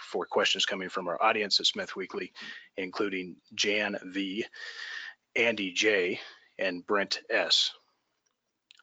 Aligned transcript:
for 0.00 0.26
questions 0.26 0.66
coming 0.66 0.88
from 0.88 1.08
our 1.08 1.22
audience 1.22 1.60
at 1.60 1.66
Smith 1.66 1.96
Weekly, 1.96 2.32
including 2.76 3.36
Jan 3.54 3.98
V, 4.04 4.44
Andy 5.36 5.72
J, 5.72 6.20
and 6.58 6.86
Brent 6.86 7.20
S. 7.30 7.72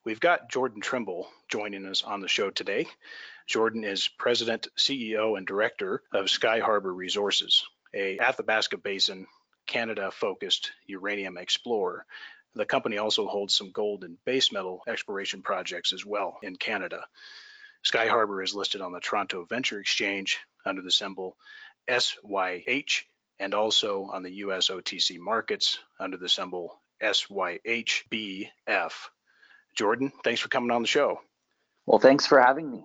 We've 0.05 0.19
got 0.19 0.49
Jordan 0.49 0.81
Trimble 0.81 1.27
joining 1.49 1.85
us 1.85 2.03
on 2.03 2.21
the 2.21 2.27
show 2.27 2.49
today. 2.49 2.87
Jordan 3.45 3.83
is 3.83 4.07
President, 4.07 4.67
CEO, 4.77 5.37
and 5.37 5.45
Director 5.45 6.01
of 6.13 6.25
Skyharbour 6.25 6.95
Resources, 6.95 7.65
a 7.93 8.17
Athabasca 8.19 8.77
Basin 8.77 9.27
Canada 9.67 10.09
focused 10.11 10.71
uranium 10.85 11.37
explorer. 11.37 12.05
The 12.55 12.65
company 12.65 12.97
also 12.97 13.27
holds 13.27 13.53
some 13.53 13.71
gold 13.71 14.03
and 14.03 14.17
base 14.25 14.51
metal 14.51 14.81
exploration 14.87 15.41
projects 15.41 15.93
as 15.93 16.05
well 16.05 16.39
in 16.41 16.55
Canada. 16.55 17.05
Skyharbour 17.85 18.43
is 18.43 18.55
listed 18.55 18.81
on 18.81 18.91
the 18.91 18.99
Toronto 18.99 19.45
Venture 19.45 19.79
Exchange 19.79 20.39
under 20.67 20.81
the 20.81 20.91
symbol 20.91 21.37
SYH 21.89 23.05
and 23.39 23.53
also 23.53 24.09
on 24.11 24.23
the 24.23 24.33
US 24.35 24.69
OTC 24.69 25.19
markets 25.19 25.79
under 25.99 26.17
the 26.17 26.29
symbol 26.29 26.79
SYHBF. 27.01 28.51
Jordan, 29.75 30.11
thanks 30.23 30.41
for 30.41 30.49
coming 30.49 30.71
on 30.71 30.81
the 30.81 30.87
show. 30.87 31.21
Well, 31.85 31.99
thanks 31.99 32.25
for 32.25 32.41
having 32.41 32.71
me. 32.71 32.83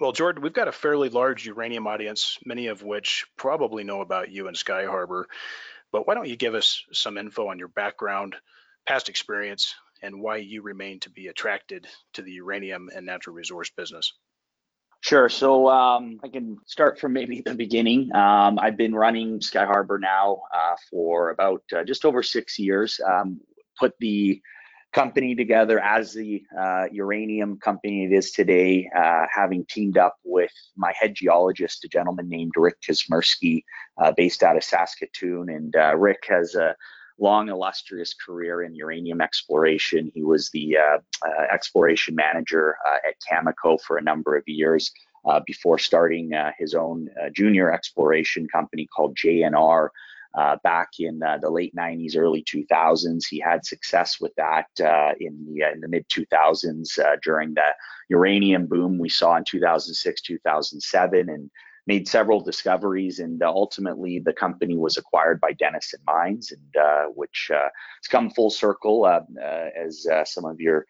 Well, 0.00 0.12
Jordan, 0.12 0.42
we've 0.42 0.52
got 0.52 0.68
a 0.68 0.72
fairly 0.72 1.08
large 1.08 1.44
uranium 1.46 1.86
audience, 1.86 2.38
many 2.44 2.68
of 2.68 2.82
which 2.82 3.26
probably 3.36 3.84
know 3.84 4.00
about 4.00 4.30
you 4.30 4.48
and 4.48 4.56
Skyharbour. 4.56 5.24
But 5.90 6.06
why 6.06 6.14
don't 6.14 6.28
you 6.28 6.36
give 6.36 6.54
us 6.54 6.84
some 6.92 7.18
info 7.18 7.48
on 7.48 7.58
your 7.58 7.68
background, 7.68 8.36
past 8.86 9.08
experience, 9.08 9.74
and 10.02 10.20
why 10.20 10.36
you 10.36 10.62
remain 10.62 11.00
to 11.00 11.10
be 11.10 11.26
attracted 11.26 11.86
to 12.14 12.22
the 12.22 12.32
uranium 12.32 12.90
and 12.94 13.06
natural 13.06 13.34
resource 13.34 13.70
business? 13.70 14.12
Sure. 15.00 15.28
So 15.28 15.68
um, 15.68 16.18
I 16.24 16.28
can 16.28 16.58
start 16.66 16.98
from 16.98 17.12
maybe 17.12 17.40
the 17.40 17.54
beginning. 17.54 18.14
Um, 18.14 18.58
I've 18.58 18.76
been 18.76 18.94
running 18.94 19.38
Skyharbour 19.38 20.00
now 20.00 20.42
uh, 20.54 20.74
for 20.90 21.30
about 21.30 21.62
uh, 21.74 21.84
just 21.84 22.04
over 22.04 22.22
six 22.22 22.58
years. 22.58 23.00
Um, 23.06 23.40
put 23.78 23.94
the 24.00 24.42
company 24.92 25.34
together 25.34 25.78
as 25.80 26.14
the 26.14 26.42
uh, 26.58 26.86
uranium 26.90 27.58
company 27.58 28.06
it 28.06 28.12
is 28.12 28.32
today, 28.32 28.90
uh, 28.96 29.26
having 29.30 29.64
teamed 29.66 29.98
up 29.98 30.16
with 30.24 30.50
my 30.76 30.92
head 30.98 31.14
geologist, 31.14 31.84
a 31.84 31.88
gentleman 31.88 32.28
named 32.28 32.52
Rick 32.56 32.80
Kusmirski, 32.80 33.62
uh, 34.02 34.12
based 34.16 34.42
out 34.42 34.56
of 34.56 34.64
Saskatoon. 34.64 35.50
And 35.50 35.76
uh, 35.76 35.96
Rick 35.96 36.24
has 36.28 36.54
a 36.54 36.74
long, 37.18 37.48
illustrious 37.48 38.14
career 38.14 38.62
in 38.62 38.74
uranium 38.74 39.20
exploration. 39.20 40.10
He 40.14 40.22
was 40.22 40.50
the 40.50 40.76
uh, 40.76 40.98
uh, 41.26 41.46
exploration 41.52 42.14
manager 42.14 42.76
at 43.06 43.14
Cameco 43.28 43.80
for 43.80 43.98
a 43.98 44.02
number 44.02 44.36
of 44.36 44.44
years. 44.46 44.90
before 45.46 45.78
starting 45.78 46.32
his 46.58 46.74
own 46.74 47.08
junior 47.34 47.70
exploration 47.72 48.46
company 48.48 48.86
called 48.86 49.16
JNR, 49.16 49.88
uh, 50.34 50.56
back 50.62 50.88
in 50.98 51.22
uh, 51.22 51.38
the 51.38 51.50
late 51.50 51.74
90s, 51.74 52.16
early 52.16 52.44
2000s. 52.44 53.26
He 53.28 53.40
had 53.40 53.64
success 53.64 54.20
with 54.20 54.34
that 54.36 54.66
uh, 54.80 55.12
in 55.18 55.44
the 55.46 55.64
uh, 55.64 55.72
in 55.72 55.80
the 55.80 55.88
mid 55.88 56.08
2000s 56.08 56.98
uh, 56.98 57.16
during 57.22 57.54
the 57.54 57.74
uranium 58.08 58.66
boom 58.66 58.98
we 58.98 59.08
saw 59.08 59.36
in 59.36 59.44
2006, 59.44 60.22
2007, 60.22 61.28
and 61.28 61.50
made 61.88 62.06
several 62.06 62.40
discoveries. 62.40 63.18
And 63.18 63.42
uh, 63.42 63.48
ultimately, 63.48 64.20
the 64.20 64.32
company 64.32 64.76
was 64.76 64.96
acquired 64.96 65.40
by 65.40 65.52
Denison 65.54 66.00
Mines, 66.06 66.52
and 66.52 67.14
which 67.16 67.50
has 67.50 68.08
come 68.08 68.30
full 68.30 68.50
circle 68.50 69.06
as 69.06 70.06
some 70.24 70.44
of 70.44 70.60
your 70.60 70.86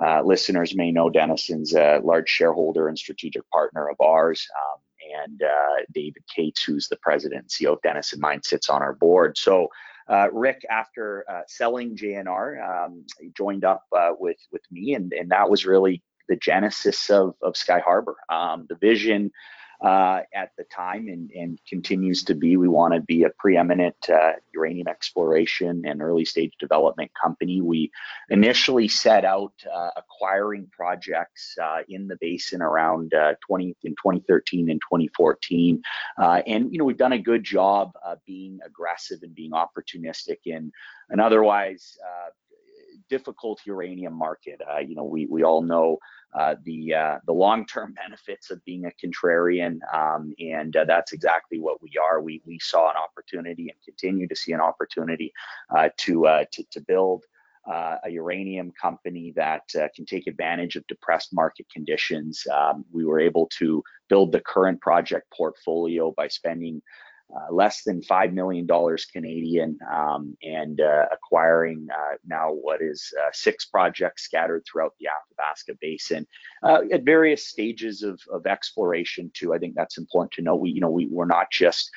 uh, 0.00 0.22
listeners 0.22 0.74
may 0.74 0.92
know 0.92 1.10
Denison's 1.10 1.74
a 1.74 2.00
large 2.02 2.28
shareholder 2.28 2.88
and 2.88 2.98
strategic 2.98 3.48
partner 3.50 3.88
of 3.88 3.96
ours. 4.00 4.46
Um, 4.56 4.80
and 5.24 5.42
uh, 5.42 5.84
David 5.92 6.22
Cates, 6.34 6.62
who's 6.62 6.88
the 6.88 6.96
president 6.96 7.42
and 7.42 7.50
CEO 7.50 7.72
of 7.72 7.82
Denison 7.82 8.20
Mine, 8.20 8.42
sits 8.42 8.68
on 8.68 8.82
our 8.82 8.94
board. 8.94 9.36
So 9.36 9.68
uh, 10.08 10.28
Rick, 10.32 10.64
after 10.70 11.24
uh, 11.28 11.42
selling 11.46 11.96
JNR, 11.96 12.86
um, 12.86 13.04
joined 13.36 13.64
up 13.64 13.84
uh, 13.96 14.10
with 14.18 14.38
with 14.52 14.62
me, 14.70 14.94
and 14.94 15.12
and 15.12 15.30
that 15.30 15.50
was 15.50 15.64
really 15.64 16.02
the 16.28 16.36
genesis 16.36 17.10
of 17.10 17.34
of 17.42 17.54
Skyharbour. 17.54 18.14
Um, 18.28 18.66
the 18.68 18.76
vision 18.76 19.30
uh, 19.82 20.20
at 20.34 20.50
the 20.58 20.64
time 20.64 21.08
and, 21.08 21.30
and 21.30 21.58
continues 21.68 22.22
to 22.24 22.34
be. 22.34 22.56
We 22.56 22.68
want 22.68 22.94
to 22.94 23.00
be 23.00 23.24
a 23.24 23.30
preeminent 23.38 23.96
uh, 24.08 24.32
uranium 24.54 24.88
exploration 24.88 25.82
and 25.86 26.02
early 26.02 26.24
stage 26.24 26.52
development 26.58 27.10
company. 27.20 27.60
We 27.62 27.90
initially 28.28 28.88
set 28.88 29.24
out 29.24 29.54
uh, 29.72 29.90
acquiring 29.96 30.68
projects 30.70 31.56
uh, 31.62 31.78
in 31.88 32.08
the 32.08 32.16
basin 32.20 32.60
around 32.60 33.14
uh, 33.14 33.34
20 33.46 33.76
in 33.84 33.92
2013 33.92 34.70
and 34.70 34.80
2014, 34.80 35.82
uh, 36.18 36.42
and 36.46 36.72
you 36.72 36.78
know 36.78 36.84
we've 36.84 36.96
done 36.96 37.12
a 37.12 37.18
good 37.18 37.44
job 37.44 37.92
being 38.26 38.58
aggressive 38.64 39.20
and 39.22 39.34
being 39.34 39.52
opportunistic 39.52 40.38
in 40.44 40.70
an 41.10 41.20
otherwise 41.20 41.96
difficult 43.10 43.60
uranium 43.66 44.14
market. 44.14 44.60
you 44.86 44.94
know 44.94 45.04
we 45.04 45.26
we 45.26 45.42
all 45.42 45.62
know 45.62 45.98
uh, 46.32 46.54
the 46.64 46.94
uh, 46.94 47.18
the 47.26 47.32
long-term 47.32 47.94
benefits 48.02 48.50
of 48.50 48.64
being 48.64 48.86
a 48.86 48.92
contrarian, 49.04 49.78
um, 49.92 50.32
and 50.38 50.76
uh, 50.76 50.84
that's 50.84 51.12
exactly 51.12 51.58
what 51.58 51.82
we 51.82 51.92
are. 52.00 52.20
We 52.20 52.42
we 52.46 52.58
saw 52.60 52.90
an 52.90 52.96
opportunity 52.96 53.68
and 53.68 53.78
continue 53.84 54.28
to 54.28 54.36
see 54.36 54.52
an 54.52 54.60
opportunity 54.60 55.32
uh, 55.76 55.88
to, 55.98 56.26
uh, 56.26 56.44
to, 56.52 56.64
to 56.70 56.80
build. 56.80 57.24
a 58.06 58.10
uranium 58.10 58.72
company 58.84 59.32
that 59.36 59.64
can 59.94 60.04
take 60.12 60.26
advantage 60.26 60.76
of 60.76 60.86
depressed 60.86 61.30
market 61.32 61.66
conditions. 61.76 62.34
Um, 62.58 62.76
we 62.96 63.04
were 63.04 63.20
able 63.20 63.46
to 63.60 63.68
build 64.08 64.32
the 64.32 64.40
current 64.52 64.80
project 64.80 65.26
portfolio 65.40 66.12
by 66.20 66.28
spending 66.28 66.82
uh, 67.34 67.52
less 67.52 67.82
than 67.84 68.00
$5 68.00 68.32
million 68.32 68.66
Canadian 69.12 69.78
um, 69.92 70.36
and 70.42 70.80
uh, 70.80 71.06
acquiring 71.12 71.86
uh, 71.92 72.16
now 72.26 72.50
what 72.50 72.82
is 72.82 73.12
uh, 73.20 73.30
six 73.32 73.66
projects 73.66 74.24
scattered 74.24 74.64
throughout 74.64 74.94
the 74.98 75.06
Athabasca 75.06 75.74
Basin 75.80 76.26
uh, 76.62 76.80
at 76.92 77.04
various 77.04 77.46
stages 77.46 78.02
of, 78.02 78.20
of, 78.32 78.46
exploration 78.46 79.30
too. 79.32 79.54
I 79.54 79.58
think 79.58 79.74
that's 79.76 79.98
important 79.98 80.32
to 80.32 80.42
know. 80.42 80.56
We, 80.56 80.70
you 80.70 80.80
know, 80.80 80.90
we, 80.90 81.06
we're 81.06 81.24
not 81.24 81.50
just 81.52 81.90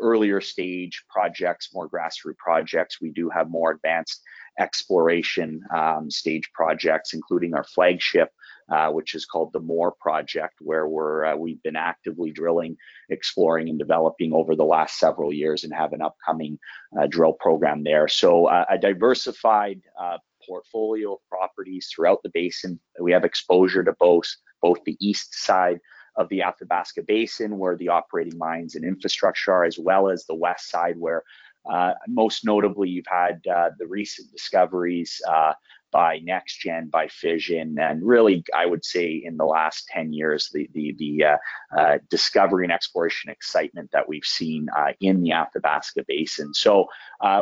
earlier 0.00 0.40
stage 0.40 1.04
projects, 1.10 1.70
more 1.74 1.88
grassroots 1.88 2.38
projects. 2.38 3.00
We 3.00 3.10
do 3.10 3.28
have 3.28 3.50
more 3.50 3.72
advanced 3.72 4.22
exploration 4.58 5.62
um, 5.74 6.10
stage 6.10 6.50
projects, 6.52 7.12
including 7.12 7.54
our 7.54 7.64
flagship 7.64 8.30
uh, 8.70 8.90
which 8.90 9.14
is 9.14 9.24
called 9.24 9.52
the 9.52 9.60
Moore 9.60 9.94
Project, 10.00 10.54
where 10.60 10.86
we're 10.86 11.24
uh, 11.24 11.36
we've 11.36 11.62
been 11.62 11.76
actively 11.76 12.30
drilling, 12.30 12.76
exploring, 13.08 13.68
and 13.68 13.78
developing 13.78 14.32
over 14.32 14.54
the 14.54 14.64
last 14.64 14.98
several 14.98 15.32
years, 15.32 15.64
and 15.64 15.72
have 15.72 15.92
an 15.92 16.02
upcoming 16.02 16.58
uh, 16.98 17.06
drill 17.06 17.32
program 17.32 17.82
there. 17.82 18.08
So 18.08 18.46
uh, 18.46 18.64
a 18.68 18.78
diversified 18.78 19.80
uh, 20.00 20.18
portfolio 20.46 21.14
of 21.14 21.18
properties 21.28 21.90
throughout 21.94 22.22
the 22.22 22.30
basin. 22.32 22.78
We 23.00 23.12
have 23.12 23.24
exposure 23.24 23.84
to 23.84 23.94
both 23.98 24.28
both 24.60 24.82
the 24.84 24.96
east 25.00 25.34
side 25.34 25.80
of 26.16 26.28
the 26.30 26.42
Athabasca 26.42 27.02
Basin, 27.02 27.58
where 27.58 27.76
the 27.76 27.90
operating 27.90 28.36
mines 28.36 28.74
and 28.74 28.84
infrastructure 28.84 29.52
are, 29.52 29.64
as 29.64 29.78
well 29.78 30.08
as 30.08 30.26
the 30.26 30.34
west 30.34 30.68
side, 30.68 30.96
where 30.98 31.22
uh, 31.70 31.92
most 32.06 32.44
notably, 32.44 32.88
you've 32.88 33.06
had 33.06 33.40
uh, 33.46 33.70
the 33.78 33.86
recent 33.86 34.30
discoveries 34.32 35.20
uh, 35.28 35.52
by 35.90 36.20
NexGen, 36.20 36.90
by 36.90 37.08
Fission, 37.08 37.76
and 37.78 38.02
really, 38.06 38.44
I 38.54 38.66
would 38.66 38.84
say 38.84 39.22
in 39.24 39.36
the 39.36 39.44
last 39.44 39.88
10 39.88 40.12
years, 40.12 40.50
the 40.52 40.68
the, 40.72 40.94
the 40.98 41.24
uh, 41.24 41.36
uh, 41.76 41.98
discovery 42.10 42.64
and 42.64 42.72
exploration 42.72 43.30
excitement 43.30 43.90
that 43.92 44.08
we've 44.08 44.24
seen 44.24 44.68
uh, 44.76 44.92
in 45.00 45.22
the 45.22 45.32
Athabasca 45.32 46.04
Basin. 46.06 46.52
So 46.54 46.86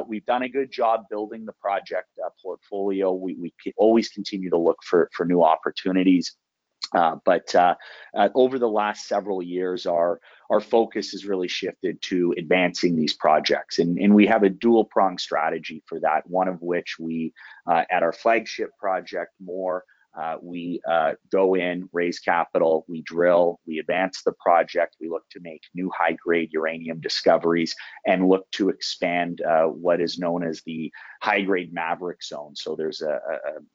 we've 0.06 0.26
done 0.26 0.42
a 0.42 0.48
good 0.48 0.70
job 0.70 1.04
building 1.10 1.44
the 1.44 1.54
project 1.54 2.08
portfolio. 2.42 3.12
We, 3.12 3.34
we 3.34 3.52
always 3.76 4.08
continue 4.08 4.50
to 4.50 4.58
look 4.58 4.78
for 4.82 5.10
for 5.12 5.26
new 5.26 5.42
opportunities. 5.42 6.36
Uh, 6.94 7.16
but 7.24 7.54
uh, 7.54 7.74
uh, 8.16 8.28
over 8.34 8.58
the 8.58 8.68
last 8.68 9.06
several 9.06 9.42
years, 9.42 9.86
our 9.86 10.20
our 10.50 10.60
focus 10.60 11.10
has 11.10 11.24
really 11.24 11.48
shifted 11.48 12.00
to 12.02 12.34
advancing 12.38 12.96
these 12.96 13.14
projects, 13.14 13.78
and, 13.78 13.98
and 13.98 14.14
we 14.14 14.26
have 14.26 14.42
a 14.42 14.50
dual 14.50 14.84
prong 14.84 15.18
strategy 15.18 15.82
for 15.86 16.00
that. 16.00 16.28
One 16.28 16.48
of 16.48 16.62
which 16.62 16.96
we, 16.98 17.32
uh, 17.66 17.84
at 17.90 18.02
our 18.02 18.12
flagship 18.12 18.70
project, 18.78 19.32
Moore, 19.40 19.84
Uh, 20.20 20.36
we 20.42 20.80
uh, 20.90 21.12
go 21.30 21.54
in, 21.54 21.88
raise 21.92 22.18
capital, 22.18 22.84
we 22.88 23.02
drill, 23.02 23.60
we 23.66 23.78
advance 23.78 24.22
the 24.24 24.32
project, 24.40 24.96
we 25.00 25.08
look 25.08 25.24
to 25.30 25.40
make 25.40 25.62
new 25.74 25.90
high 25.96 26.16
grade 26.24 26.48
uranium 26.52 27.00
discoveries 27.00 27.74
and 28.06 28.28
look 28.28 28.50
to 28.50 28.68
expand 28.70 29.42
uh, 29.42 29.64
what 29.64 30.00
is 30.00 30.18
known 30.18 30.46
as 30.46 30.62
the 30.64 30.90
high 31.22 31.42
grade 31.42 31.72
Maverick 31.72 32.22
zone. 32.22 32.56
So 32.56 32.74
there's 32.76 33.02
a, 33.02 33.20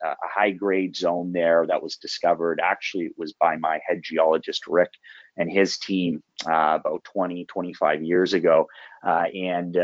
a, 0.03 0.07
a 0.07 0.15
high 0.23 0.51
grade 0.51 0.95
zone 0.95 1.31
there 1.31 1.65
that 1.67 1.83
was 1.83 1.97
discovered. 1.97 2.59
Actually, 2.63 3.05
it 3.05 3.13
was 3.17 3.33
by 3.33 3.57
my 3.57 3.79
head 3.87 4.01
geologist, 4.03 4.65
Rick, 4.67 4.91
and 5.37 5.51
his 5.51 5.77
team 5.77 6.23
uh, 6.47 6.77
about 6.79 7.03
20, 7.03 7.45
25 7.45 8.03
years 8.03 8.33
ago. 8.33 8.67
Uh, 9.05 9.25
and 9.33 9.77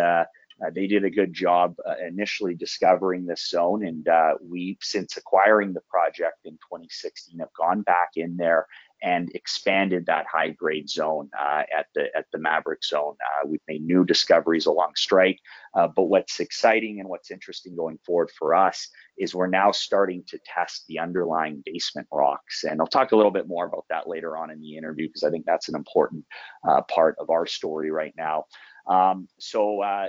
uh, 0.65 0.71
they 0.73 0.87
did 0.87 1.03
a 1.03 1.09
good 1.09 1.33
job 1.33 1.75
uh, 1.87 1.93
initially 2.07 2.55
discovering 2.55 3.25
this 3.25 3.47
zone, 3.47 3.85
and 3.85 4.07
uh, 4.07 4.33
we, 4.41 4.77
since 4.81 5.15
acquiring 5.15 5.73
the 5.73 5.81
project 5.81 6.37
in 6.45 6.53
2016, 6.53 7.39
have 7.39 7.53
gone 7.53 7.81
back 7.81 8.09
in 8.15 8.37
there 8.37 8.65
and 9.03 9.29
expanded 9.35 10.07
that 10.07 10.25
high 10.25 10.49
grade 10.49 10.89
zone 10.89 11.29
uh, 11.39 11.61
at 11.77 11.85
the 11.93 12.07
at 12.15 12.25
the 12.31 12.39
Maverick 12.39 12.83
zone. 12.83 13.15
Uh, 13.23 13.47
we've 13.47 13.61
made 13.67 13.83
new 13.83 14.03
discoveries 14.03 14.65
along 14.65 14.93
strike, 14.95 15.39
uh, 15.75 15.87
but 15.95 16.05
what's 16.05 16.39
exciting 16.39 16.99
and 16.99 17.07
what's 17.07 17.29
interesting 17.29 17.75
going 17.75 17.99
forward 18.03 18.31
for 18.31 18.55
us 18.55 18.89
is 19.19 19.35
we're 19.35 19.45
now 19.45 19.71
starting 19.71 20.23
to 20.27 20.39
test 20.43 20.85
the 20.87 20.97
underlying 20.97 21.61
basement 21.65 22.07
rocks, 22.11 22.63
and 22.63 22.81
I'll 22.81 22.87
talk 22.87 23.11
a 23.11 23.15
little 23.15 23.31
bit 23.31 23.47
more 23.47 23.67
about 23.67 23.85
that 23.89 24.09
later 24.09 24.35
on 24.35 24.49
in 24.49 24.59
the 24.59 24.75
interview 24.75 25.07
because 25.07 25.23
I 25.23 25.29
think 25.29 25.45
that's 25.45 25.69
an 25.69 25.75
important 25.75 26.25
part 26.89 27.15
of 27.19 27.29
our 27.29 27.45
story 27.45 27.91
right 27.91 28.13
now. 28.17 28.45
Um, 28.87 29.27
so 29.39 29.81
uh, 29.81 30.07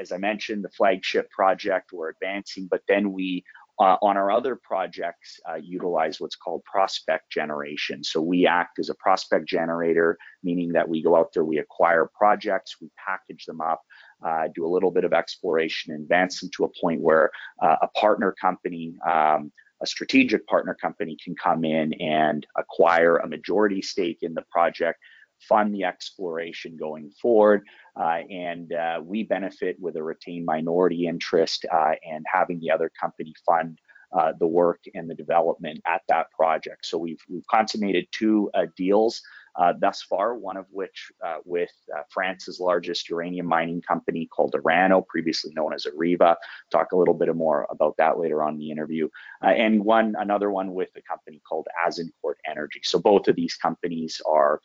as 0.00 0.12
I 0.12 0.18
mentioned, 0.18 0.64
the 0.64 0.70
flagship 0.70 1.30
project 1.30 1.92
we're 1.92 2.10
advancing, 2.10 2.66
but 2.70 2.82
then 2.88 3.12
we 3.12 3.44
uh, 3.78 3.96
on 4.00 4.16
our 4.16 4.30
other 4.30 4.56
projects 4.56 5.38
uh, 5.48 5.56
utilize 5.56 6.18
what's 6.18 6.34
called 6.34 6.64
prospect 6.64 7.30
generation. 7.30 8.02
So 8.02 8.22
we 8.22 8.46
act 8.46 8.78
as 8.78 8.88
a 8.88 8.94
prospect 8.94 9.46
generator, 9.46 10.16
meaning 10.42 10.72
that 10.72 10.88
we 10.88 11.02
go 11.02 11.14
out 11.14 11.32
there, 11.34 11.44
we 11.44 11.58
acquire 11.58 12.10
projects, 12.16 12.76
we 12.80 12.88
package 12.96 13.44
them 13.44 13.60
up, 13.60 13.82
uh, 14.24 14.48
do 14.54 14.64
a 14.64 14.68
little 14.68 14.90
bit 14.90 15.04
of 15.04 15.12
exploration, 15.12 15.94
advance 15.94 16.40
them 16.40 16.48
to 16.56 16.64
a 16.64 16.70
point 16.80 17.02
where 17.02 17.30
uh, 17.62 17.76
a 17.82 17.88
partner 17.88 18.34
company 18.40 18.94
um, 19.06 19.52
a 19.82 19.86
strategic 19.86 20.46
partner 20.46 20.74
company 20.74 21.16
can 21.22 21.34
come 21.34 21.64
in 21.64 21.92
and 21.94 22.46
acquire 22.56 23.18
a 23.18 23.28
majority 23.28 23.82
stake 23.82 24.18
in 24.22 24.32
the 24.32 24.44
project 24.50 24.98
fund 25.40 25.74
the 25.74 25.84
exploration 25.84 26.76
going 26.76 27.10
forward. 27.10 27.62
Uh, 27.98 28.20
and 28.30 28.72
uh, 28.72 29.00
we 29.02 29.22
benefit 29.22 29.76
with 29.80 29.96
a 29.96 30.02
retained 30.02 30.44
minority 30.44 31.06
interest 31.06 31.64
uh, 31.72 31.92
and 32.08 32.24
having 32.32 32.60
the 32.60 32.70
other 32.70 32.90
company 33.00 33.34
fund 33.44 33.78
uh, 34.16 34.32
the 34.38 34.46
work 34.46 34.80
and 34.94 35.10
the 35.10 35.14
development 35.14 35.80
at 35.86 36.00
that 36.08 36.30
project. 36.30 36.86
So 36.86 36.96
we've, 36.96 37.20
we've 37.28 37.46
consummated 37.50 38.06
two 38.12 38.50
uh, 38.54 38.66
deals 38.76 39.20
uh, 39.56 39.72
thus 39.80 40.02
far, 40.02 40.34
one 40.34 40.56
of 40.56 40.66
which 40.70 41.10
with 41.46 41.72
France's 42.10 42.60
largest 42.60 43.08
uranium 43.08 43.46
mining 43.46 43.80
company 43.80 44.26
called 44.26 44.54
Orano, 44.54 45.04
previously 45.06 45.50
known 45.56 45.72
as 45.72 45.86
Areva. 45.86 46.36
Talk 46.70 46.92
a 46.92 46.96
little 46.96 47.14
bit 47.14 47.34
more 47.34 47.66
about 47.70 47.96
that 47.96 48.18
later 48.18 48.42
on 48.42 48.54
in 48.54 48.58
the 48.58 48.70
interview. 48.70 49.08
and 49.40 49.82
one 49.82 50.14
another 50.18 50.50
one 50.50 50.74
with 50.74 50.90
a 50.94 51.00
company 51.02 51.40
called 51.48 51.66
Azincourt 51.86 52.34
Energy. 52.46 52.80
So 52.84 52.98
both 52.98 53.28
of 53.28 53.36
these 53.36 53.54
companies 53.54 54.20
are 54.26 54.60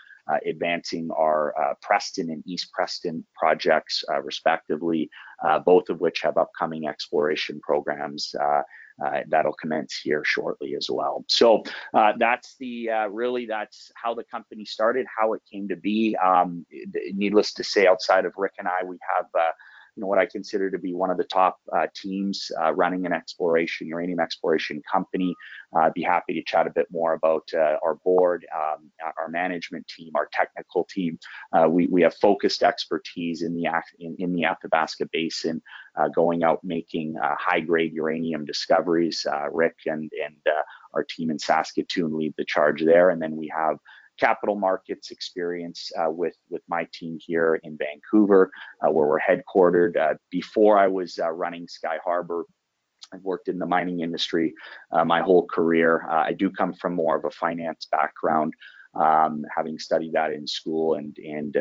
advancing 0.45 1.10
our 1.12 1.54
uh, 1.60 1.74
Preston 1.81 2.30
and 2.30 2.44
East 2.45 2.72
Preston 2.74 3.25
projects, 3.36 4.04
uh, 4.10 4.22
respectively, 4.22 5.10
both 5.66 5.89
of 5.89 6.00
which 6.00 6.22
have 6.22 6.38
upcoming 6.38 6.88
exploration 6.88 7.60
programs. 7.62 8.33
Uh, 9.04 9.22
that'll 9.30 9.54
commence 9.54 10.00
here 10.04 10.24
shortly 10.24 10.75
as 10.75 10.88
well. 10.89 11.25
So 11.28 11.63
uh, 11.94 12.13
that's 12.19 12.56
the 12.60 12.89
uh, 12.89 13.07
really 13.07 13.48
that's 13.48 13.92
how 13.95 14.13
the 14.13 14.24
company 14.24 14.63
started, 14.66 15.07
how 15.18 15.33
it 15.33 15.42
came 15.51 15.68
to 15.69 15.75
be. 15.75 16.16
Um, 16.24 16.66
needless 17.13 17.54
to 17.54 17.63
say, 17.63 17.88
outside 17.88 18.25
of 18.25 18.33
Rick 18.38 18.54
and 18.60 18.68
I, 18.68 18.83
we 18.86 18.98
have 19.16 19.25
you 19.95 20.01
know 20.01 20.07
what 20.07 20.19
I 20.19 20.25
consider 20.25 20.71
to 20.71 20.77
be 20.77 20.93
one 20.93 21.09
of 21.09 21.17
the 21.17 21.25
top 21.25 21.57
uh, 21.75 21.88
teams 21.93 22.49
uh, 22.61 22.73
running 22.73 23.05
an 23.05 23.13
exploration 23.13 23.88
uranium 23.88 24.19
exploration 24.19 24.81
company. 24.89 25.35
Uh, 25.75 25.79
I'd 25.79 25.93
be 25.93 26.01
happy 26.01 26.33
to 26.33 26.43
chat 26.43 26.67
a 26.67 26.71
bit 26.71 26.88
more 26.91 27.13
about 27.13 27.47
uh, 27.53 27.77
our 27.83 27.95
board, 27.95 28.45
um, 28.55 28.89
our 29.17 29.27
management 29.29 29.88
team, 29.88 30.11
our 30.15 30.29
technical 30.31 30.85
team. 30.85 31.19
Uh, 31.51 31.67
we 31.69 31.88
we 31.88 32.01
have 32.01 32.15
focused 32.15 32.63
expertise 32.63 33.41
in 33.41 33.53
the 33.53 33.67
in, 33.99 34.15
in 34.17 34.33
the 34.33 34.45
Athabasca 34.45 35.07
Basin, 35.11 35.61
going 36.15 36.44
out 36.44 36.63
making 36.63 37.15
high 37.21 37.59
grade 37.59 37.94
uranium 37.94 38.45
discoveries. 38.45 39.25
Rick 39.51 39.75
and 39.85 40.09
and 40.23 40.35
our 40.94 41.03
team 41.03 41.29
in 41.29 41.39
Saskatoon 41.39 42.17
lead 42.17 42.33
the 42.37 42.45
charge 42.45 42.83
there, 42.83 43.09
and 43.09 43.21
then 43.21 43.35
we 43.35 43.51
have 43.55 43.77
capital 44.21 44.56
markets 44.56 45.09
experience 45.09 45.91
uh, 46.00 46.09
with 46.09 46.35
with 46.50 46.62
my 46.68 46.88
team 46.94 47.18
here 47.19 47.59
in 47.63 47.77
Vancouver, 47.77 48.51
uh, 48.81 48.91
where 48.91 49.07
we're 49.07 49.19
headquartered. 49.19 49.97
Uh, 49.97 50.13
before 50.29 50.77
I 50.77 50.88
was 50.88 51.19
uh, 51.19 51.31
running 51.31 51.68
Skyharbour, 51.68 52.44
I've 53.13 53.23
worked 53.23 53.47
in 53.47 53.57
the 53.57 53.65
mining 53.65 54.01
industry 54.01 54.53
uh, 54.91 55.03
my 55.03 55.21
whole 55.21 55.47
career. 55.47 56.06
Uh, 56.07 56.23
I 56.27 56.33
do 56.33 56.51
come 56.51 56.73
from 56.73 56.94
more 56.94 57.18
of 57.18 57.25
a 57.25 57.31
finance 57.31 57.88
background. 57.91 58.53
Um, 58.94 59.45
having 59.56 59.79
studied 59.79 60.13
that 60.13 60.33
in 60.33 60.45
school 60.45 60.95
and 60.95 61.18
and 61.18 61.56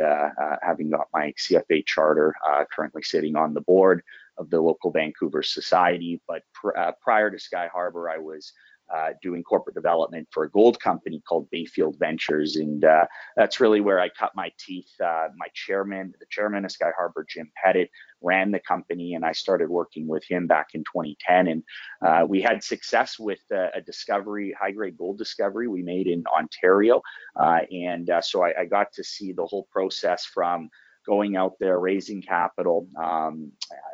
having 0.62 0.90
got 0.90 1.06
my 1.14 1.32
CFA 1.38 1.86
charter, 1.86 2.34
currently 2.74 3.02
sitting 3.02 3.36
on 3.36 3.54
the 3.54 3.62
board 3.62 4.02
of 4.36 4.50
the 4.50 4.60
local 4.60 4.90
Vancouver 4.90 5.42
Society. 5.42 6.20
But 6.28 6.42
pr 6.52 6.70
prior 7.00 7.30
to 7.30 7.36
Skyharbour, 7.36 8.12
I 8.12 8.18
was 8.18 8.52
uh, 8.94 9.10
doing 9.22 9.42
corporate 9.42 9.74
development 9.74 10.28
for 10.30 10.44
a 10.44 10.50
gold 10.50 10.80
company 10.80 11.22
called 11.28 11.48
Bayfield 11.50 11.96
Ventures, 11.98 12.56
and 12.56 12.84
uh, 12.84 13.06
that's 13.36 13.60
really 13.60 13.80
where 13.80 14.00
I 14.00 14.08
cut 14.08 14.32
my 14.34 14.50
teeth. 14.58 14.90
Uh, 15.02 15.28
my 15.36 15.46
chairman, 15.54 16.12
the 16.18 16.26
chairman 16.30 16.64
of 16.64 16.70
Skyharbour, 16.70 17.28
Jim 17.28 17.50
Pettit, 17.62 17.90
ran 18.22 18.50
the 18.50 18.60
company, 18.60 19.14
and 19.14 19.24
I 19.24 19.32
started 19.32 19.70
working 19.70 20.06
with 20.06 20.24
him 20.28 20.46
back 20.46 20.68
in 20.74 20.80
2010. 20.80 21.48
And 21.48 21.62
uh, 22.04 22.26
we 22.26 22.42
had 22.42 22.62
success 22.62 23.18
with 23.18 23.40
a 23.50 23.80
discovery, 23.80 24.54
high-grade 24.58 24.96
gold 24.96 25.18
discovery 25.18 25.68
we 25.68 25.82
made 25.82 26.06
in 26.06 26.24
Ontario, 26.26 27.02
uh, 27.36 27.60
and 27.70 28.10
so 28.22 28.44
I, 28.44 28.60
I 28.60 28.64
got 28.64 28.92
to 28.94 29.04
see 29.04 29.32
the 29.32 29.46
whole 29.46 29.68
process 29.72 30.24
from 30.24 30.70
going 31.06 31.36
out 31.36 31.54
there, 31.58 31.78
raising 31.78 32.22
capital, 32.22 32.86
um, 33.02 33.50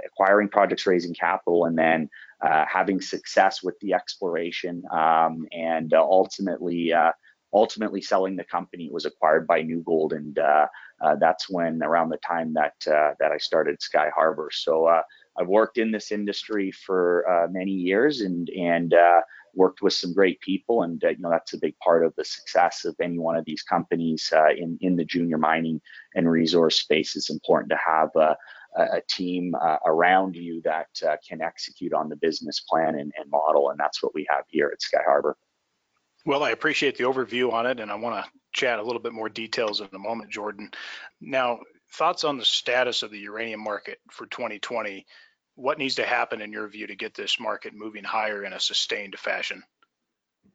acquiring 0.07 0.49
projects, 0.49 0.87
raising 0.87 1.15
capital, 1.15 1.67
and 1.67 1.79
then 1.79 2.09
having 2.43 3.01
success 3.01 3.63
with 3.63 3.79
the 3.81 3.95
exploration, 3.95 4.83
um, 4.93 5.47
and 5.53 5.93
uh, 5.95 6.03
ultimately 6.03 6.93
uh, 6.93 7.13
ultimately 7.53 8.03
selling 8.03 8.37
the 8.37 8.45
company. 8.45 8.87
It 8.87 8.93
was 8.93 9.07
acquired 9.07 9.47
by 9.47 9.63
New 9.63 9.83
Gold, 9.83 10.13
and 10.13 10.39
uh, 10.39 10.67
uh, 11.01 11.17
that's 11.17 11.49
when 11.49 11.83
around 11.83 12.11
the 12.11 12.19
time 12.19 12.55
that 12.55 12.75
uh, 12.87 13.15
that 13.19 13.33
I 13.33 13.39
started 13.39 13.81
Skyharbour. 13.81 14.49
So 14.53 14.87
I've 15.39 15.49
worked 15.49 15.79
in 15.79 15.91
this 15.91 16.13
industry 16.13 16.71
for 16.71 17.49
many 17.51 17.73
years, 17.73 18.21
and 18.21 18.49
and 18.51 18.95
worked 19.57 19.83
with 19.83 19.95
some 19.95 20.13
great 20.13 20.41
people, 20.41 20.83
and 20.83 21.03
uh, 21.03 21.09
you 21.09 21.19
know 21.19 21.31
that's 21.31 21.55
a 21.55 21.59
big 21.59 21.77
part 21.79 22.05
of 22.05 22.15
the 22.17 22.25
success 22.25 22.85
of 22.85 22.95
any 23.03 23.19
one 23.19 23.37
of 23.37 23.45
these 23.45 23.63
companies 23.63 24.33
uh, 24.37 24.51
in 24.57 24.79
in 24.81 24.95
the 24.95 25.05
junior 25.05 25.39
mining 25.39 25.81
and 26.15 26.31
resource 26.31 26.79
space. 26.79 27.17
It's 27.17 27.31
important 27.31 27.71
to 27.71 27.79
have 27.85 28.11
a, 28.77 29.01
team 29.09 29.55
uh, 29.55 29.79
around 29.85 30.37
you 30.37 30.61
that 30.63 30.89
uh, 31.07 31.17
can 31.27 31.41
execute 31.41 31.93
on 31.93 32.09
the 32.09 32.17
business 32.17 32.61
plan 32.61 32.99
and, 32.99 33.13
and 33.19 33.31
model, 33.31 33.71
and 33.71 33.79
that's 33.79 34.03
what 34.03 34.15
we 34.15 34.27
have 34.29 34.45
here 34.49 34.73
at 34.73 34.81
Skyharbour. 34.81 35.35
Well, 36.25 36.43
I 36.43 36.51
appreciate 36.51 36.97
the 36.97 37.05
overview 37.05 37.53
on 37.53 37.67
it, 37.67 37.81
and 37.81 37.91
I 37.91 37.95
want 37.95 38.25
to 38.25 38.31
chat 38.53 38.79
a 38.79 38.83
little 38.83 39.01
bit 39.01 39.13
more 39.13 39.29
details 39.29 39.81
in 39.81 39.89
a 39.93 39.99
moment, 39.99 40.31
Jordan. 40.31 40.71
Now, 41.21 41.61
thoughts 41.93 42.25
on 42.25 42.37
the 42.37 42.45
status 42.45 43.03
of 43.03 43.11
the 43.11 43.19
uranium 43.19 43.63
market 43.63 43.99
for 44.11 44.27
2020 44.27 45.07
what 45.57 45.79
needs 45.79 45.95
to 45.97 46.07
happen 46.07 46.41
in 46.41 46.53
your 46.53 46.69
view 46.69 46.87
to 46.87 46.95
get 46.95 47.15
this 47.15 47.41
market 47.41 47.75
moving 47.75 48.05
higher 48.05 48.45
in 48.45 48.53
a 48.53 48.61
sustained 48.61 49.19
fashion? 49.19 49.63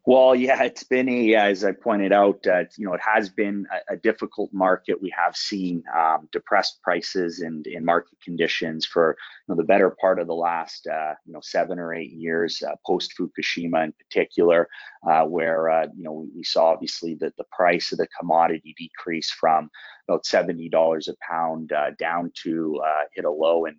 Well, 0.03 0.35
yeah, 0.35 0.63
it's 0.63 0.83
been 0.83 1.07
a, 1.07 1.35
as 1.35 1.63
I 1.63 1.73
pointed 1.73 2.11
out, 2.11 2.45
uh, 2.47 2.63
you 2.75 2.87
know, 2.87 2.93
it 2.93 3.01
has 3.01 3.29
been 3.29 3.67
a, 3.71 3.93
a 3.93 3.97
difficult 3.97 4.51
market. 4.51 4.99
We 4.99 5.13
have 5.15 5.35
seen 5.35 5.83
um, 5.95 6.27
depressed 6.31 6.81
prices 6.81 7.39
and, 7.39 7.65
and 7.67 7.85
market 7.85 8.17
conditions 8.23 8.85
for 8.85 9.15
you 9.47 9.53
know, 9.53 9.61
the 9.61 9.67
better 9.67 9.95
part 10.01 10.19
of 10.19 10.25
the 10.25 10.33
last, 10.33 10.87
uh, 10.87 11.13
you 11.25 11.33
know, 11.33 11.39
seven 11.41 11.77
or 11.77 11.93
eight 11.93 12.11
years, 12.13 12.63
uh, 12.67 12.75
post 12.85 13.13
Fukushima 13.15 13.85
in 13.85 13.93
particular, 13.93 14.67
uh, 15.07 15.23
where 15.25 15.69
uh, 15.69 15.87
you 15.95 16.03
know 16.03 16.27
we, 16.35 16.43
saw 16.43 16.65
obviously 16.65 17.15
that 17.21 17.37
the 17.37 17.45
price 17.51 17.91
of 17.91 17.99
the 17.99 18.07
commodity 18.19 18.73
decrease 18.77 19.29
from 19.29 19.69
about 20.09 20.25
seventy 20.25 20.67
dollars 20.67 21.07
a 21.07 21.15
pound 21.27 21.71
uh, 21.71 21.91
down 21.99 22.31
to 22.43 22.81
hit 23.13 23.25
a 23.25 23.31
low 23.31 23.65
in 23.65 23.75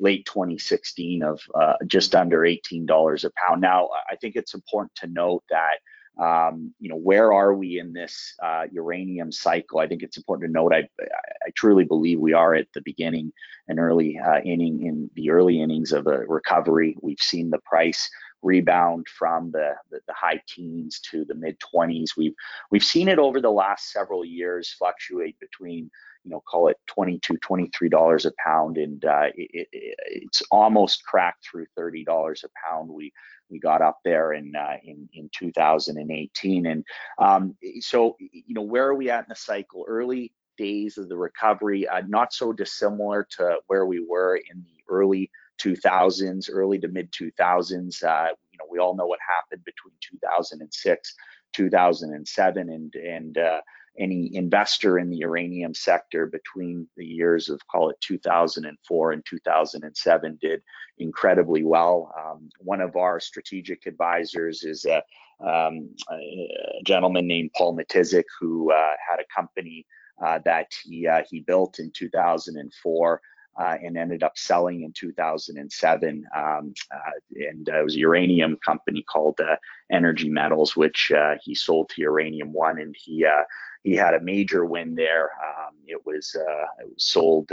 late 0.00 0.26
2016 0.26 1.22
of 1.22 1.40
uh, 1.54 1.74
just 1.86 2.14
under 2.14 2.40
$18 2.40 3.24
a 3.24 3.30
pound. 3.36 3.60
Now, 3.60 3.88
I 4.10 4.16
think 4.16 4.34
it's 4.36 4.54
important 4.54 4.94
to 4.96 5.06
note 5.06 5.44
that 5.50 5.78
um, 6.18 6.74
you 6.78 6.88
know 6.90 6.96
where 6.96 7.32
are 7.32 7.54
we 7.54 7.78
in 7.78 7.92
this 7.92 8.34
uh, 8.42 8.64
uranium 8.70 9.32
cycle? 9.32 9.78
I 9.78 9.86
think 9.86 10.02
it's 10.02 10.18
important 10.18 10.48
to 10.48 10.52
note. 10.52 10.74
I, 10.74 10.88
I 11.00 11.50
truly 11.54 11.84
believe 11.84 12.20
we 12.20 12.34
are 12.34 12.54
at 12.54 12.66
the 12.74 12.82
beginning 12.82 13.32
and 13.68 13.78
early 13.78 14.18
uh, 14.18 14.40
inning 14.40 14.84
in 14.86 15.10
the 15.14 15.30
early 15.30 15.62
innings 15.62 15.92
of 15.92 16.06
a 16.06 16.18
recovery. 16.26 16.96
We've 17.00 17.20
seen 17.20 17.48
the 17.48 17.60
price 17.60 18.10
rebound 18.42 19.06
from 19.08 19.50
the, 19.50 19.74
the, 19.90 20.00
the 20.06 20.14
high 20.14 20.42
teens 20.46 21.00
to 21.10 21.24
the 21.24 21.34
mid 21.34 21.58
20s. 21.60 22.10
We've 22.16 22.34
we've 22.70 22.84
seen 22.84 23.08
it 23.08 23.18
over 23.18 23.40
the 23.40 23.50
last 23.50 23.90
several 23.90 24.24
years 24.24 24.74
fluctuate 24.78 25.38
between 25.40 25.90
you 26.24 26.30
know 26.30 26.40
call 26.40 26.68
it 26.68 26.76
22 26.86 27.36
23 27.38 27.88
dollars 27.88 28.26
a 28.26 28.32
pound 28.44 28.76
and 28.76 29.04
uh, 29.04 29.28
it, 29.34 29.68
it, 29.72 29.94
it's 30.06 30.42
almost 30.50 31.04
cracked 31.04 31.46
through 31.48 31.66
30 31.76 32.04
dollars 32.04 32.44
a 32.44 32.48
pound 32.68 32.88
we 32.88 33.12
we 33.48 33.58
got 33.58 33.82
up 33.82 33.98
there 34.04 34.32
in 34.32 34.54
uh, 34.54 34.76
in 34.84 35.08
in 35.12 35.30
2018 35.36 36.66
and 36.66 36.84
um, 37.18 37.56
so 37.80 38.16
you 38.20 38.54
know 38.54 38.62
where 38.62 38.86
are 38.86 38.94
we 38.94 39.10
at 39.10 39.20
in 39.20 39.26
the 39.28 39.34
cycle 39.34 39.84
early 39.88 40.32
days 40.56 40.98
of 40.98 41.08
the 41.08 41.16
recovery 41.16 41.88
uh, 41.88 42.02
not 42.06 42.32
so 42.32 42.52
dissimilar 42.52 43.26
to 43.30 43.56
where 43.66 43.86
we 43.86 44.00
were 44.00 44.36
in 44.36 44.62
the 44.62 44.84
early 44.88 45.30
2000s, 45.60 46.48
early 46.52 46.78
to 46.78 46.88
mid 46.88 47.12
2000s. 47.12 48.02
Uh, 48.02 48.28
you 48.50 48.58
know, 48.58 48.64
we 48.70 48.78
all 48.78 48.96
know 48.96 49.06
what 49.06 49.18
happened 49.26 49.64
between 49.64 49.94
2006, 50.00 51.14
2007, 51.52 52.68
and 52.68 52.94
and 52.94 53.38
uh, 53.38 53.60
any 53.98 54.34
investor 54.34 54.98
in 54.98 55.10
the 55.10 55.18
uranium 55.18 55.74
sector 55.74 56.26
between 56.26 56.86
the 56.96 57.04
years 57.04 57.48
of 57.48 57.60
call 57.66 57.90
it 57.90 57.96
2004 58.00 59.12
and 59.12 59.24
2007 59.28 60.38
did 60.40 60.62
incredibly 60.98 61.64
well. 61.64 62.12
Um, 62.18 62.50
one 62.58 62.80
of 62.80 62.96
our 62.96 63.20
strategic 63.20 63.86
advisors 63.86 64.62
is 64.64 64.84
a, 64.84 65.02
um, 65.44 65.90
a 66.10 66.82
gentleman 66.84 67.26
named 67.26 67.50
Paul 67.56 67.76
Matysek 67.76 68.24
who 68.40 68.72
uh, 68.72 68.92
had 69.08 69.20
a 69.20 69.34
company 69.34 69.86
uh, 70.24 70.38
that 70.44 70.68
he 70.84 71.06
uh, 71.06 71.22
he 71.28 71.40
built 71.40 71.78
in 71.78 71.90
2004 71.94 73.20
uh, 73.58 73.76
and 73.82 73.96
ended 73.96 74.22
up 74.22 74.38
selling 74.38 74.82
in 74.82 74.92
2007. 74.92 76.24
Um, 76.34 76.74
uh, 76.92 76.98
and 77.34 77.68
uh, 77.68 77.80
it 77.80 77.84
was 77.84 77.94
a 77.94 78.00
uranium 78.00 78.56
company 78.64 79.02
called 79.02 79.40
uh, 79.40 79.56
Energy 79.90 80.28
Metals, 80.28 80.76
which 80.76 81.12
uh, 81.12 81.34
he 81.42 81.54
sold 81.54 81.88
to 81.90 82.02
Uranium 82.02 82.52
One, 82.52 82.78
and 82.78 82.94
he 82.98 83.24
uh, 83.24 83.42
he 83.82 83.94
had 83.94 84.14
a 84.14 84.20
major 84.20 84.64
win 84.64 84.94
there. 84.94 85.30
Um, 85.42 85.74
it 85.86 86.04
was 86.04 86.34
it 86.34 86.88
was 86.88 87.04
sold. 87.04 87.52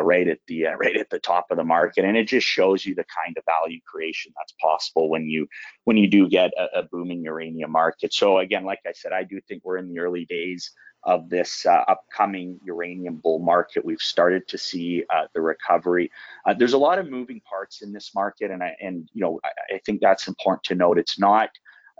right 0.00 0.28
at 0.28 0.38
the 0.46 0.64
right 0.78 0.96
at 0.96 1.10
the 1.10 1.18
top 1.18 1.46
of 1.50 1.56
the 1.56 1.64
market, 1.64 2.04
and 2.04 2.16
it 2.16 2.28
just 2.28 2.46
shows 2.46 2.86
you 2.86 2.94
the 2.94 3.04
kind 3.04 3.36
of 3.36 3.44
value 3.44 3.80
creation 3.84 4.32
that's 4.36 4.54
possible 4.60 5.10
when 5.10 5.28
you 5.28 5.46
when 5.84 5.96
you 5.96 6.08
do 6.08 6.28
get 6.28 6.50
a, 6.58 6.80
a 6.80 6.82
booming 6.84 7.22
uranium 7.22 7.72
market. 7.72 8.14
So 8.14 8.38
again, 8.38 8.64
like 8.64 8.80
I 8.86 8.92
said, 8.92 9.12
I 9.12 9.24
do 9.24 9.40
think 9.48 9.62
we're 9.64 9.78
in 9.78 9.92
the 9.92 10.00
early 10.00 10.24
days 10.24 10.70
of 11.04 11.28
this 11.28 11.66
uh, 11.66 11.84
upcoming 11.88 12.60
uranium 12.64 13.16
bull 13.16 13.40
market. 13.40 13.84
We've 13.84 13.98
started 14.00 14.46
to 14.48 14.58
see 14.58 15.04
uh, 15.10 15.26
the 15.34 15.40
recovery. 15.40 16.10
Uh, 16.46 16.54
there's 16.54 16.74
a 16.74 16.78
lot 16.78 16.98
of 16.98 17.10
moving 17.10 17.40
parts 17.40 17.82
in 17.82 17.92
this 17.92 18.14
market, 18.14 18.50
and 18.50 18.62
I, 18.62 18.76
and 18.80 19.08
you 19.12 19.22
know 19.22 19.40
I, 19.44 19.74
I, 19.74 19.80
think 19.84 20.00
that's 20.00 20.28
important 20.28 20.62
to 20.64 20.74
note. 20.74 20.98
It's 20.98 21.18
not 21.18 21.50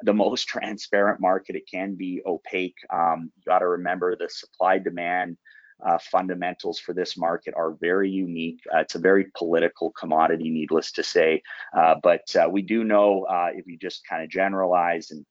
the 0.05 0.15
most 0.15 0.45
transparent 0.49 1.21
market. 1.21 1.57
It 1.57 1.69
can 1.71 1.95
be 1.95 2.23
opaque. 2.27 2.77
Um, 2.93 3.33
you 3.37 3.43
got 3.47 3.61
to 3.61 3.69
remember 3.69 4.17
the 4.17 4.29
supply 4.29 4.79
demand. 4.79 5.37
Uh, 5.85 5.99
fundamentals 5.99 6.79
for 6.79 6.93
this 6.93 7.17
market 7.17 7.55
are 7.57 7.73
very 7.81 8.09
unique. 8.09 8.61
Uh, 8.73 8.79
it's 8.79 8.95
a 8.95 9.01
very 9.01 9.27
political 9.37 9.91
commodity, 9.91 10.49
needless 10.49 10.93
to 10.93 11.03
say. 11.03 11.43
Uh, 11.77 11.97
but 12.05 12.23
we 12.51 12.63
do 12.63 12.85
know 12.85 13.27
if 13.53 13.67
you 13.67 13.77
just 13.77 14.07
kind 14.09 14.23
of 14.23 14.31
generalize 14.31 15.11
and 15.11 15.27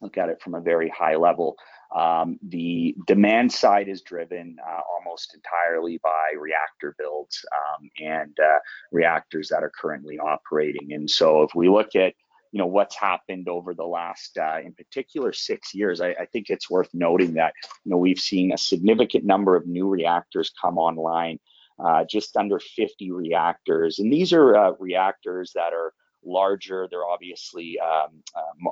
look 0.00 0.16
at 0.16 0.28
it 0.28 0.40
from 0.40 0.54
a 0.54 0.60
very 0.60 0.88
high 0.88 1.16
level, 1.16 1.56
um, 1.94 2.38
the 2.42 2.94
demand 3.06 3.50
side 3.52 3.88
is 3.88 4.02
driven 4.02 4.56
uh, 4.66 4.80
almost 4.92 5.34
entirely 5.34 5.98
by 6.02 6.32
reactor 6.38 6.94
builds 6.98 7.44
um, 7.52 7.88
and 7.98 8.36
uh, 8.40 8.58
reactors 8.92 9.48
that 9.48 9.62
are 9.62 9.72
currently 9.80 10.18
operating. 10.18 10.92
And 10.92 11.08
so 11.08 11.42
if 11.42 11.54
we 11.54 11.68
look 11.68 11.96
at 11.96 12.14
you 12.52 12.58
know 12.58 12.66
what's 12.66 12.96
happened 12.96 13.48
over 13.48 13.74
the 13.74 13.84
last 13.84 14.38
uh, 14.38 14.58
in 14.64 14.72
particular 14.72 15.32
six 15.32 15.74
years 15.74 16.00
I, 16.00 16.10
I, 16.10 16.26
think 16.32 16.50
it's 16.50 16.70
worth 16.70 16.88
noting 16.94 17.34
that 17.34 17.52
you 17.84 17.90
know 17.90 17.96
we've 17.96 18.18
seen 18.18 18.52
a 18.52 18.58
significant 18.58 19.24
number 19.24 19.56
of 19.56 19.66
new 19.66 19.88
reactors 19.88 20.52
come 20.60 20.78
online 20.78 21.38
uh, 21.78 22.04
just 22.10 22.36
under 22.36 22.58
50 22.58 23.10
reactors 23.12 23.98
and 23.98 24.12
these 24.12 24.32
are 24.32 24.56
uh, 24.56 24.72
reactors 24.78 25.52
that 25.54 25.72
are 25.72 25.92
larger. 26.24 26.88
They're 26.90 27.06
obviously 27.06 27.78
um, 27.80 28.22
uh, 28.34 28.70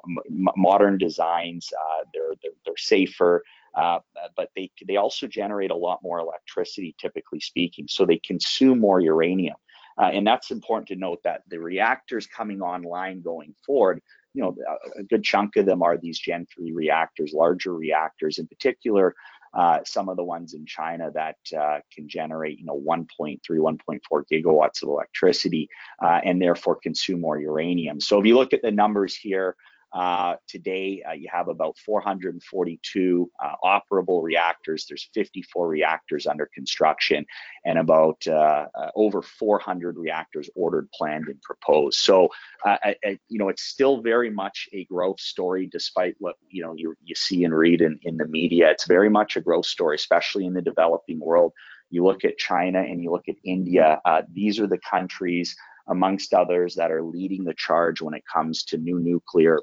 modern 0.56 0.98
designs. 0.98 1.72
Uh, 1.72 2.04
they're, 2.12 2.34
they're, 2.42 2.52
they're 2.64 2.76
safer, 2.76 3.42
uh, 3.74 4.00
but 4.36 4.50
they 4.56 4.70
they 4.86 4.96
also 4.96 5.26
generate 5.26 5.70
a 5.70 5.76
lot 5.76 6.00
more 6.02 6.18
electricity, 6.18 6.94
typically 7.00 7.40
speaking. 7.40 7.86
So 7.88 8.04
they 8.04 8.18
consume 8.18 8.78
more 8.78 9.00
uranium, 9.00 9.56
uh, 9.98 10.10
and 10.12 10.26
that's 10.26 10.50
important 10.50 10.88
to 10.88 10.96
note 10.96 11.22
that 11.24 11.42
the 11.48 11.58
reactors 11.58 12.26
coming 12.26 12.60
online 12.60 13.20
going 13.22 13.54
forward. 13.64 14.00
You 14.34 14.42
know, 14.42 14.56
a 14.98 15.02
good 15.02 15.24
chunk 15.24 15.56
of 15.56 15.64
them 15.64 15.82
are 15.82 15.96
these 15.96 16.18
Gen 16.18 16.46
3 16.54 16.72
reactors, 16.72 17.32
larger 17.32 17.74
reactors. 17.74 18.38
In 18.38 18.46
particular, 18.46 19.14
uh, 19.54 19.78
some 19.86 20.10
of 20.10 20.18
the 20.18 20.24
ones 20.24 20.52
in 20.52 20.66
China 20.66 21.10
that 21.12 21.36
uh, 21.58 21.78
can 21.90 22.06
generate, 22.06 22.58
you 22.58 22.66
know, 22.66 22.78
1.3, 22.78 23.38
1.4 23.48 24.00
gigawatts 24.30 24.82
of 24.82 24.90
electricity 24.90 25.68
uh, 26.02 26.20
and 26.22 26.42
therefore 26.42 26.76
consume 26.76 27.22
more 27.22 27.40
uranium. 27.40 27.98
So 27.98 28.20
if 28.20 28.26
you 28.26 28.36
look 28.36 28.52
at 28.52 28.60
the 28.60 28.70
numbers 28.70 29.16
here, 29.16 29.56
uh, 29.96 30.36
today, 30.46 31.02
uh, 31.08 31.12
you 31.12 31.26
have 31.32 31.48
about 31.48 31.78
442 31.78 33.30
uh, 33.42 33.52
operable 33.64 34.22
reactors. 34.22 34.84
There's 34.86 35.08
54 35.14 35.66
reactors 35.66 36.26
under 36.26 36.50
construction 36.54 37.24
and 37.64 37.78
about 37.78 38.20
uh, 38.26 38.66
uh, 38.74 38.90
over 38.94 39.22
400 39.22 39.96
reactors 39.96 40.50
ordered, 40.54 40.90
planned, 40.92 41.28
and 41.28 41.40
proposed. 41.40 42.00
So, 42.00 42.28
I, 42.62 42.94
I, 43.02 43.18
you 43.30 43.38
know, 43.38 43.48
it's 43.48 43.62
still 43.62 44.02
very 44.02 44.28
much 44.28 44.68
a 44.74 44.84
growth 44.84 45.18
story, 45.18 45.66
despite 45.66 46.14
what 46.18 46.36
you 46.50 46.62
know 46.62 46.74
you, 46.76 46.94
you 47.02 47.14
see 47.14 47.44
and 47.44 47.54
read 47.54 47.80
in, 47.80 47.98
in 48.02 48.18
the 48.18 48.28
media. 48.28 48.70
It's 48.70 48.86
very 48.86 49.08
much 49.08 49.36
a 49.36 49.40
growth 49.40 49.66
story, 49.66 49.96
especially 49.96 50.44
in 50.44 50.52
the 50.52 50.60
developing 50.60 51.20
world. 51.20 51.54
You 51.88 52.04
look 52.04 52.22
at 52.26 52.36
China 52.36 52.80
and 52.80 53.02
you 53.02 53.10
look 53.10 53.28
at 53.30 53.36
India. 53.44 53.98
these 54.34 54.60
are 54.60 54.66
the 54.66 54.80
countries 54.90 55.56
amongst 55.88 56.34
others 56.34 56.74
that 56.74 56.90
are 56.90 57.02
leading 57.02 57.44
the 57.44 57.54
charge 57.54 58.02
when 58.02 58.12
it 58.12 58.24
comes 58.30 58.64
to 58.64 58.76
new 58.76 58.98
nuclear 58.98 59.60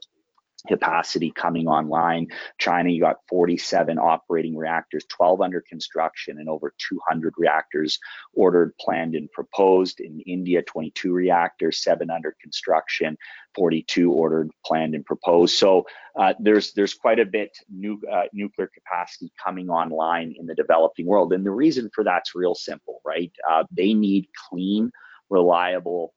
capacity 0.68 1.32
coming 1.32 1.68
online. 1.68 2.28
China, 2.58 2.90
you 2.90 3.02
got 3.02 3.18
47 3.28 3.98
operating 3.98 4.56
reactors, 4.56 5.06
12 5.10 5.42
under 5.42 5.62
construction, 5.62 6.40
and 6.40 6.48
over 6.48 6.74
200 6.90 7.34
reactors 7.38 8.00
ordered, 8.34 8.74
planned, 8.80 9.16
and 9.16 9.32
proposed. 9.32 10.00
In 10.00 10.22
India, 10.22 10.62
22 10.62 11.12
reactors, 11.12 11.84
seven 11.84 12.10
under 12.10 12.36
construction, 12.42 13.18
42 13.56 14.12
ordered, 14.12 14.52
planned, 14.66 14.96
and 14.96 15.06
proposed. 15.06 15.58
So 15.58 15.86
uh, 16.18 16.34
there's 16.40 16.74
there's 16.74 16.94
quite 16.94 17.20
a 17.20 17.26
bit 17.26 17.52
new 17.70 18.00
uh, 18.12 18.24
nuclear 18.34 18.70
capacity 18.74 19.32
coming 19.44 19.70
online 19.70 20.34
in 20.38 20.46
the 20.46 20.56
developing 20.56 21.06
world, 21.06 21.34
and 21.34 21.46
the 21.46 21.52
reason 21.52 21.90
for 21.94 22.04
that's 22.04 22.36
real 22.36 22.56
simple, 22.56 23.02
right? 23.06 23.32
Uh, 23.50 23.64
they 23.72 23.94
need 23.94 24.28
clean, 24.50 24.92
reliable 25.30 26.14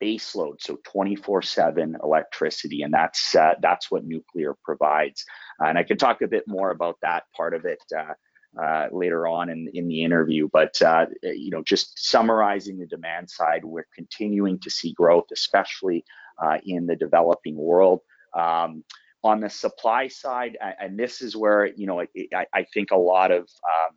base 0.00 0.34
load, 0.34 0.60
so 0.60 0.78
24/7 0.84 2.02
electricity, 2.02 2.82
and 2.82 2.92
that's 2.92 3.34
uh, 3.34 3.54
that's 3.60 3.90
what 3.90 4.04
nuclear 4.04 4.56
provides. 4.64 5.24
Uh, 5.62 5.66
and 5.68 5.78
I 5.78 5.82
can 5.82 5.98
talk 5.98 6.22
a 6.22 6.28
bit 6.28 6.44
more 6.48 6.70
about 6.70 6.96
that 7.02 7.24
part 7.36 7.54
of 7.54 7.64
it 7.64 7.82
uh, 7.96 8.14
uh 8.60 8.88
later 8.90 9.28
on 9.28 9.50
in 9.50 9.68
in 9.72 9.86
the 9.86 10.02
interview. 10.02 10.48
But 10.52 10.80
uh, 10.82 11.06
you 11.22 11.50
know, 11.50 11.62
just 11.62 12.04
summarizing 12.04 12.78
the 12.78 12.86
demand 12.86 13.30
side, 13.30 13.64
we're 13.64 13.86
continuing 13.94 14.58
to 14.60 14.70
see 14.70 14.92
growth, 14.92 15.26
especially 15.32 16.04
uh, 16.42 16.58
in 16.64 16.86
the 16.86 16.96
developing 16.96 17.56
world. 17.56 18.00
Um, 18.34 18.84
on 19.22 19.40
the 19.40 19.50
supply 19.50 20.08
side, 20.08 20.56
and 20.80 20.98
this 20.98 21.20
is 21.20 21.36
where 21.36 21.66
you 21.66 21.86
know 21.86 22.00
I, 22.00 22.46
I 22.54 22.64
think 22.72 22.90
a 22.90 22.96
lot 22.96 23.30
of 23.30 23.40
um, 23.42 23.96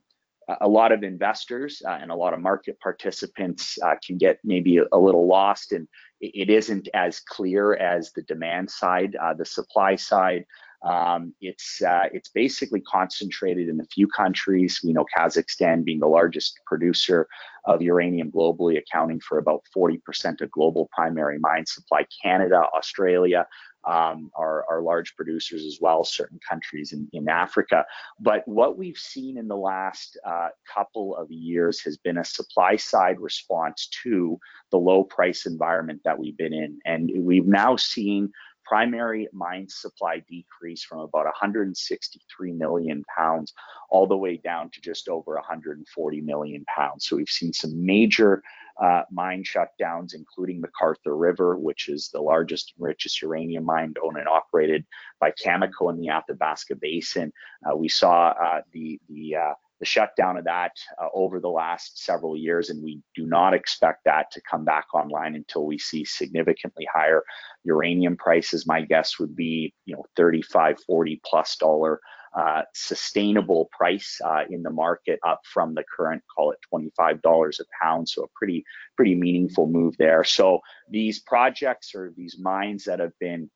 a 0.62 0.68
lot 0.68 0.92
of 0.92 1.04
investors 1.04 1.82
uh, 1.88 1.98
and 2.02 2.12
a 2.12 2.16
lot 2.16 2.34
of 2.34 2.40
market 2.40 2.80
participants 2.80 3.78
uh, 3.84 3.96
can 4.06 4.18
get 4.18 4.40
maybe 4.44 4.78
a, 4.78 4.98
little 4.98 5.28
lost 5.28 5.72
and 5.72 5.88
it 6.22 6.50
isn't 6.50 6.88
as 6.94 7.20
clear 7.20 7.76
as 7.76 8.12
the 8.14 8.22
demand 8.24 8.70
side 8.70 9.16
uh, 9.22 9.34
the 9.34 9.46
supply 9.46 9.96
side 9.96 10.46
um, 10.84 11.34
it's 11.42 11.82
uh, 11.82 12.08
it's 12.12 12.30
basically 12.30 12.82
concentrated 12.82 13.70
in 13.70 13.80
a 13.80 13.86
few 13.86 14.08
countries 14.08 14.82
we 14.84 14.94
know 14.94 15.06
kazakhstan 15.16 15.84
being 15.84 16.00
the 16.00 16.08
largest 16.08 16.60
producer 16.66 17.28
of 17.66 17.82
uranium 17.82 18.32
globally 18.32 18.78
accounting 18.78 19.20
for 19.20 19.38
about 19.38 19.64
40% 19.76 20.42
of 20.42 20.52
global 20.52 20.90
primary 20.94 21.40
mine 21.40 21.66
supply 21.66 22.06
canada 22.22 22.64
australia 22.76 23.48
um, 23.86 24.32
are, 24.36 24.66
are 24.70 24.82
large 24.82 25.16
producers 25.16 25.66
as 25.66 25.80
well, 25.82 26.04
certain 26.04 26.40
countries 26.48 26.94
in, 26.94 27.08
in 27.12 27.28
Africa. 27.28 27.86
But 28.20 28.48
what 28.48 28.78
we've 28.78 28.98
seen 28.98 29.38
in 29.38 29.48
the 29.48 29.58
last 29.58 30.18
uh, 30.26 30.50
couple 30.74 31.16
of 31.16 31.30
years 31.32 31.82
has 31.82 31.98
been 31.98 32.18
a 32.18 32.26
supply 32.26 32.76
side 32.78 33.20
response 33.20 33.90
to 34.04 34.40
the 34.72 34.78
low 34.78 35.04
price 35.04 35.46
environment 35.46 36.02
that 36.06 36.18
we've 36.18 36.38
been 36.38 36.54
in. 36.54 36.80
And 36.86 37.12
we've 37.16 37.48
now 37.48 37.76
seen 37.76 38.32
primary 38.66 39.28
mine 39.34 39.68
supply 39.70 40.24
decreased 40.30 40.86
from 40.86 41.00
about 41.00 41.26
163 41.26 42.54
million 42.54 43.04
pounds 43.18 43.54
all 43.90 44.08
the 44.08 44.18
way 44.18 44.38
down 44.38 44.70
to 44.72 44.82
just 44.82 45.08
over 45.10 45.36
140 45.36 46.22
million 46.22 46.66
pounds. 46.66 47.06
So 47.06 47.16
we've 47.16 47.30
seen 47.30 47.54
some 47.54 47.86
major 47.86 48.42
uh, 48.82 49.04
mine 49.12 49.44
shutdowns, 49.44 50.16
including 50.16 50.62
McArthur 50.62 51.20
River, 51.20 51.58
which 51.58 51.90
is 51.90 52.10
the 52.12 52.22
largest 52.22 52.74
and 52.76 52.86
richest 52.86 53.22
uranium 53.22 53.66
mine 53.66 53.94
owned 54.04 54.18
and 54.18 54.28
operated 54.28 54.86
by 55.20 55.32
Cameco 55.32 55.92
in 55.92 56.00
the 56.00 56.10
Athabasca 56.10 56.76
Basin. 56.76 57.32
Uh, 57.70 57.76
we 57.76 57.88
saw 57.88 58.30
uh, 58.30 58.62
the 58.72 59.00
the 59.10 59.36
uh, 59.36 59.54
the 59.80 59.86
shutdown 59.86 60.38
of 60.38 60.46
that 60.46 60.72
uh, 61.02 61.08
over 61.14 61.40
the 61.40 61.50
last 61.50 62.04
several 62.04 62.38
years, 62.38 62.70
and 62.70 62.84
we 62.84 63.02
do 63.16 63.26
not 63.26 63.54
expect 63.54 64.06
that 64.06 64.32
to 64.32 64.42
come 64.50 64.66
back 64.66 64.86
online 64.94 65.36
until 65.36 65.66
we 65.66 65.78
see 65.78 66.06
significantly 66.06 66.88
higher 66.94 67.24
uranium 67.64 68.16
prices. 68.16 68.68
My 68.68 68.82
guess 68.82 69.20
would 69.20 69.36
be, 69.36 69.74
you 69.86 69.96
know, 69.96 70.06
35, 70.16 70.78
40 70.86 71.22
plus 71.26 71.56
dollar 71.58 72.00
uh, 72.36 72.64
sustainable 72.74 73.70
price 73.78 74.20
uh, 74.26 74.42
in 74.50 74.64
the 74.64 74.72
market 74.72 75.20
up 75.26 75.42
from 75.46 75.76
the 75.76 75.84
current, 75.96 76.24
call 76.36 76.52
it 76.52 76.58
$25 76.74 77.60
a 77.60 77.64
pound. 77.82 78.10
So 78.10 78.24
a 78.24 78.28
pretty, 78.36 78.64
pretty 78.96 79.14
meaningful 79.16 79.68
move 79.68 79.96
there. 80.00 80.24
So 80.24 80.60
these 80.90 81.20
projects 81.20 81.94
or 81.94 82.12
these 82.18 82.38
mines 82.40 82.86
that 82.86 83.00
have 83.00 83.18
been 83.20 83.52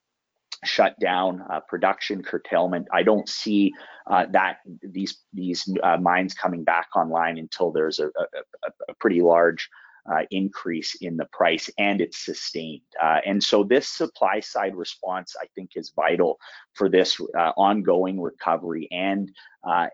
shut 0.63 0.99
down, 0.99 1.43
uh, 1.51 1.59
production 1.61 2.23
curtailment. 2.23 2.87
I 2.91 3.03
don't 3.03 3.27
see 3.27 3.73
uh, 4.07 4.25
that 4.31 4.59
these 4.81 5.17
these 5.33 5.69
uh, 5.83 5.97
mines 5.97 6.33
coming 6.33 6.63
back 6.63 6.87
online 6.95 7.37
until 7.37 7.71
there's 7.71 7.99
a, 7.99 8.07
a, 8.07 8.69
a 8.89 8.93
pretty 8.99 9.21
large 9.21 9.69
uh, 10.11 10.21
increase 10.31 10.95
in 11.01 11.17
the 11.17 11.25
price 11.33 11.69
and 11.77 11.99
it's 11.99 12.23
sustained. 12.25 12.81
Uh, 13.01 13.19
and 13.25 13.43
so 13.43 13.63
this 13.63 13.89
supply 13.89 14.39
side 14.39 14.73
response, 14.73 15.35
I 15.41 15.47
think, 15.53 15.71
is 15.75 15.91
vital 15.93 16.39
for 16.75 16.87
this 16.87 17.19
uh, 17.37 17.51
ongoing 17.57 18.21
recovery 18.21 18.87
and 18.91 19.31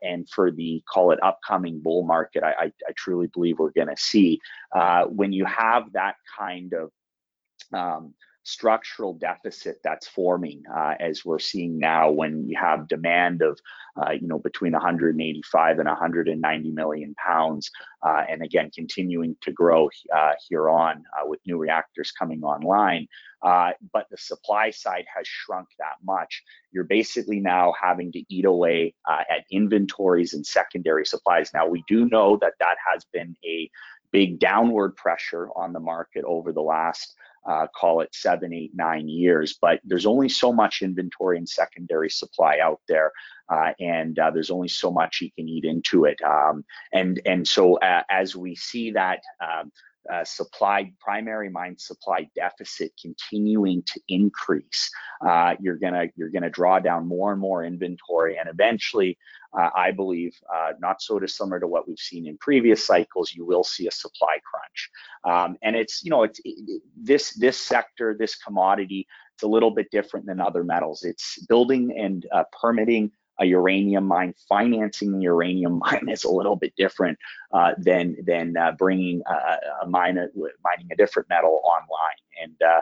and 0.03 0.29
for 0.29 0.51
the 0.51 0.84
call 0.88 1.10
it 1.10 1.20
upcoming 1.24 1.79
bull 1.82 2.03
market. 2.03 2.43
I, 2.43 2.51
I, 2.51 2.65
I 2.65 2.91
truly 2.96 3.25
believe 3.34 3.58
we're 3.58 3.72
going 3.72 3.88
to 3.88 3.98
see 3.98 4.39
when 5.10 5.34
you 5.34 5.46
have 5.46 5.91
that 5.93 6.15
kind 6.38 6.74
of 6.74 6.91
um, 7.74 8.13
structural 8.43 9.13
deficit 9.13 9.79
that's 9.83 10.07
forming 10.07 10.63
uh, 10.75 10.95
as 11.00 11.23
we're 11.23 11.39
seeing 11.39 11.79
now 11.79 12.12
when 12.12 12.47
you 12.47 12.57
have 12.59 12.88
demand 12.88 13.41
of 13.41 13.57
uh, 13.95 14.12
you 14.12 14.27
know 14.27 14.39
between 14.39 14.73
185 14.73 15.79
and 15.79 15.88
190 15.88 16.71
million 16.71 17.15
pounds 17.15 17.71
uh, 18.05 18.23
and 18.29 18.41
again 18.41 18.69
continuing 18.75 19.35
to 19.41 19.51
grow 19.51 19.89
uh, 20.13 20.33
here 20.47 20.69
on 20.69 21.03
uh, 21.17 21.25
with 21.25 21.39
new 21.47 21.57
reactors 21.57 22.12
coming 22.12 22.43
online 22.43 23.07
uh, 23.43 23.71
but 23.91 24.07
the 24.09 24.17
supply 24.17 24.69
side 24.69 25.03
has 25.13 25.27
shrunk 25.27 25.67
that 25.77 25.97
much. 26.05 26.43
You're 26.71 26.85
basically 26.85 27.41
now 27.41 27.73
having 27.77 28.09
to 28.13 28.23
eat 28.29 28.45
away 28.45 28.95
at 29.05 29.43
inventories 29.51 30.33
and 30.33 30.45
secondary 30.45 31.05
supplies. 31.05 31.51
Now 31.53 31.67
we 31.67 31.83
do 31.85 32.07
know 32.07 32.38
that 32.38 32.53
that 32.62 32.77
has 32.93 33.03
been 33.12 33.35
a 33.43 33.69
big 34.13 34.39
downward 34.39 34.95
pressure 34.95 35.50
on 35.57 35.73
the 35.73 35.81
market 35.81 36.23
over 36.23 36.53
the 36.53 36.62
last 36.62 37.15
uh, 37.45 37.67
call 37.75 38.01
it 38.01 38.13
seven, 38.13 38.53
eight, 38.53 38.71
nine 38.73 39.07
years. 39.07 39.57
But 39.59 39.79
there's 39.83 40.05
only 40.05 40.29
so 40.29 40.53
much 40.53 40.81
inventory 40.81 41.38
and 41.38 41.47
secondary 41.47 42.09
supply 42.09 42.59
out 42.62 42.81
there, 42.88 43.12
uh, 43.50 43.73
and 43.79 44.17
uh, 44.17 44.31
there's 44.31 44.51
only 44.51 44.69
so 44.69 44.91
much 44.91 45.21
you 45.21 45.31
can 45.31 45.47
eat 45.47 45.65
into 45.65 46.05
it. 46.05 46.21
Um, 46.21 46.65
and 46.91 47.21
and 47.25 47.47
so 47.47 47.77
uh, 47.77 48.03
as 48.09 48.35
we 48.35 48.55
see 48.55 48.91
that. 48.91 49.21
Um, 49.41 49.71
uh, 50.12 50.24
supply 50.24 50.91
primary 51.00 51.50
mine 51.50 51.77
supply 51.77 52.27
deficit 52.36 52.91
continuing 53.01 53.83
to 53.83 54.00
increase 54.07 54.89
uh, 55.25 55.55
you're 55.60 55.77
gonna 55.77 56.05
you're 56.15 56.29
gonna 56.29 56.50
draw 56.50 56.79
down 56.79 57.07
more 57.07 57.31
and 57.31 57.41
more 57.41 57.63
inventory 57.63 58.38
and 58.38 58.50
eventually 58.50 59.17
uh, 59.57 59.69
I 59.75 59.91
believe, 59.91 60.36
uh, 60.53 60.72
not 60.79 61.01
so 61.01 61.19
dissimilar 61.19 61.60
to 61.60 61.67
what 61.67 61.88
we've 61.88 62.00
seen 62.00 62.27
in 62.27 62.38
previous 62.38 62.86
cycles, 62.86 63.33
you 63.33 63.45
will 63.45 63.63
see 63.63 63.88
a 63.88 63.91
supply 63.91 64.39
crunch. 64.43 64.89
Um, 65.24 65.57
and 65.62 65.75
it's, 65.75 66.03
you 66.03 66.10
know, 66.10 66.24
it's 66.24 66.39
it, 66.43 66.81
this 66.98 67.33
this 67.33 67.60
sector, 67.60 68.15
this 68.17 68.36
commodity, 68.36 69.07
it's 69.36 69.43
a 69.43 69.48
little 69.48 69.72
bit 69.72 69.91
different 69.91 70.25
than 70.25 70.39
other 70.39 70.63
metals. 70.63 71.03
It's 71.03 71.43
building 71.45 71.95
and 71.98 72.25
uh, 72.33 72.45
permitting 72.60 73.12
a 73.39 73.45
uranium 73.45 74.05
mine, 74.05 74.33
financing 74.47 75.15
a 75.15 75.19
uranium 75.19 75.79
mine 75.85 76.07
is 76.09 76.23
a 76.23 76.31
little 76.31 76.55
bit 76.55 76.73
different 76.75 77.17
uh, 77.51 77.73
than 77.77 78.15
than 78.25 78.55
uh, 78.57 78.71
bringing 78.71 79.21
a, 79.27 79.83
a 79.83 79.87
mine 79.87 80.15
mining 80.15 80.87
a 80.91 80.95
different 80.95 81.29
metal 81.29 81.61
online. 81.63 82.21
And 82.41 82.61
uh, 82.61 82.81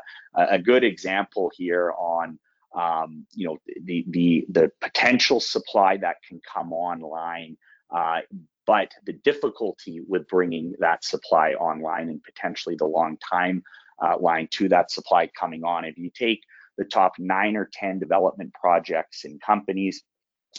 a 0.50 0.60
good 0.60 0.84
example 0.84 1.52
here 1.56 1.94
on 1.98 2.40
um, 2.76 3.26
you 3.34 3.48
know 3.48 3.58
the 3.84 4.06
the 4.10 4.46
the 4.50 4.72
potential 4.80 5.40
supply 5.40 5.98
that 5.98 6.18
can 6.28 6.40
come 6.52 6.74
online 6.74 7.58
uh, 7.92 8.22
but 8.66 8.94
the 9.06 9.14
difficulty 9.14 10.02
with 10.08 10.28
bringing 10.28 10.76
that 10.80 11.04
supply 11.04 11.54
online 11.54 12.10
and 12.10 12.24
potentially 12.24 12.76
the 12.76 12.86
long 12.86 13.18
time 13.18 13.64
uh, 14.02 14.18
line 14.18 14.48
to 14.52 14.70
that 14.70 14.92
supply 14.92 15.28
coming 15.38 15.64
on 15.64 15.84
if 15.84 15.98
you 15.98 16.10
take 16.14 16.42
the 16.78 16.86
top 16.86 17.14
nine 17.20 17.58
or 17.58 17.70
ten 17.74 18.00
development 18.00 18.54
projects 18.54 19.26
and 19.26 19.42
companies 19.42 20.04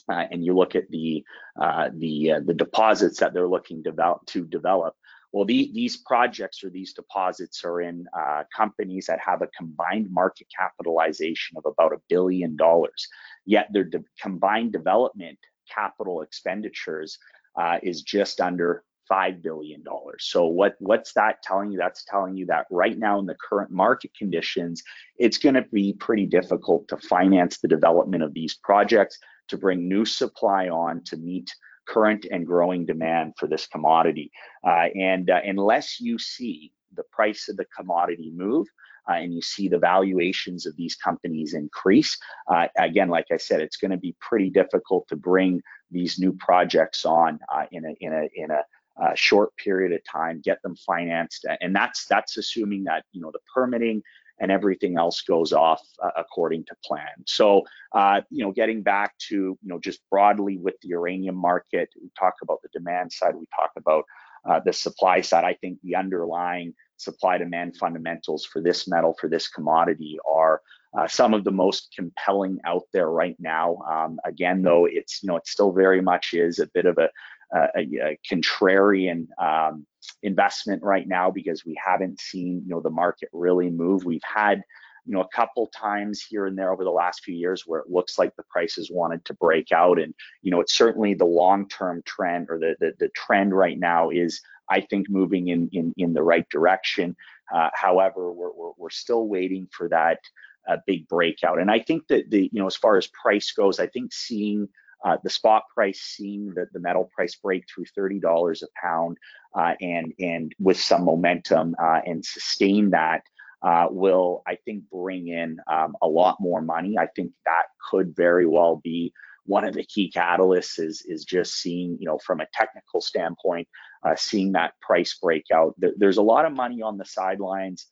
uh, 0.08 0.24
and 0.30 0.44
you 0.44 0.54
look 0.54 0.74
at 0.74 0.88
the 0.90 1.24
uh, 1.60 1.90
the 1.94 2.32
uh, 2.32 2.40
the 2.44 2.54
deposits 2.54 3.20
that 3.20 3.34
they're 3.34 3.48
looking 3.48 3.82
develop, 3.82 4.24
to 4.26 4.44
develop 4.44 4.94
well, 5.32 5.46
the, 5.46 5.70
these 5.72 5.96
projects 5.96 6.62
or 6.62 6.68
these 6.68 6.92
deposits 6.92 7.64
are 7.64 7.80
in 7.80 8.06
uh, 8.16 8.44
companies 8.54 9.06
that 9.06 9.18
have 9.20 9.40
a 9.40 9.48
combined 9.48 10.10
market 10.10 10.46
capitalization 10.56 11.56
of 11.56 11.64
about 11.64 11.94
a 11.94 12.02
billion 12.08 12.54
dollars, 12.54 13.08
yet 13.46 13.68
their 13.72 13.84
de 13.84 14.04
combined 14.20 14.72
development 14.72 15.38
capital 15.74 16.20
expenditures 16.20 17.18
uh, 17.56 17.78
is 17.82 18.02
just 18.02 18.40
under 18.42 18.84
five 19.08 19.42
billion 19.42 19.82
dollars. 19.82 20.24
So 20.24 20.46
what 20.46 20.76
what's 20.80 21.14
that 21.14 21.42
telling 21.42 21.72
you? 21.72 21.78
That's 21.78 22.04
telling 22.04 22.36
you 22.36 22.46
that 22.46 22.66
right 22.70 22.96
now 22.96 23.18
in 23.18 23.26
the 23.26 23.36
current 23.36 23.70
market 23.70 24.10
conditions, 24.14 24.82
it's 25.16 25.38
going 25.38 25.54
to 25.54 25.66
be 25.72 25.94
pretty 25.94 26.26
difficult 26.26 26.88
to 26.88 26.98
finance 26.98 27.58
the 27.58 27.68
development 27.68 28.22
of 28.22 28.34
these 28.34 28.54
projects, 28.54 29.18
to 29.52 29.58
bring 29.58 29.86
new 29.86 30.06
supply 30.06 30.68
on 30.68 31.04
to 31.04 31.18
meet 31.18 31.54
current 31.86 32.26
and 32.30 32.46
growing 32.46 32.86
demand 32.86 33.34
for 33.38 33.46
this 33.46 33.66
commodity. 33.66 34.30
Uh, 34.66 34.88
and 34.94 35.28
uh, 35.28 35.40
unless 35.44 36.00
you 36.00 36.18
see 36.18 36.72
the 36.94 37.02
price 37.12 37.48
of 37.50 37.58
the 37.58 37.66
commodity 37.76 38.32
move, 38.34 38.66
uh, 39.08 39.14
and 39.14 39.34
you 39.34 39.42
see 39.42 39.68
the 39.68 39.78
valuations 39.78 40.64
of 40.64 40.74
these 40.76 40.94
companies 40.94 41.54
increase. 41.54 42.16
Uh, 42.46 42.68
again, 42.78 43.08
like 43.08 43.26
I 43.30 43.36
said, 43.36 43.60
it's 43.60 43.76
going 43.76 43.90
to 43.90 43.96
be 43.96 44.16
pretty 44.20 44.48
difficult 44.48 45.06
to 45.08 45.16
bring 45.16 45.60
these 45.90 46.18
new 46.18 46.32
projects 46.32 47.04
on 47.04 47.38
uh, 47.52 47.66
in 47.72 47.84
a 47.84 47.94
in 48.00 48.12
a 48.12 48.28
in 48.34 48.50
a 48.50 48.62
uh, 49.02 49.14
short 49.14 49.54
period 49.56 49.92
of 49.92 50.00
time, 50.10 50.40
get 50.44 50.62
them 50.62 50.76
financed, 50.76 51.46
and 51.60 51.74
that's 51.74 52.06
that's 52.06 52.36
assuming 52.36 52.84
that 52.84 53.04
you 53.12 53.20
know 53.20 53.32
the 53.32 53.40
permitting 53.52 54.02
and 54.42 54.50
everything 54.50 54.98
else 54.98 55.22
goes 55.22 55.52
off 55.52 55.80
uh, 56.02 56.10
according 56.16 56.64
to 56.64 56.74
plan. 56.84 57.16
So, 57.26 57.62
uh, 57.94 58.20
you 58.28 58.44
know, 58.44 58.52
getting 58.52 58.82
back 58.82 59.16
to, 59.28 59.34
you 59.34 59.58
know, 59.62 59.78
just 59.78 60.00
broadly 60.10 60.58
with 60.58 60.74
the 60.82 60.88
uranium 60.88 61.36
market, 61.36 61.88
we 62.02 62.10
talk 62.18 62.34
about 62.42 62.60
the 62.62 62.68
demand 62.78 63.12
side, 63.12 63.34
we 63.36 63.46
talk 63.58 63.70
about 63.76 64.04
uh, 64.44 64.60
the 64.66 64.72
supply 64.72 65.20
side. 65.20 65.44
I 65.44 65.54
think 65.54 65.78
the 65.82 65.94
underlying 65.94 66.74
supply 66.96 67.38
demand 67.38 67.76
fundamentals 67.76 68.44
for 68.44 68.60
this 68.60 68.88
metal, 68.88 69.16
for 69.20 69.28
this 69.28 69.48
commodity 69.48 70.18
are 70.28 70.60
uh, 70.98 71.06
some 71.06 71.32
of 71.34 71.44
the 71.44 71.52
most 71.52 71.94
compelling 71.96 72.58
out 72.66 72.82
there 72.92 73.10
right 73.10 73.36
now. 73.38 73.76
Um, 73.88 74.18
again, 74.24 74.62
though, 74.62 74.86
it's, 74.86 75.22
you 75.22 75.28
know, 75.28 75.36
it 75.36 75.46
still 75.46 75.72
very 75.72 76.02
much 76.02 76.34
is 76.34 76.58
a 76.58 76.68
bit 76.74 76.86
of 76.86 76.98
a, 76.98 77.08
a, 77.52 77.68
a 77.76 78.18
contrarian 78.30 79.26
um, 79.38 79.86
investment 80.22 80.82
right 80.82 81.06
now 81.06 81.30
because 81.30 81.64
we 81.64 81.78
haven't 81.84 82.20
seen 82.20 82.62
you 82.64 82.68
know 82.68 82.80
the 82.80 82.90
market 82.90 83.28
really 83.32 83.70
move. 83.70 84.04
We've 84.04 84.22
had 84.22 84.62
you 85.04 85.12
know 85.14 85.20
a 85.20 85.28
couple 85.28 85.66
times 85.68 86.22
here 86.22 86.46
and 86.46 86.56
there 86.56 86.72
over 86.72 86.84
the 86.84 86.90
last 86.90 87.24
few 87.24 87.34
years 87.34 87.64
where 87.66 87.80
it 87.80 87.90
looks 87.90 88.18
like 88.18 88.34
the 88.36 88.44
prices 88.44 88.90
wanted 88.90 89.24
to 89.26 89.34
break 89.34 89.72
out. 89.72 89.98
And 89.98 90.14
you 90.42 90.50
know 90.50 90.60
it's 90.60 90.74
certainly 90.74 91.14
the 91.14 91.24
long-term 91.24 92.02
trend 92.06 92.46
or 92.48 92.58
the, 92.58 92.76
the 92.80 92.92
the, 92.98 93.08
trend 93.10 93.54
right 93.54 93.78
now 93.78 94.10
is 94.10 94.40
i 94.70 94.80
think 94.80 95.08
moving 95.10 95.48
in 95.48 95.68
in, 95.72 95.94
in 95.96 96.12
the 96.14 96.22
right 96.22 96.48
direction. 96.48 97.16
Uh, 97.54 97.68
however 97.74 98.32
we're, 98.32 98.52
we're, 98.52 98.72
we're 98.78 98.90
still 98.90 99.28
waiting 99.28 99.68
for 99.72 99.86
that 99.86 100.18
uh, 100.66 100.76
big 100.86 101.06
breakout. 101.08 101.60
And 101.60 101.70
i 101.70 101.78
think 101.78 102.06
that 102.08 102.30
the 102.30 102.48
you 102.52 102.60
know 102.60 102.66
as 102.66 102.76
far 102.76 102.96
as 102.96 103.08
price 103.08 103.52
goes 103.52 103.78
i 103.78 103.86
think 103.86 104.12
seeing 104.12 104.68
uh, 105.04 105.16
the 105.22 105.30
spot 105.30 105.64
price 105.74 106.00
seeing 106.00 106.52
the, 106.54 106.66
the 106.72 106.80
metal 106.80 107.10
price 107.14 107.34
break 107.36 107.64
through 107.68 107.84
$30 107.98 108.62
a 108.62 108.66
pound 108.80 109.16
uh, 109.54 109.74
and, 109.80 110.12
and 110.18 110.54
with 110.58 110.78
some 110.78 111.04
momentum 111.04 111.74
uh, 111.82 112.00
and 112.06 112.24
sustain 112.24 112.90
that 112.90 113.22
uh, 113.62 113.86
will, 113.90 114.42
I 114.46 114.56
think, 114.64 114.84
bring 114.90 115.28
in 115.28 115.58
um, 115.70 115.94
a 116.02 116.06
lot 116.06 116.36
more 116.40 116.62
money. 116.62 116.96
I 116.98 117.06
think 117.14 117.32
that 117.44 117.64
could 117.90 118.14
very 118.16 118.46
well 118.46 118.80
be 118.82 119.12
one 119.44 119.64
of 119.64 119.74
the 119.74 119.84
key 119.84 120.12
catalysts 120.14 120.78
is, 120.78 121.02
is 121.06 121.24
just 121.24 121.54
seeing, 121.54 121.96
you 121.98 122.06
know, 122.06 122.18
from 122.18 122.40
a 122.40 122.46
technical 122.52 123.00
standpoint, 123.00 123.66
uh, 124.04 124.14
seeing 124.16 124.52
that 124.52 124.74
price 124.80 125.18
breakout. 125.20 125.74
There, 125.78 125.92
there's 125.96 126.16
a 126.16 126.22
lot 126.22 126.44
of 126.44 126.52
money 126.52 126.80
on 126.80 126.96
the 126.96 127.04
sidelines 127.04 127.86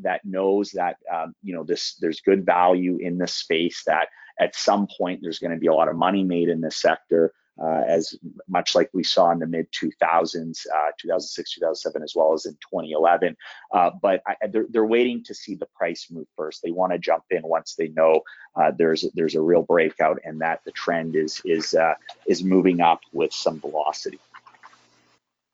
that 0.00 0.20
knows 0.24 0.72
that 0.72 0.96
um, 1.14 1.32
you 1.40 1.54
know 1.54 1.62
this 1.62 1.96
there's 2.00 2.20
good 2.20 2.44
value 2.44 2.98
in 3.00 3.16
this 3.16 3.34
space 3.34 3.84
that 3.86 4.08
at 4.40 4.54
some 4.54 4.86
point 4.86 5.20
there's 5.22 5.38
going 5.38 5.52
to 5.52 5.58
be 5.58 5.66
a 5.66 5.74
lot 5.74 5.88
of 5.88 5.96
money 5.96 6.24
made 6.24 6.48
in 6.48 6.60
this 6.60 6.76
sector 6.76 7.32
uh, 7.60 7.82
as 7.88 8.14
much 8.48 8.74
like 8.74 8.88
we 8.92 9.02
saw 9.02 9.30
in 9.30 9.38
the 9.38 9.46
mid 9.46 9.66
2000s, 9.72 10.66
uh, 10.72 10.90
2006, 10.98 11.54
2007, 11.54 12.02
as 12.02 12.12
well 12.14 12.32
as 12.32 12.46
in 12.46 12.52
2011. 12.54 13.36
Uh, 13.72 13.90
but 14.00 14.22
I, 14.26 14.46
they're, 14.48 14.66
they're, 14.68 14.84
waiting 14.84 15.24
to 15.24 15.34
see 15.34 15.54
the 15.54 15.66
price 15.76 16.06
move 16.10 16.26
first. 16.36 16.62
They 16.62 16.70
want 16.70 16.92
to 16.92 16.98
jump 16.98 17.24
in 17.30 17.42
once 17.42 17.74
they 17.74 17.88
know 17.88 18.22
uh, 18.54 18.70
there's 18.76 19.04
there's 19.14 19.34
a 19.34 19.40
real 19.40 19.62
breakout 19.62 20.20
and 20.24 20.40
that 20.40 20.60
the 20.64 20.70
trend 20.72 21.16
is 21.16 21.42
is 21.44 21.74
uh, 21.74 21.94
is 22.26 22.44
moving 22.44 22.80
up 22.80 23.00
with 23.12 23.32
some 23.32 23.60
velocity. 23.60 24.20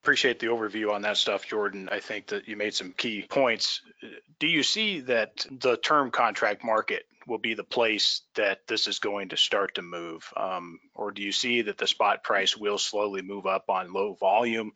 Appreciate 0.05 0.38
the 0.38 0.49
overview 0.49 0.93
on 0.93 1.01
that 1.01 1.17
stuff, 1.17 1.47
Jordan. 1.47 1.88
I 1.90 1.99
think 1.99 2.27
that 2.27 2.47
you 2.47 2.59
made 2.59 2.75
some 2.75 2.93
key 2.93 3.25
points. 3.27 3.81
Do 4.38 4.47
you 4.47 4.62
see 4.62 5.01
that 5.01 5.47
the 5.51 5.79
term 5.79 6.11
contract 6.11 6.62
market 6.62 7.07
will 7.27 7.38
be 7.38 7.55
the 7.55 7.64
place 7.64 8.21
that 8.35 8.67
this 8.69 8.87
is 8.87 8.99
going 8.99 9.31
to 9.31 9.38
start 9.38 9.77
to 9.77 9.83
move? 9.83 10.31
Um, 10.37 10.79
or 10.95 11.11
do 11.11 11.23
you 11.23 11.33
see 11.33 11.62
that 11.62 11.79
the 11.79 11.87
spot 11.87 12.23
price 12.23 12.55
will 12.55 12.77
slowly 12.77 13.23
move 13.23 13.47
up 13.47 13.71
on 13.71 13.95
low 13.95 14.12
volume? 14.12 14.73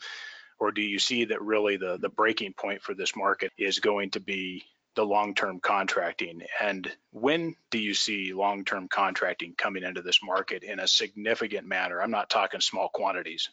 Or 0.59 0.73
do 0.73 0.81
you 0.81 0.99
see 0.99 1.27
that 1.27 1.43
really 1.43 1.77
the, 1.77 1.99
the 1.99 2.09
breaking 2.09 2.55
point 2.55 2.81
for 2.81 2.95
this 2.95 3.15
market 3.15 3.53
is 3.59 3.81
going 3.81 4.13
to 4.13 4.21
be 4.21 4.65
the 4.95 5.05
long-term 5.05 5.61
contracting? 5.61 6.41
And 6.59 6.91
when 7.11 7.55
do 7.71 7.79
you 7.79 7.93
see 7.93 8.33
long-term 8.33 8.89
contracting 8.89 9.57
coming 9.59 9.83
into 9.83 10.01
this 10.01 10.21
market 10.25 10.63
in 10.63 10.81
a 10.81 10.89
significant 10.89 11.67
manner? 11.67 12.01
I'm 12.01 12.11
not 12.11 12.31
talking 12.31 12.63
small 12.63 12.89
quantities. 12.89 13.51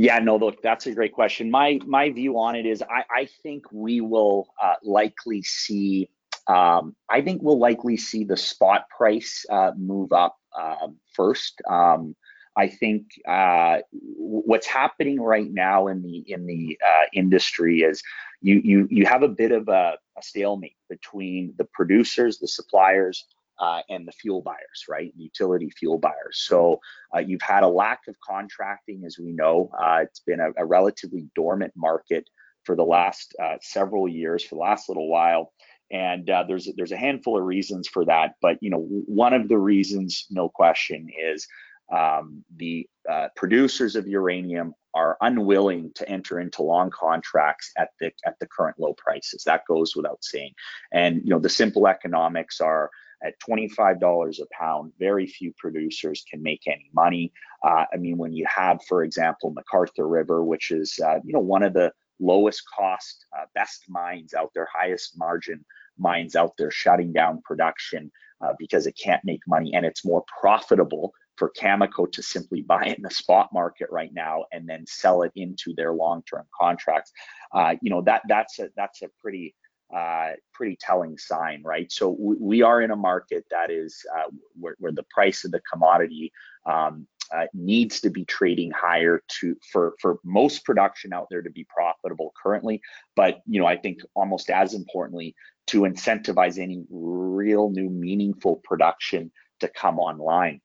Yeah, 0.00 0.20
no, 0.20 0.36
look, 0.36 0.62
that's 0.62 0.86
a 0.86 0.92
great 0.92 1.12
question. 1.12 1.50
My 1.50 1.80
my 1.84 2.10
view 2.10 2.38
on 2.38 2.54
it 2.54 2.64
is 2.66 2.82
I, 2.82 3.02
I 3.10 3.28
think 3.42 3.64
we 3.72 4.00
will 4.00 4.46
uh, 4.62 4.74
likely 4.84 5.42
see 5.42 6.08
um, 6.46 6.94
I 7.10 7.20
think 7.20 7.42
we'll 7.42 7.58
likely 7.58 7.96
see 7.96 8.22
the 8.22 8.36
spot 8.36 8.88
price 8.96 9.44
uh, 9.50 9.72
move 9.76 10.12
up 10.12 10.36
uh, 10.56 10.86
first. 11.14 11.60
Um, 11.68 12.14
I 12.56 12.68
think 12.68 13.06
uh, 13.26 13.78
what's 13.90 14.68
happening 14.68 15.20
right 15.20 15.50
now 15.52 15.88
in 15.88 16.02
the 16.02 16.18
in 16.32 16.46
the 16.46 16.78
uh, 16.86 17.06
industry 17.12 17.82
is 17.82 18.00
you 18.40 18.60
you 18.62 18.86
you 18.92 19.04
have 19.04 19.24
a 19.24 19.28
bit 19.28 19.50
of 19.50 19.66
a, 19.66 19.98
a 20.16 20.22
stalemate 20.22 20.76
between 20.88 21.54
the 21.58 21.66
producers, 21.72 22.38
the 22.38 22.46
suppliers, 22.46 23.26
uh, 23.58 23.82
and 23.88 24.06
the 24.06 24.12
fuel 24.12 24.42
buyers, 24.42 24.84
right? 24.88 25.12
Utility 25.16 25.70
fuel 25.70 25.98
buyers. 25.98 26.42
So 26.46 26.80
uh, 27.14 27.20
you've 27.20 27.42
had 27.42 27.62
a 27.62 27.68
lack 27.68 28.00
of 28.08 28.16
contracting, 28.20 29.04
as 29.04 29.18
we 29.18 29.32
know. 29.32 29.70
Uh, 29.78 30.00
it's 30.02 30.20
been 30.20 30.40
a, 30.40 30.50
a, 30.56 30.64
relatively 30.64 31.26
dormant 31.34 31.72
market 31.76 32.28
for 32.64 32.76
the 32.76 32.84
last 32.84 33.34
uh, 33.42 33.56
several 33.60 34.06
years, 34.08 34.44
for 34.44 34.56
the 34.56 34.60
last 34.60 34.88
little 34.88 35.08
while 35.08 35.52
and 35.90 36.28
uh, 36.28 36.44
there's 36.46 36.68
there's 36.76 36.92
a 36.92 36.96
handful 36.96 37.38
of 37.38 37.44
reasons 37.44 37.88
for 37.88 38.04
that 38.04 38.34
but 38.42 38.58
you 38.60 38.70
know 38.70 38.80
one 39.06 39.32
of 39.32 39.48
the 39.48 39.58
reasons 39.58 40.26
no 40.30 40.48
question 40.48 41.08
is 41.18 41.46
um, 41.94 42.44
the 42.56 42.86
uh, 43.10 43.28
producers 43.36 43.96
of 43.96 44.06
uranium 44.06 44.74
are 44.94 45.16
unwilling 45.20 45.90
to 45.94 46.08
enter 46.08 46.40
into 46.40 46.62
long 46.62 46.90
contracts 46.90 47.72
at 47.76 47.90
the 48.00 48.10
at 48.26 48.38
the 48.40 48.46
current 48.46 48.78
low 48.78 48.94
prices 48.94 49.44
that 49.44 49.62
goes 49.66 49.96
without 49.96 50.22
saying 50.22 50.52
and 50.92 51.22
you 51.24 51.30
know 51.30 51.38
the 51.38 51.48
simple 51.48 51.86
economics 51.86 52.60
are 52.60 52.90
at 53.22 53.34
$25 53.40 54.40
a 54.40 54.46
pound, 54.52 54.92
very 54.98 55.26
few 55.26 55.52
producers 55.58 56.24
can 56.30 56.42
make 56.42 56.62
any 56.66 56.90
money. 56.94 57.32
Uh, 57.64 57.84
I 57.92 57.96
mean, 57.96 58.16
when 58.18 58.32
you 58.32 58.46
have, 58.48 58.80
for 58.84 59.02
example, 59.02 59.54
McArthur 59.54 60.10
River, 60.10 60.44
which 60.44 60.70
is, 60.70 60.98
uh, 61.04 61.18
you 61.24 61.32
know, 61.32 61.40
one 61.40 61.62
of 61.62 61.72
the 61.72 61.92
lowest 62.20 62.62
cost, 62.76 63.26
uh, 63.38 63.44
best 63.54 63.84
mines 63.88 64.34
out 64.34 64.50
there, 64.54 64.68
highest 64.72 65.18
margin 65.18 65.64
mines 65.98 66.36
out 66.36 66.52
there 66.56 66.70
shutting 66.70 67.12
down 67.12 67.42
production 67.44 68.10
uh, 68.40 68.52
because 68.58 68.86
it 68.86 68.98
can't 69.02 69.24
make 69.24 69.40
money 69.46 69.74
and 69.74 69.84
it's 69.84 70.04
more 70.04 70.24
profitable 70.40 71.12
for 71.36 71.52
Cameco 71.56 72.10
to 72.10 72.22
simply 72.22 72.62
buy 72.62 72.84
it 72.86 72.96
in 72.96 73.02
the 73.02 73.10
spot 73.10 73.50
market 73.52 73.88
right 73.90 74.12
now 74.12 74.44
and 74.52 74.68
then 74.68 74.84
sell 74.86 75.22
it 75.22 75.32
into 75.36 75.72
their 75.76 75.92
long-term 75.92 76.44
contracts. 76.58 77.12
Uh, 77.52 77.76
you 77.80 77.90
know 77.90 78.02
that 78.02 78.22
that's 78.28 78.58
a 78.58 78.68
that's 78.76 79.02
a 79.02 79.08
pretty 79.20 79.54
uh, 79.94 80.32
pretty 80.52 80.76
telling 80.80 81.16
sign, 81.16 81.62
right? 81.64 81.90
So 81.90 82.10
we, 82.18 82.36
we, 82.38 82.62
are 82.62 82.82
in 82.82 82.90
a 82.90 82.96
market 82.96 83.44
that 83.50 83.70
is 83.70 84.04
uh, 84.14 84.30
where, 84.58 84.76
where, 84.78 84.92
the 84.92 85.04
price 85.04 85.44
of 85.44 85.50
the 85.50 85.60
commodity 85.60 86.30
um, 86.66 87.06
uh, 87.34 87.46
needs 87.54 88.00
to 88.00 88.10
be 88.10 88.24
trading 88.24 88.70
higher 88.70 89.22
to 89.40 89.56
for 89.72 89.94
for 90.00 90.18
most 90.24 90.64
production 90.64 91.12
out 91.12 91.28
there 91.30 91.42
to 91.42 91.50
be 91.50 91.66
profitable 91.68 92.32
currently. 92.40 92.80
But 93.16 93.40
you 93.46 93.60
know, 93.60 93.66
I 93.66 93.76
think 93.76 94.00
almost 94.14 94.50
as 94.50 94.74
importantly 94.74 95.34
to 95.68 95.82
incentivize 95.82 96.58
any 96.58 96.84
real 96.90 97.70
new 97.70 97.88
meaningful 97.88 98.56
production 98.64 99.30
to 99.60 99.68
come 99.68 99.98
online. 99.98 100.60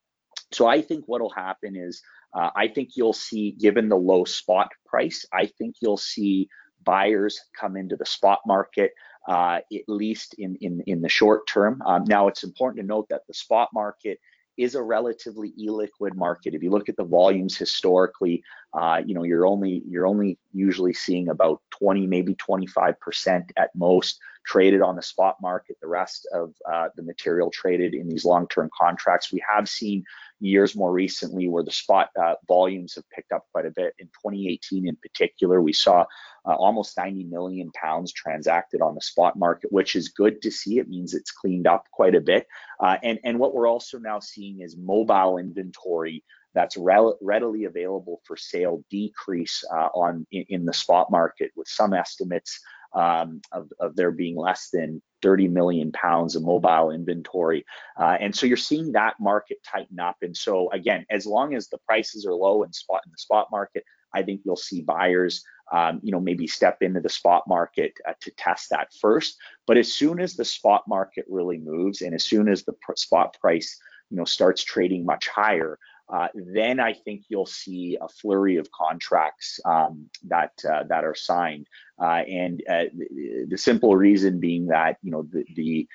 So 0.52 0.68
I 0.68 0.82
think 0.82 1.06
what 1.08 1.22
will 1.22 1.30
happen 1.30 1.76
is 1.76 2.02
uh, 2.34 2.50
I 2.56 2.68
think 2.68 2.92
you'll 2.96 3.14
see, 3.14 3.52
given 3.52 3.90
the 3.90 3.96
low 3.96 4.24
spot 4.24 4.72
price, 4.86 5.26
I 5.32 5.46
think 5.46 5.76
you'll 5.82 5.98
see 5.98 6.50
buyers 6.84 7.40
come 7.60 7.78
into 7.78 7.96
the 7.96 8.06
spot 8.06 8.40
market. 8.46 8.92
Uh, 9.28 9.60
at 9.74 9.88
least 9.88 10.36
in, 10.38 10.58
in, 10.58 10.82
in 10.86 11.02
the 11.02 11.08
short 11.08 11.48
term. 11.48 11.82
Um, 11.86 12.04
now, 12.06 12.28
it's 12.28 12.44
important 12.44 12.82
to 12.82 12.86
note 12.86 13.08
that 13.08 13.22
the 13.26 13.34
spot 13.34 13.70
market 13.74 14.20
is 14.58 14.76
a 14.76 14.84
relatively 14.84 15.54
illiquid 15.60 16.16
market. 16.16 16.54
If 16.54 16.62
you 16.62 16.70
look 16.70 16.90
at 16.90 16.98
the 16.98 17.04
volumes 17.04 17.58
historically, 17.58 18.44
uh, 18.74 19.02
you 19.06 19.14
know 19.14 19.24
you're 19.24 19.46
only 19.46 19.82
you're 19.88 20.08
only 20.08 20.38
usually 20.52 20.94
seeing 20.94 21.30
about 21.30 21.62
20, 21.72 22.06
maybe 22.08 22.36
25 22.36 23.00
percent 23.00 23.52
at 23.58 23.70
most 23.76 24.20
traded 24.46 24.82
on 24.82 24.96
the 24.96 25.02
spot 25.02 25.38
market. 25.42 25.78
The 25.82 25.88
rest 25.88 26.28
of 26.34 26.54
uh, 26.72 26.90
the 26.96 27.04
material 27.04 27.50
traded 27.50 27.94
in 27.94 28.08
these 28.08 28.26
long-term 28.26 28.70
contracts. 28.78 29.32
We 29.32 29.44
have 29.48 29.70
seen 29.70 30.04
years 30.44 30.76
more 30.76 30.92
recently 30.92 31.48
where 31.48 31.64
the 31.64 31.72
spot 31.72 32.10
uh, 32.22 32.36
volumes 32.48 32.96
have 32.96 33.10
picked 33.10 33.32
up 33.32 33.46
quite 33.52 33.66
a 33.66 33.72
bit. 33.72 33.94
In 34.00 34.08
2018, 34.08 34.88
in 34.88 34.96
particular, 34.98 35.62
we 35.62 35.74
saw 35.74 36.06
uh, 36.46 36.54
almost 36.54 36.98
90 36.98 37.24
million 37.26 37.72
pounds 37.72 38.12
transacted 38.12 38.82
on 38.82 38.96
the 38.96 39.02
spot 39.02 39.38
market, 39.38 39.72
which 39.72 39.96
is 39.96 40.10
good 40.10 40.42
to 40.42 40.52
see. 40.52 40.80
It 40.80 40.90
means 40.90 41.14
it's 41.14 41.32
cleaned 41.32 41.68
up 41.68 41.86
quite 41.92 42.16
a 42.16 42.22
bit. 42.22 42.48
Uh, 42.80 42.98
and, 43.02 43.20
and 43.24 43.40
what 43.40 43.54
we're 43.54 43.68
also 43.68 43.98
now 43.98 44.20
seeing 44.20 44.62
is 44.62 44.76
mobile 44.78 45.38
inventory 45.38 46.24
that's 46.54 46.78
readily 46.78 47.64
available 47.64 48.22
for 48.26 48.38
sale 48.38 48.84
decrease 48.90 49.64
uh, 49.74 49.90
on 49.96 50.28
in, 50.32 50.46
in, 50.50 50.66
the 50.66 50.74
spot 50.74 51.10
market, 51.10 51.52
with 51.56 51.68
some 51.68 51.94
estimates 51.94 52.60
um, 52.94 53.42
of, 53.52 53.72
of 53.80 53.96
there 53.96 54.12
being 54.12 54.36
less 54.36 54.70
than 54.72 55.02
30 55.22 55.48
million 55.48 55.92
pounds 55.92 56.36
of 56.36 56.44
mobile 56.44 56.92
inventory. 56.92 57.66
Uh, 58.00 58.18
and 58.20 58.36
so 58.36 58.46
you're 58.46 58.58
seeing 58.58 58.92
that 58.92 59.16
market 59.20 59.58
tighten 59.64 60.00
up. 60.00 60.18
And 60.22 60.36
so 60.36 60.70
again, 60.72 61.06
as 61.10 61.26
long 61.26 61.56
as 61.56 61.70
the 61.70 61.78
prices 61.88 62.26
are 62.26 62.34
low 62.34 62.64
and 62.64 62.76
spot 62.76 63.02
in 63.06 63.12
the 63.12 63.18
spot 63.18 63.48
market, 63.52 63.84
I 64.14 64.22
think 64.22 64.42
you'll 64.46 64.56
see 64.56 64.82
buyers, 64.82 65.44
um, 65.72 66.00
you 66.04 66.12
know, 66.12 66.20
maybe 66.20 66.46
step 66.46 66.82
into 66.82 67.00
the 67.00 67.10
spot 67.10 67.44
market 67.48 67.94
uh, 68.08 68.14
to 68.22 68.32
test 68.38 68.70
that 68.70 68.90
first. 69.02 69.38
But 69.66 69.78
as 69.78 69.92
soon 69.92 70.20
as 70.20 70.36
the 70.36 70.46
spot 70.46 70.84
market 70.88 71.26
really 71.28 71.58
moves, 71.58 72.02
and 72.02 72.14
as 72.14 72.24
soon 72.24 72.48
as 72.48 72.64
the 72.64 72.74
pr- 72.74 72.96
spot 72.96 73.36
price, 73.40 73.80
you 74.10 74.18
know, 74.18 74.26
starts 74.26 74.64
trading 74.64 75.06
much 75.06 75.28
higher, 75.28 75.80
uh, 76.14 76.28
then 76.36 76.80
I 76.80 76.94
think 76.94 77.24
you'll 77.28 77.48
see 77.48 77.98
a 78.00 78.08
flurry 78.08 78.58
of 78.58 78.72
contracts 78.72 79.60
um, 79.66 80.10
that 80.28 80.52
uh, 80.64 80.84
that 80.84 81.04
are 81.04 81.16
signed, 81.16 81.68
uh, 82.00 82.22
and 82.28 82.62
uh, 82.70 82.86
the, 82.96 83.46
the, 83.50 83.58
simple 83.58 83.96
reason 83.96 84.40
being 84.40 84.68
that 84.68 84.98
you 85.02 85.10
know 85.10 85.24
the, 85.24 85.44
the 85.56 85.88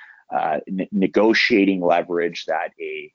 ne- 0.69 0.89
negotiating 0.91 1.81
leverage 1.81 2.47
that 2.47 2.73
a 2.81 3.13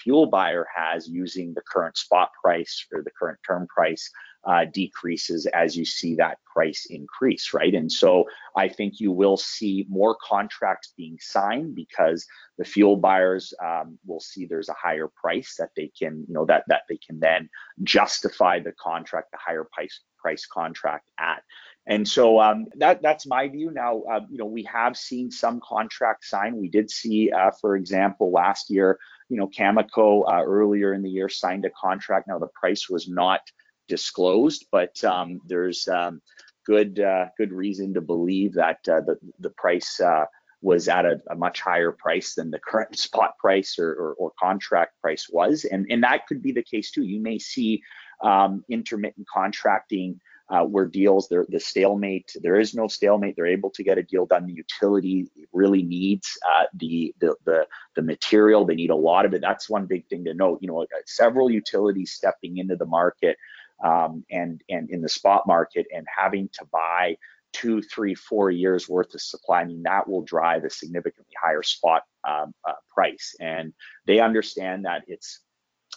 fuel 0.00 0.26
buyer 0.26 0.66
has 0.74 1.06
using 1.06 1.52
the 1.52 1.60
current 1.60 1.98
spot 1.98 2.30
price 2.42 2.86
or 2.90 3.02
the 3.02 3.10
current 3.10 3.38
term 3.46 3.66
price 3.66 4.10
uh, 4.46 4.64
decreases 4.72 5.46
as 5.46 5.76
you 5.76 5.84
see 5.84 6.14
that 6.14 6.38
price 6.44 6.86
increase, 6.88 7.52
right? 7.52 7.74
And 7.74 7.90
so 7.90 8.24
I 8.56 8.68
think 8.68 9.00
you 9.00 9.10
will 9.10 9.36
see 9.36 9.86
more 9.88 10.16
contracts 10.22 10.94
being 10.96 11.18
signed 11.20 11.74
because 11.74 12.26
the 12.56 12.64
fuel 12.64 12.96
buyers 12.96 13.52
um, 13.62 13.98
will 14.06 14.20
see 14.20 14.46
there's 14.46 14.68
a 14.68 14.74
higher 14.74 15.08
price 15.08 15.56
that 15.58 15.70
they 15.76 15.90
can, 15.98 16.24
you 16.28 16.34
know, 16.34 16.44
that 16.46 16.64
that 16.68 16.82
they 16.88 16.98
can 16.98 17.18
then 17.18 17.50
justify 17.82 18.60
the 18.60 18.72
contract, 18.72 19.32
the 19.32 19.38
higher 19.38 19.64
price 19.64 20.00
price 20.18 20.46
contract 20.46 21.08
at. 21.18 21.42
And 21.88 22.06
so 22.06 22.40
um, 22.40 22.66
that 22.76 23.02
that's 23.02 23.26
my 23.26 23.48
view. 23.48 23.70
Now, 23.70 24.02
uh, 24.10 24.20
you 24.30 24.38
know, 24.38 24.46
we 24.46 24.62
have 24.64 24.96
seen 24.96 25.30
some 25.30 25.60
contracts 25.60 26.30
signed. 26.30 26.56
We 26.56 26.68
did 26.68 26.90
see, 26.90 27.30
uh, 27.30 27.50
for 27.60 27.76
example, 27.76 28.32
last 28.32 28.70
year, 28.70 28.98
you 29.28 29.36
know, 29.36 29.48
Cameco 29.48 30.24
uh, 30.26 30.42
earlier 30.42 30.94
in 30.94 31.02
the 31.02 31.10
year 31.10 31.28
signed 31.28 31.64
a 31.64 31.70
contract. 31.70 32.28
Now 32.28 32.38
the 32.38 32.48
price 32.48 32.88
was 32.88 33.08
not 33.08 33.40
disclosed, 33.88 34.66
but 34.70 35.02
um, 35.04 35.40
there's 35.46 35.88
um, 35.88 36.20
good 36.66 37.00
uh, 37.00 37.26
good 37.38 37.52
reason 37.52 37.94
to 37.94 38.00
believe 38.00 38.54
that 38.54 38.78
uh, 38.88 39.00
the 39.00 39.16
the 39.40 39.50
price 39.50 40.00
uh, 40.00 40.24
was 40.62 40.88
at 40.88 41.04
a, 41.04 41.20
a, 41.30 41.36
much 41.36 41.60
higher 41.60 41.92
price 41.92 42.34
than 42.34 42.50
the 42.50 42.58
current 42.58 42.98
spot 43.06 43.38
price 43.38 43.78
or, 43.78 43.92
or, 43.92 44.14
or, 44.14 44.32
contract 44.40 45.00
price 45.00 45.28
was, 45.30 45.64
and 45.64 45.86
and 45.90 46.02
that 46.02 46.26
could 46.26 46.42
be 46.42 46.52
the 46.52 46.62
case 46.62 46.90
too. 46.90 47.04
You 47.04 47.20
may 47.20 47.38
see 47.38 47.82
um, 48.22 48.64
intermittent 48.68 49.26
contracting 49.32 50.20
uh, 50.48 50.62
where 50.62 50.86
deals, 50.86 51.28
there 51.28 51.44
the 51.48 51.58
stalemate, 51.58 52.36
there 52.40 52.58
is 52.58 52.74
no 52.74 52.86
stalemate. 52.86 53.34
They're 53.36 53.46
able 53.46 53.70
to 53.70 53.82
get 53.82 53.98
a 53.98 54.02
deal 54.02 54.26
done. 54.26 54.46
The 54.46 54.52
utility 54.52 55.28
really 55.52 55.82
needs 55.82 56.38
uh, 56.48 56.64
the, 56.74 57.14
the 57.20 57.34
the 57.44 57.66
the 57.96 58.02
material. 58.02 58.64
They 58.64 58.76
need 58.76 58.90
a 58.90 58.96
lot 58.96 59.26
of 59.26 59.34
it. 59.34 59.40
That's 59.40 59.68
one 59.68 59.86
big 59.86 60.06
thing 60.06 60.24
to 60.24 60.34
note. 60.34 60.58
You 60.62 60.68
know, 60.68 60.82
uh, 60.82 60.86
several 61.06 61.50
utilities 61.50 62.12
stepping 62.12 62.58
into 62.58 62.76
the 62.76 62.86
market 62.86 63.36
um, 63.82 64.24
and 64.30 64.62
and 64.68 64.90
in 64.90 65.02
the 65.02 65.08
spot 65.08 65.46
market 65.46 65.86
and 65.94 66.06
having 66.14 66.48
to 66.54 66.64
buy 66.72 67.16
two, 67.52 67.80
three, 67.82 68.14
four 68.14 68.50
years 68.50 68.88
worth 68.88 69.14
of 69.14 69.20
supply, 69.20 69.62
I 69.62 69.64
mean, 69.64 69.82
that 69.84 70.08
will 70.08 70.22
drive 70.22 70.64
a 70.64 70.70
significantly 70.70 71.32
higher 71.42 71.62
spot 71.62 72.02
um, 72.28 72.52
uh, 72.68 72.72
price. 72.94 73.34
And 73.40 73.72
they 74.06 74.20
understand 74.20 74.84
that 74.84 75.04
it's 75.06 75.40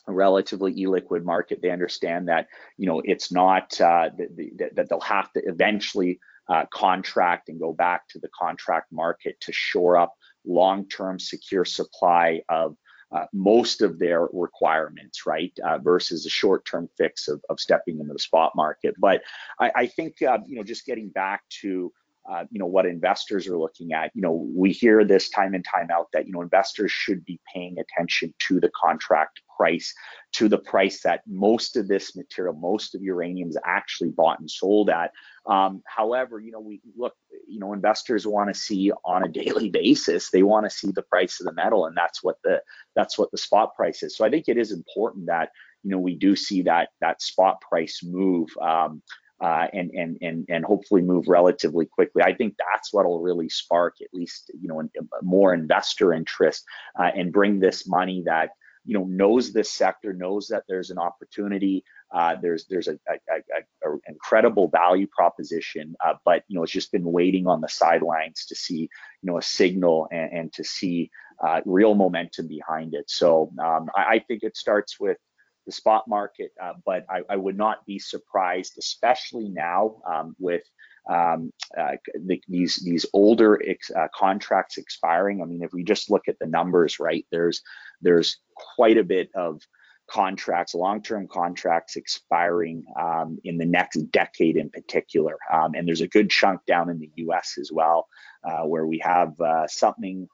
a 0.08 0.14
relatively 0.14 0.74
illiquid 0.76 1.24
market. 1.24 1.62
They 1.62 1.72
understand 1.72 2.30
that, 2.30 2.48
you 2.78 2.88
know, 2.88 3.02
it's 3.04 3.32
not 3.32 3.80
uh, 3.82 4.10
that, 4.18 4.72
that 4.76 4.90
they'll 4.90 5.02
have 5.02 5.32
to 5.34 5.42
eventually 5.46 6.20
uh, 6.48 6.66
contract 6.74 7.50
and 7.50 7.60
go 7.60 7.74
back 7.74 8.08
to 8.10 8.20
the 8.20 8.30
contract 8.40 8.92
market 8.92 9.36
to 9.42 9.52
shore 9.52 9.98
up 9.98 10.14
long-term 10.46 11.20
secure 11.20 11.66
supply 11.66 12.42
of 12.48 12.76
uh, 13.12 13.26
most 13.34 13.82
of 13.82 13.98
their 14.00 14.28
requirements, 14.34 15.26
right, 15.26 15.54
uh, 15.64 15.78
versus 15.80 16.26
a 16.26 16.30
short-term 16.30 16.90
fix 16.98 17.28
of, 17.28 17.44
of 17.50 17.60
stepping 17.60 18.00
into 18.00 18.14
the 18.14 18.20
spot 18.20 18.52
market. 18.56 18.94
But 19.00 19.22
I, 19.60 19.72
I 19.76 19.88
think, 19.88 20.22
uh, 20.22 20.40
you 20.46 20.56
know, 20.56 20.64
just 20.64 20.86
getting 20.86 21.10
back 21.10 21.44
to 21.62 21.92
uh, 22.30 22.44
you 22.52 22.60
know 22.60 22.66
what 22.66 22.86
investors 22.86 23.48
are 23.48 23.58
looking 23.58 23.94
at 23.94 24.12
you 24.14 24.22
know 24.22 24.48
we 24.54 24.72
hear 24.72 25.04
this 25.04 25.30
time 25.30 25.56
and 25.56 25.66
time 25.66 25.88
out 25.92 26.08
that 26.14 26.28
you 26.28 26.34
know 26.34 26.42
investors 26.42 26.92
should 26.92 27.24
be 27.26 27.40
paying 27.52 27.78
attention 27.80 28.32
to 28.38 28.60
the 28.60 28.70
contract 28.80 29.40
price 29.60 29.94
to 30.32 30.48
the 30.48 30.58
price 30.58 31.02
that 31.02 31.22
most 31.28 31.76
of 31.76 31.88
this 31.88 32.16
material 32.16 32.56
most 32.56 32.96
of 32.96 33.02
uranium 33.02 33.50
is 33.50 33.58
actually 33.66 34.10
bought 34.10 34.40
and 34.40 34.50
sold 34.50 34.90
at 34.90 35.12
um, 35.48 35.82
however 35.86 36.40
you 36.40 36.52
know 36.52 36.62
we 36.62 36.80
look 36.98 37.14
you 37.48 37.60
know 37.60 37.74
investors 37.74 38.26
want 38.26 38.54
to 38.54 38.60
see 38.60 38.92
on 39.04 39.24
a 39.24 39.28
daily 39.28 39.70
basis 39.82 40.30
they 40.30 40.44
want 40.44 40.66
to 40.66 40.70
see 40.70 40.92
the 40.92 41.02
price 41.04 41.40
of 41.42 41.46
the 41.46 41.54
metal 41.54 41.86
and 41.86 41.98
that's 41.98 42.24
what 42.24 42.38
the 42.44 42.62
that's 42.96 43.18
what 43.18 43.32
the 43.32 43.38
spot 43.38 43.76
price 43.76 44.02
is 44.02 44.16
so 44.16 44.24
i 44.26 44.30
think 44.30 44.46
it 44.48 44.58
is 44.58 44.72
important 44.72 45.26
that 45.26 45.50
you 45.84 45.92
know 45.92 46.00
we 46.00 46.16
do 46.16 46.36
see 46.36 46.62
that 46.62 46.90
that 47.02 47.22
spot 47.22 47.60
price 47.62 48.02
move 48.04 48.48
um, 48.62 49.02
uh, 49.42 49.68
and 49.74 49.90
and 49.92 50.18
and 50.22 50.46
and 50.50 50.66
hopefully 50.66 51.02
move 51.02 51.26
relatively 51.28 51.86
quickly. 51.86 52.22
I 52.22 52.34
think 52.34 52.56
that's 52.58 52.92
what'll 52.92 53.22
really 53.22 53.48
spark 53.48 53.96
at 54.02 54.14
least 54.14 54.52
you 54.60 54.68
know 54.68 54.82
more 55.22 55.54
investor 55.54 56.14
interest 56.14 56.66
uh, 57.00 57.12
and 57.16 57.32
bring 57.32 57.60
this 57.60 57.88
money 57.88 58.22
that 58.26 58.50
you 58.86 58.98
know 58.98 59.06
knows 59.06 59.54
this 59.54 59.72
sector, 59.72 60.14
knows 60.14 60.48
that 60.48 60.64
there's 60.68 60.90
an 60.90 60.98
opportunity. 60.98 61.84
Uh, 62.14 62.36
there's 62.42 62.66
there's 62.66 62.88
a, 62.88 62.94
a, 63.08 63.14
a, 63.30 63.90
a, 63.90 63.98
incredible 64.08 64.68
value 64.68 65.08
proposition, 65.08 65.96
uh, 66.06 66.14
but 66.26 66.44
you 66.48 66.56
know 66.56 66.64
it's 66.64 66.72
just 66.72 66.92
been 66.92 67.12
waiting 67.12 67.48
on 67.48 67.62
the 67.62 67.70
sidelines 67.70 68.46
to 68.48 68.56
see 68.56 68.90
you 69.22 69.32
know 69.32 69.38
a 69.38 69.42
signal 69.42 70.08
and, 70.12 70.32
and 70.34 70.54
to 70.54 70.64
see 70.64 71.12
uh, 71.46 71.62
real 71.66 71.96
momentum 71.96 72.48
behind 72.48 72.94
it. 72.94 73.10
So 73.10 73.52
um, 73.64 73.90
I, 73.96 74.16
I 74.16 74.20
think 74.28 74.44
it 74.44 74.58
starts 74.58 75.00
with 75.00 75.18
the 75.66 75.72
spot 75.72 76.08
market, 76.08 76.52
uh, 76.62 76.74
but 76.86 77.06
I, 77.10 77.22
I, 77.30 77.36
would 77.36 77.56
not 77.56 77.86
be 77.86 78.00
surprised, 78.00 78.74
especially 78.80 79.50
now 79.50 79.98
um, 80.12 80.36
with 80.40 80.64
um, 81.10 81.52
uh, 81.78 81.94
the, 82.26 82.42
these 82.48 82.78
these 82.78 83.06
older 83.14 83.60
ex, 83.66 83.90
uh, 83.92 84.08
contracts 84.14 84.78
expiring. 84.78 85.42
I 85.42 85.46
mean, 85.46 85.64
if 85.64 85.74
we 85.74 85.84
just 85.84 86.10
look 86.10 86.28
at 86.28 86.38
the 86.40 86.46
numbers, 86.46 87.00
right, 87.00 87.26
there's 87.32 87.62
there's 88.02 88.38
quite 88.56 88.98
a 88.98 89.04
bit 89.04 89.30
of 89.36 89.62
contracts, 90.10 90.74
long-term 90.74 91.28
contracts 91.28 91.96
expiring 91.96 92.84
um, 93.00 93.38
in 93.44 93.58
the 93.58 93.66
next 93.66 93.98
decade 94.12 94.58
in 94.58 94.70
particular, 94.70 95.38
um, 95.52 95.74
and 95.76 95.88
there's 95.88 96.02
a 96.02 96.08
good 96.08 96.30
chunk 96.30 96.62
down 96.66 96.90
in 96.90 97.00
the 97.00 97.12
U.S. 97.16 97.58
as 97.60 97.72
well, 97.72 98.08
uh, 98.44 98.64
where 98.64 98.86
we 98.86 99.00
have 99.00 99.40
uh, 99.42 99.68
something 99.68 100.28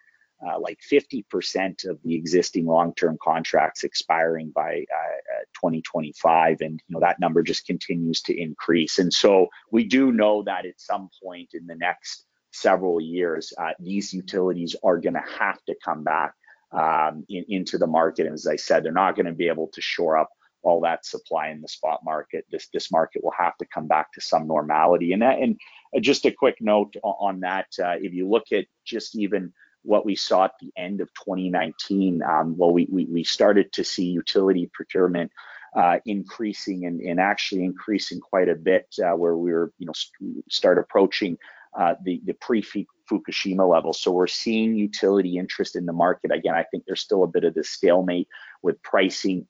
uh, 0.45 0.59
like 0.59 0.79
50% 0.91 1.87
of 1.89 1.99
the 2.03 2.15
existing 2.15 2.65
long-term 2.65 3.17
contracts 3.21 3.83
expiring 3.83 4.51
by 4.53 4.85
uh, 4.93 5.43
2025 5.55 6.61
and 6.61 6.81
you 6.87 6.93
know 6.93 6.99
that 6.99 7.19
number 7.19 7.41
just 7.41 7.65
continues 7.65 8.21
to 8.21 8.39
increase. 8.39 8.99
And 8.99 9.13
so 9.13 9.47
we 9.71 9.85
do 9.85 10.11
know 10.11 10.43
that 10.43 10.65
at 10.65 10.79
some 10.79 11.09
point 11.23 11.49
in 11.53 11.65
the 11.67 11.75
next 11.75 12.25
several 12.51 13.01
years 13.01 13.53
uh, 13.57 13.71
these 13.79 14.13
utilities 14.13 14.75
are 14.83 14.97
going 14.97 15.13
to 15.13 15.23
have 15.39 15.63
to 15.65 15.75
come 15.83 16.03
back 16.03 16.33
um, 16.71 17.25
in, 17.29 17.45
into 17.49 17.77
the 17.77 17.87
market. 17.87 18.25
And 18.25 18.33
as 18.33 18.47
i 18.47 18.55
said 18.55 18.83
they're 18.83 18.91
not 18.91 19.15
going 19.15 19.27
to 19.27 19.33
be 19.33 19.47
able 19.47 19.69
to 19.73 19.81
shore 19.81 20.17
up 20.17 20.29
all 20.63 20.81
that 20.81 21.05
supply 21.05 21.49
in 21.49 21.61
the 21.61 21.67
spot 21.67 22.01
market. 22.03 22.43
This 22.51 22.67
this 22.73 22.91
market 22.91 23.23
will 23.23 23.33
have 23.37 23.55
to 23.57 23.65
come 23.65 23.87
back 23.87 24.11
to 24.13 24.21
some 24.21 24.47
normality. 24.47 25.13
And 25.13 25.21
that 25.21 25.39
and 25.39 25.57
just 26.01 26.25
a 26.25 26.31
quick 26.31 26.57
note 26.59 26.95
on 27.03 27.41
that 27.41 27.67
uh, 27.81 27.95
if 28.01 28.13
you 28.13 28.27
look 28.27 28.51
at 28.51 28.65
just 28.83 29.15
even 29.15 29.53
what 29.85 30.05
we 30.05 30.15
saw 30.15 30.45
at 30.45 30.53
the 30.59 30.71
end 30.77 31.01
of 31.01 31.13
2019. 31.13 32.21
Um, 32.23 32.57
well, 32.57 32.71
we, 32.71 32.87
we, 32.91 33.05
we, 33.05 33.23
started 33.23 33.71
to 33.73 33.83
see 33.83 34.05
utility 34.05 34.69
procurement 34.73 35.31
uh, 35.75 35.99
increasing 36.05 36.85
and, 36.85 37.01
and, 37.01 37.19
actually 37.19 37.63
increasing 37.63 38.19
quite 38.19 38.49
a 38.49 38.55
bit 38.55 38.87
uh, 39.03 39.15
where 39.15 39.35
we 39.37 39.51
were, 39.51 39.71
you 39.77 39.85
know, 39.85 39.93
st 39.93 40.43
start 40.49 40.77
approaching 40.77 41.37
uh, 41.77 41.95
the, 42.03 42.21
the 42.25 42.33
pre-Fukushima 42.33 43.69
level. 43.69 43.91
So 43.91 44.11
we're 44.11 44.27
seeing 44.27 44.75
utility 44.75 45.37
interest 45.37 45.75
in 45.75 45.85
the 45.85 45.93
market. 45.93 46.31
Again, 46.31 46.55
I 46.55 46.63
think 46.63 46.85
there's 46.85 47.01
still 47.01 47.23
a 47.23 47.27
bit 47.27 47.43
of 47.43 47.53
this 47.53 47.69
stalemate 47.69 48.29
with 48.61 48.81
pricing 48.81 49.47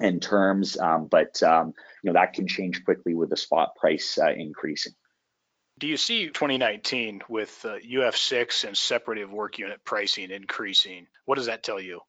and 0.00 0.20
terms, 0.20 0.78
um, 0.78 1.06
but 1.06 1.42
um, 1.42 1.72
you 2.02 2.10
know 2.10 2.20
that 2.20 2.32
can 2.32 2.46
change 2.46 2.84
quickly 2.84 3.14
with 3.14 3.30
the 3.30 3.36
spot 3.36 3.76
price 3.76 4.18
uh, 4.18 4.32
increasing. 4.32 4.92
Do 5.84 5.90
you 5.90 5.98
see 5.98 6.28
2019 6.28 7.24
with 7.28 7.62
uh, 7.62 7.76
UF6 7.76 8.64
and 8.64 8.74
separative 8.74 9.30
work 9.30 9.58
unit 9.58 9.84
pricing 9.84 10.30
increasing? 10.30 11.06
What 11.26 11.34
does 11.34 11.44
that 11.44 11.62
tell 11.62 11.78
you? 11.78 12.00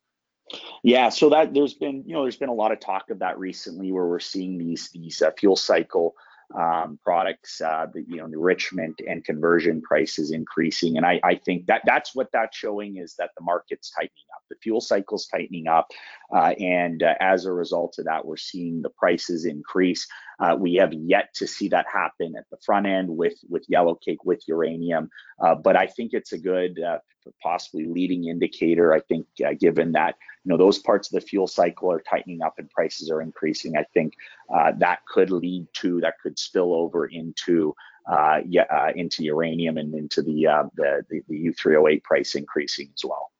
Yeah, 0.82 1.10
so 1.10 1.28
that 1.32 1.54
there's 1.54 1.74
been 1.74 2.02
you 2.06 2.14
know 2.14 2.22
there's 2.22 2.38
been 2.38 2.48
a 2.48 2.54
lot 2.54 2.72
of 2.72 2.80
talk 2.80 3.10
of 3.10 3.20
that 3.20 3.38
recently, 3.38 3.92
where 3.92 4.06
we're 4.06 4.22
seeing 4.22 4.58
these 4.58 4.92
these 4.92 5.22
uh, 5.22 5.32
fuel 5.38 5.58
cycle 5.58 6.16
um, 6.58 7.00
products, 7.04 7.60
uh, 7.60 7.88
the, 7.94 8.06
you 8.08 8.18
know, 8.18 8.26
enrichment 8.26 9.02
and 9.08 9.26
conversion 9.26 9.82
prices 9.82 10.32
increasing. 10.32 10.96
And 10.96 11.06
I, 11.06 11.20
I, 11.24 11.36
think 11.36 11.66
that 11.66 11.82
that's 11.86 12.16
what 12.16 12.30
that's 12.32 12.56
showing 12.56 12.98
is 12.98 13.16
that 13.16 13.32
the 13.36 13.44
market's 13.44 13.90
tightening 13.90 14.26
up, 14.34 14.44
the 14.50 14.56
fuel 14.62 14.80
cycle's 14.80 15.28
tightening 15.28 15.68
up. 15.68 15.92
Uh, 16.34 16.54
and 16.60 17.04
uh, 17.04 17.14
as 17.20 17.46
a 17.46 17.52
result 17.52 17.98
of 18.00 18.06
that, 18.06 18.26
we're 18.26 18.38
seeing 18.38 18.82
the 18.82 18.90
prices 18.90 19.46
increase. 19.46 20.08
Uh, 20.40 20.56
we 20.60 20.76
have 20.76 20.94
yet 20.94 21.34
to 21.34 21.48
see 21.48 21.68
that 21.70 21.86
happen 21.92 22.36
at 22.38 22.46
the 22.50 22.58
front 22.66 22.86
end 22.86 23.10
with, 23.10 23.36
with 23.50 23.66
yellow 23.68 23.96
cake, 23.96 24.24
with 24.26 24.42
uranium. 24.48 25.10
Uh, 25.40 25.56
but 25.56 25.76
I 25.76 25.88
think 25.88 26.14
it's 26.14 26.34
a 26.34 26.38
good, 26.38 26.80
uh, 26.82 27.00
possibly 27.42 27.86
leading 27.86 28.28
indicator. 28.28 28.94
I 28.94 29.00
think 29.00 29.26
given 29.60 29.94
that, 29.94 30.16
you 30.44 30.50
know, 30.50 30.58
those 30.58 30.80
parts 30.80 31.08
of 31.08 31.14
the 31.14 31.28
fuel 31.28 31.48
cycle 31.48 31.92
are 31.92 32.02
tightening 32.02 32.42
up 32.44 32.56
and 32.60 32.70
prices 32.70 33.10
are 33.10 33.22
increasing, 33.22 33.78
I 33.78 33.86
think 33.94 34.14
that 34.50 35.00
could 35.08 35.32
lead 35.32 35.68
to, 35.76 36.02
that 36.02 36.20
could 36.22 36.38
spill 36.38 36.74
over 36.74 37.08
into 37.08 37.74
uh, 38.08 38.40
yeah, 38.48 38.66
uh, 38.72 38.92
into 38.96 39.24
uranium 39.24 39.78
and 39.78 39.94
into 39.96 40.22
the, 40.22 40.46
uh, 40.46 40.64
the, 40.76 41.04
the, 41.10 41.22
the 41.28 41.46
U3O8 41.48 42.04
price 42.04 42.36
increasing 42.36 42.92
as 42.94 43.04
well. 43.04 43.32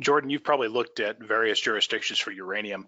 Jordan, 0.00 0.30
you've 0.30 0.44
probably 0.44 0.68
looked 0.68 1.00
at 1.00 1.22
various 1.22 1.60
jurisdictions 1.60 2.18
for 2.18 2.30
uranium. 2.30 2.86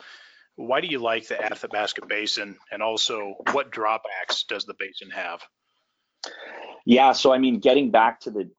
Why 0.57 0.81
do 0.81 0.87
you 0.87 0.99
like 0.99 1.29
the 1.29 1.43
Athabasca 1.43 2.07
Basin, 2.07 2.57
and 2.73 2.83
also 2.83 3.35
what 3.53 3.71
drawbacks 3.71 4.45
does 4.45 4.65
the 4.65 4.75
basin 4.79 5.11
have? 5.11 5.43
Yeah, 6.87 7.13
so 7.13 7.33
I 7.33 7.39
mean, 7.39 7.59
getting 7.59 7.91
back 7.91 8.21
to 8.21 8.31
the 8.31 8.51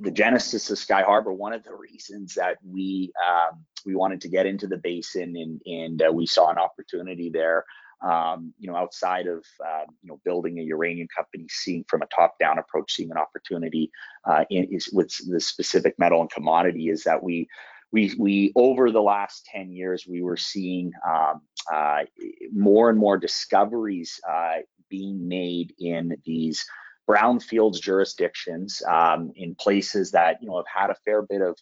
the 0.00 0.10
genesis 0.10 0.70
of 0.70 0.76
Skyharbour, 0.76 1.34
one 1.34 1.54
of 1.54 1.64
the 1.64 1.74
reasons 1.74 2.34
that 2.34 2.58
we 2.62 3.12
um, 3.26 3.64
we 3.86 3.94
wanted 3.94 4.20
to 4.22 4.28
get 4.28 4.44
into 4.44 4.66
the 4.66 4.76
basin 4.76 5.34
and 5.36 5.62
and 5.64 6.02
uh, 6.02 6.12
we 6.12 6.26
saw 6.26 6.50
an 6.50 6.58
opportunity 6.58 7.30
there 7.30 7.64
um, 8.02 8.52
you 8.58 8.70
know, 8.70 8.76
outside 8.76 9.26
of 9.26 9.44
uh, 9.64 9.84
you 10.02 10.08
know 10.08 10.20
building 10.24 10.58
a 10.58 10.62
uranium 10.62 11.08
company, 11.14 11.46
seeing 11.48 11.84
from 11.88 12.02
a 12.02 12.06
top-down 12.06 12.58
approach, 12.58 12.92
seeing 12.92 13.10
an 13.10 13.16
opportunity 13.16 13.90
uh, 14.24 14.44
in, 14.50 14.64
is 14.64 14.90
with 14.92 15.12
the 15.28 15.40
specific 15.40 15.98
metal 15.98 16.20
and 16.20 16.30
commodity, 16.30 16.88
is 16.88 17.04
that 17.04 17.22
we 17.22 17.48
we 17.96 18.14
we 18.18 18.52
over 18.54 18.90
the 18.90 19.00
last 19.00 19.46
10 19.46 19.72
years 19.72 20.06
we 20.06 20.20
were 20.20 20.36
seeing 20.36 20.92
um, 21.08 21.40
uh, 21.72 22.02
more 22.52 22.90
and 22.90 22.98
more 22.98 23.16
discoveries 23.16 24.20
uh, 24.28 24.56
being 24.90 25.26
made 25.26 25.72
in 25.78 26.14
these 26.26 26.66
brownfields 27.08 27.80
jurisdictions 27.80 28.82
um, 28.86 29.32
in 29.34 29.54
places 29.54 30.10
that 30.10 30.42
you 30.42 30.48
know 30.48 30.56
have 30.58 30.82
had 30.82 30.90
a 30.90 30.96
fair 31.06 31.22
bit 31.22 31.40
of 31.40 31.56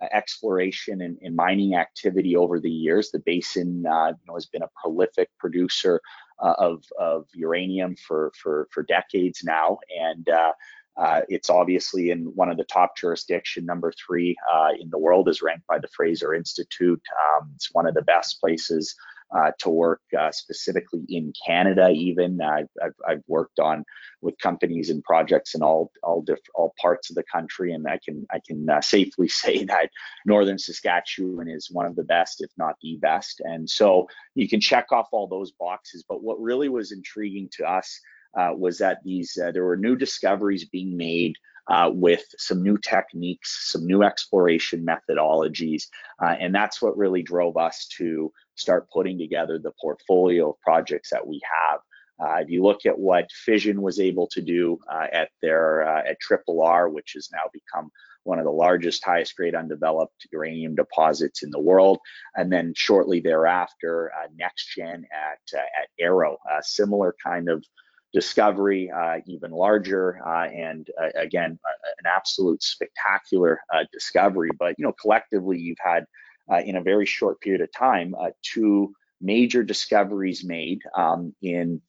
uh, 0.00 0.06
exploration 0.12 1.00
and, 1.00 1.18
and, 1.22 1.34
mining 1.34 1.74
activity 1.74 2.36
over 2.36 2.60
the 2.60 2.70
years. 2.70 3.10
The 3.10 3.18
basin 3.18 3.84
uh, 3.84 4.08
you 4.08 4.26
know, 4.28 4.34
has 4.34 4.46
been 4.46 4.62
a 4.62 4.70
prolific 4.80 5.28
producer 5.38 6.00
uh, 6.38 6.54
of, 6.56 6.84
of 6.98 7.26
uranium 7.34 7.96
for, 7.96 8.32
for, 8.40 8.66
for 8.72 8.82
decades 8.82 9.42
now. 9.44 9.78
And 10.00 10.26
uh, 10.28 10.52
uh, 10.96 11.20
it's 11.28 11.50
obviously 11.50 12.10
in 12.10 12.24
one 12.34 12.50
of 12.50 12.56
the 12.56 12.64
top 12.64 12.96
jurisdiction, 12.96 13.64
number 13.64 13.92
three 13.92 14.36
uh, 14.52 14.70
in 14.78 14.90
the 14.90 14.98
world 14.98 15.28
is 15.28 15.42
ranked 15.42 15.66
by 15.66 15.78
the 15.78 15.88
Fraser 15.88 16.34
Institute. 16.34 17.00
Um, 17.38 17.52
it's 17.54 17.70
one 17.72 17.86
of 17.86 17.94
the 17.94 18.02
best 18.02 18.40
places 18.40 18.94
uh, 19.34 19.52
to 19.58 19.70
work 19.70 20.00
uh, 20.18 20.30
specifically 20.32 21.04
in 21.08 21.32
Canada. 21.46 21.90
Even 21.90 22.40
I've, 22.40 22.66
I've, 23.06 23.22
worked 23.28 23.60
on 23.60 23.84
with 24.20 24.36
companies 24.38 24.90
and 24.90 25.04
projects 25.04 25.54
in 25.54 25.62
all 25.62 25.92
all 26.02 26.22
diff- 26.22 26.38
all 26.54 26.74
parts 26.80 27.10
of 27.10 27.16
the 27.16 27.22
country, 27.22 27.72
and 27.72 27.86
I 27.86 28.00
can 28.04 28.26
I 28.32 28.40
can 28.44 28.68
uh, 28.68 28.80
safely 28.80 29.28
say 29.42 29.64
that 29.64 29.90
Northern 30.26 30.58
Saskatchewan 30.58 31.48
is 31.48 31.70
one 31.70 31.86
of 31.86 31.94
the 31.94 32.04
best, 32.04 32.42
if 32.42 32.50
not 32.58 32.74
the 32.82 32.98
best. 33.00 33.40
And 33.44 33.70
so 33.70 34.08
you 34.34 34.48
can 34.48 34.60
check 34.60 34.90
off 34.90 35.08
all 35.12 35.28
those 35.28 35.52
boxes. 35.52 36.04
But 36.08 36.22
what 36.22 36.40
really 36.40 36.68
was 36.68 36.90
intriguing 36.90 37.48
to 37.52 37.64
us 37.64 38.00
uh, 38.36 38.50
was 38.54 38.78
that 38.78 39.02
these 39.04 39.38
uh, 39.42 39.52
there 39.52 39.64
were 39.64 39.76
new 39.76 39.96
discoveries 39.96 40.64
being 40.66 40.96
made 40.96 41.34
uh, 41.68 41.90
with 41.92 42.24
some 42.38 42.62
new 42.62 42.78
techniques, 42.78 43.70
some 43.70 43.86
new 43.86 44.02
exploration 44.02 44.84
methodologies, 44.84 45.84
uh, 46.22 46.34
and 46.40 46.54
that's 46.54 46.82
what 46.82 46.96
really 46.96 47.22
drove 47.22 47.56
us 47.56 47.86
to 47.98 48.32
start 48.54 48.90
putting 48.90 49.18
together 49.18 49.58
the 49.58 49.72
portfolio 49.80 50.50
of 50.50 50.60
projects 50.60 51.10
that 51.10 51.26
we 51.26 51.40
have. 51.44 51.80
Uh, 52.22 52.40
if 52.40 52.50
you 52.50 52.62
look 52.62 52.84
at 52.84 52.98
what 52.98 53.30
Fission 53.32 53.80
was 53.80 53.98
able 53.98 54.26
to 54.26 54.42
do 54.42 54.78
uh, 54.92 55.06
at 55.10 55.30
their 55.40 55.82
at 55.82 56.20
Triple 56.20 56.62
R, 56.62 56.88
which 56.88 57.12
has 57.14 57.30
now 57.32 57.44
become 57.52 57.90
one 58.24 58.38
of 58.38 58.44
the 58.44 58.50
largest, 58.50 59.04
highest 59.04 59.34
grade 59.36 59.54
undeveloped 59.54 60.26
uranium 60.32 60.74
deposits 60.74 61.42
in 61.42 61.50
the 61.50 61.60
world. 61.60 61.98
And 62.36 62.52
then 62.52 62.74
shortly 62.76 63.20
thereafter, 63.20 64.12
uh, 64.12 64.28
NexGen 64.38 65.04
at, 65.12 65.58
uh, 65.58 65.58
at 65.58 65.88
Arrow, 65.98 66.38
a 66.50 66.62
similar 66.62 67.14
kind 67.22 67.48
of 67.48 67.64
discovery, 68.12 68.90
uh, 68.90 69.18
even 69.26 69.50
larger, 69.50 70.20
uh, 70.26 70.46
and 70.48 70.88
uh, 71.00 71.08
again, 71.16 71.58
an 71.98 72.06
absolute 72.06 72.62
spectacular 72.62 73.60
uh, 73.72 73.84
discovery. 73.92 74.50
But 74.58 74.74
you 74.78 74.84
know, 74.84 74.94
collectively, 75.00 75.58
you've 75.58 75.78
had 75.80 76.04
uh, 76.50 76.60
in 76.64 76.76
a 76.76 76.82
very 76.82 77.06
short 77.06 77.40
period 77.40 77.60
of 77.60 77.72
time 77.72 78.14
uh, 78.20 78.30
two 78.42 78.92
major 79.20 79.62
discoveries 79.62 80.44
made 80.44 80.80
um, 80.96 81.34
in 81.42 81.80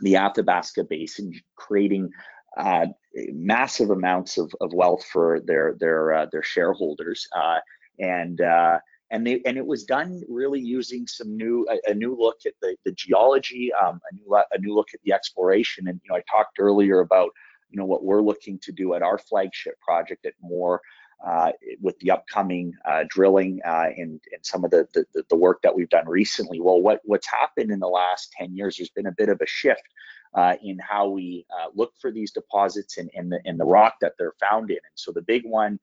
the 0.00 0.16
Athabasca 0.16 0.84
Basin, 0.84 1.32
creating 1.56 2.10
massive 3.32 3.90
amounts 3.90 4.38
of, 4.38 4.52
of, 4.60 4.72
wealth 4.72 5.04
for 5.10 5.40
their 5.40 5.74
their 5.78 6.28
their 6.30 6.42
shareholders, 6.42 7.26
and 7.98 8.40
and 9.10 9.26
they 9.26 9.40
and 9.46 9.56
it 9.56 9.66
was 9.66 9.84
done 9.84 10.22
really 10.28 10.60
using 10.60 11.06
some 11.06 11.36
new 11.36 11.66
a, 11.70 11.90
a 11.90 11.94
new 11.94 12.16
look 12.18 12.38
at 12.46 12.54
the, 12.60 12.76
the 12.84 12.92
geology 12.92 13.70
um, 13.74 14.00
a 14.10 14.14
new 14.14 14.34
a 14.34 14.58
new 14.58 14.74
look 14.74 14.88
at 14.94 15.00
the 15.04 15.12
exploration 15.12 15.88
and 15.88 16.00
you 16.02 16.10
know 16.10 16.16
i 16.16 16.22
talked 16.30 16.58
earlier 16.58 17.00
about 17.00 17.30
you 17.70 17.78
know 17.78 17.84
what 17.84 18.04
we're 18.04 18.22
looking 18.22 18.58
to 18.60 18.72
do 18.72 18.94
at 18.94 19.02
our 19.02 19.18
flagship 19.18 19.74
project 19.80 20.24
at 20.26 20.34
Moore 20.40 20.80
uh, 21.24 21.50
with 21.80 21.98
the 22.00 22.10
upcoming 22.10 22.72
uh, 22.84 23.04
drilling 23.08 23.60
uh, 23.66 23.88
and, 23.96 24.20
and 24.32 24.42
some 24.42 24.64
of 24.64 24.70
the, 24.70 24.86
the, 24.94 25.22
the 25.30 25.36
work 25.36 25.60
that 25.62 25.74
we've 25.74 25.88
done 25.88 26.06
recently. 26.06 26.60
Well, 26.60 26.80
what 26.80 27.00
what's 27.04 27.26
happened 27.26 27.70
in 27.70 27.80
the 27.80 27.88
last 27.88 28.32
10 28.38 28.54
years, 28.54 28.76
there's 28.76 28.90
been 28.90 29.06
a 29.06 29.14
bit 29.16 29.28
of 29.28 29.40
a 29.40 29.46
shift 29.46 29.82
uh, 30.34 30.56
in 30.62 30.78
how 30.78 31.08
we 31.08 31.46
uh, 31.50 31.68
look 31.74 31.92
for 32.00 32.12
these 32.12 32.32
deposits 32.32 32.98
and, 32.98 33.10
and, 33.14 33.32
the, 33.32 33.40
and 33.44 33.58
the 33.58 33.64
rock 33.64 33.94
that 34.00 34.12
they're 34.18 34.34
found 34.38 34.70
in. 34.70 34.76
And 34.76 34.94
so 34.94 35.10
the 35.12 35.22
big 35.22 35.44
one 35.44 35.78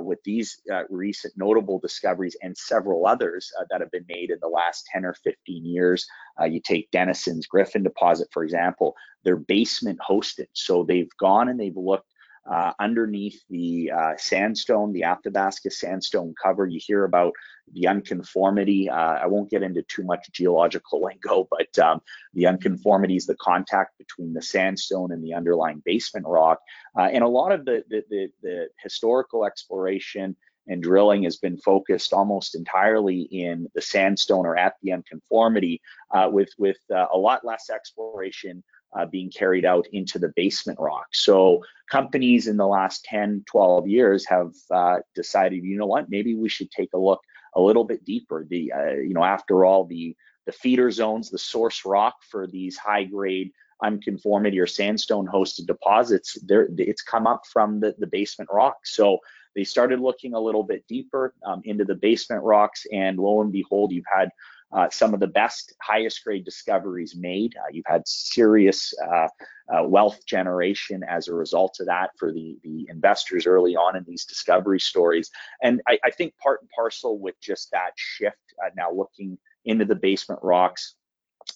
with 0.00 0.18
these 0.24 0.60
uh, 0.72 0.82
recent 0.90 1.32
notable 1.36 1.78
discoveries 1.78 2.36
and 2.42 2.56
several 2.56 3.06
others 3.06 3.50
uh, 3.58 3.64
that 3.70 3.80
have 3.80 3.90
been 3.90 4.04
made 4.08 4.30
in 4.30 4.38
the 4.40 4.48
last 4.48 4.86
10 4.92 5.04
or 5.04 5.14
15 5.14 5.64
years. 5.64 6.06
Uh, 6.40 6.44
you 6.44 6.60
take 6.60 6.90
Denison's 6.90 7.46
Gryphon 7.46 7.82
deposit, 7.82 8.28
for 8.32 8.44
example, 8.44 8.94
they're 9.24 9.36
basement 9.36 9.98
hosted. 10.06 10.46
So 10.52 10.84
they've 10.84 11.10
gone 11.18 11.48
and 11.48 11.58
they've 11.58 11.76
looked 11.76 12.12
uh, 12.50 12.72
underneath 12.78 13.42
the 13.50 13.90
uh, 13.90 14.12
sandstone, 14.16 14.92
the 14.92 15.04
Athabasca 15.04 15.70
sandstone 15.70 16.34
cover. 16.42 16.66
You 16.66 16.80
hear 16.82 17.04
about 17.04 17.32
the 17.72 17.86
unconformity. 17.86 18.88
Uh, 18.88 18.94
I 18.94 19.26
won't 19.26 19.50
get 19.50 19.62
into 19.62 19.82
too 19.82 20.04
much 20.04 20.30
geological 20.32 21.02
lingo, 21.04 21.48
but 21.50 21.78
um, 21.78 22.00
the 22.34 22.46
unconformities, 22.46 23.26
the 23.26 23.36
contact 23.36 23.98
between 23.98 24.32
the 24.32 24.42
sandstone 24.42 25.12
and 25.12 25.22
the 25.22 25.34
underlying 25.34 25.82
basement 25.84 26.26
rock. 26.26 26.60
Uh, 26.98 27.08
and 27.12 27.22
a 27.22 27.28
lot 27.28 27.52
of 27.52 27.64
the, 27.64 27.84
the, 27.88 28.04
the, 28.10 28.28
the 28.42 28.68
historical 28.82 29.44
exploration 29.44 30.36
and 30.68 30.82
drilling 30.82 31.22
has 31.22 31.36
been 31.36 31.56
focused 31.56 32.12
almost 32.12 32.54
entirely 32.54 33.22
in 33.22 33.66
the 33.74 33.80
sandstone 33.80 34.44
or 34.46 34.56
at 34.56 34.74
the 34.82 34.92
unconformity 34.92 35.80
uh, 36.10 36.28
with, 36.30 36.50
with 36.58 36.76
uh, 36.94 37.06
a 37.12 37.16
lot 37.16 37.44
less 37.44 37.70
exploration 37.70 38.62
uh, 38.96 39.06
being 39.06 39.30
carried 39.30 39.64
out 39.64 39.86
into 39.92 40.18
the 40.18 40.32
basement 40.34 40.78
rock. 40.80 41.06
So 41.12 41.64
companies 41.90 42.48
in 42.48 42.56
the 42.56 42.66
last 42.66 43.04
10, 43.04 43.44
12 43.46 43.86
years 43.86 44.26
have 44.26 44.52
uh, 44.70 44.98
decided, 45.14 45.64
you 45.64 45.78
know 45.78 45.86
what, 45.86 46.10
maybe 46.10 46.34
we 46.34 46.48
should 46.48 46.70
take 46.70 46.90
a 46.94 46.98
look 46.98 47.20
a 47.54 47.60
little 47.60 47.84
bit 47.84 48.04
deeper. 48.04 48.46
The, 48.48 48.72
uh, 48.72 48.92
you 48.92 49.14
know, 49.14 49.24
after 49.24 49.64
all, 49.64 49.84
the 49.84 50.16
the 50.46 50.52
feeder 50.52 50.90
zones, 50.90 51.28
the 51.28 51.38
source 51.38 51.84
rock 51.84 52.22
for 52.22 52.46
these 52.46 52.78
high 52.78 53.04
grade 53.04 53.52
unconformity 53.82 54.58
or 54.58 54.66
sandstone 54.66 55.26
hosted 55.26 55.66
deposits, 55.66 56.38
there 56.46 56.68
it's 56.78 57.02
come 57.02 57.26
up 57.26 57.42
from 57.52 57.80
the, 57.80 57.94
the 57.98 58.06
basement 58.06 58.48
rock. 58.52 58.78
So 58.84 59.18
they 59.54 59.64
started 59.64 60.00
looking 60.00 60.34
a 60.34 60.40
little 60.40 60.62
bit 60.62 60.86
deeper 60.88 61.34
um, 61.44 61.60
into 61.64 61.84
the 61.84 61.94
basement 61.94 62.42
rocks, 62.44 62.86
and 62.92 63.18
lo 63.18 63.42
and 63.42 63.52
behold, 63.52 63.92
you've 63.92 64.04
had 64.10 64.30
uh, 64.72 64.88
some 64.90 65.14
of 65.14 65.20
the 65.20 65.26
best, 65.26 65.74
highest 65.82 66.22
grade 66.24 66.44
discoveries 66.44 67.16
made. 67.16 67.54
Uh, 67.56 67.68
you've 67.72 67.86
had 67.86 68.06
serious 68.06 68.92
uh, 69.02 69.28
uh, 69.72 69.82
wealth 69.84 70.24
generation 70.26 71.02
as 71.08 71.28
a 71.28 71.34
result 71.34 71.78
of 71.80 71.86
that 71.86 72.10
for 72.18 72.32
the, 72.32 72.58
the 72.62 72.86
investors 72.90 73.46
early 73.46 73.76
on 73.76 73.96
in 73.96 74.04
these 74.06 74.24
discovery 74.24 74.80
stories. 74.80 75.30
And 75.62 75.80
I, 75.86 75.98
I 76.04 76.10
think 76.10 76.36
part 76.38 76.60
and 76.60 76.70
parcel 76.70 77.18
with 77.18 77.34
just 77.40 77.70
that 77.72 77.92
shift 77.96 78.36
uh, 78.62 78.70
now 78.76 78.92
looking 78.92 79.38
into 79.64 79.84
the 79.84 79.94
basement 79.94 80.40
rocks, 80.42 80.94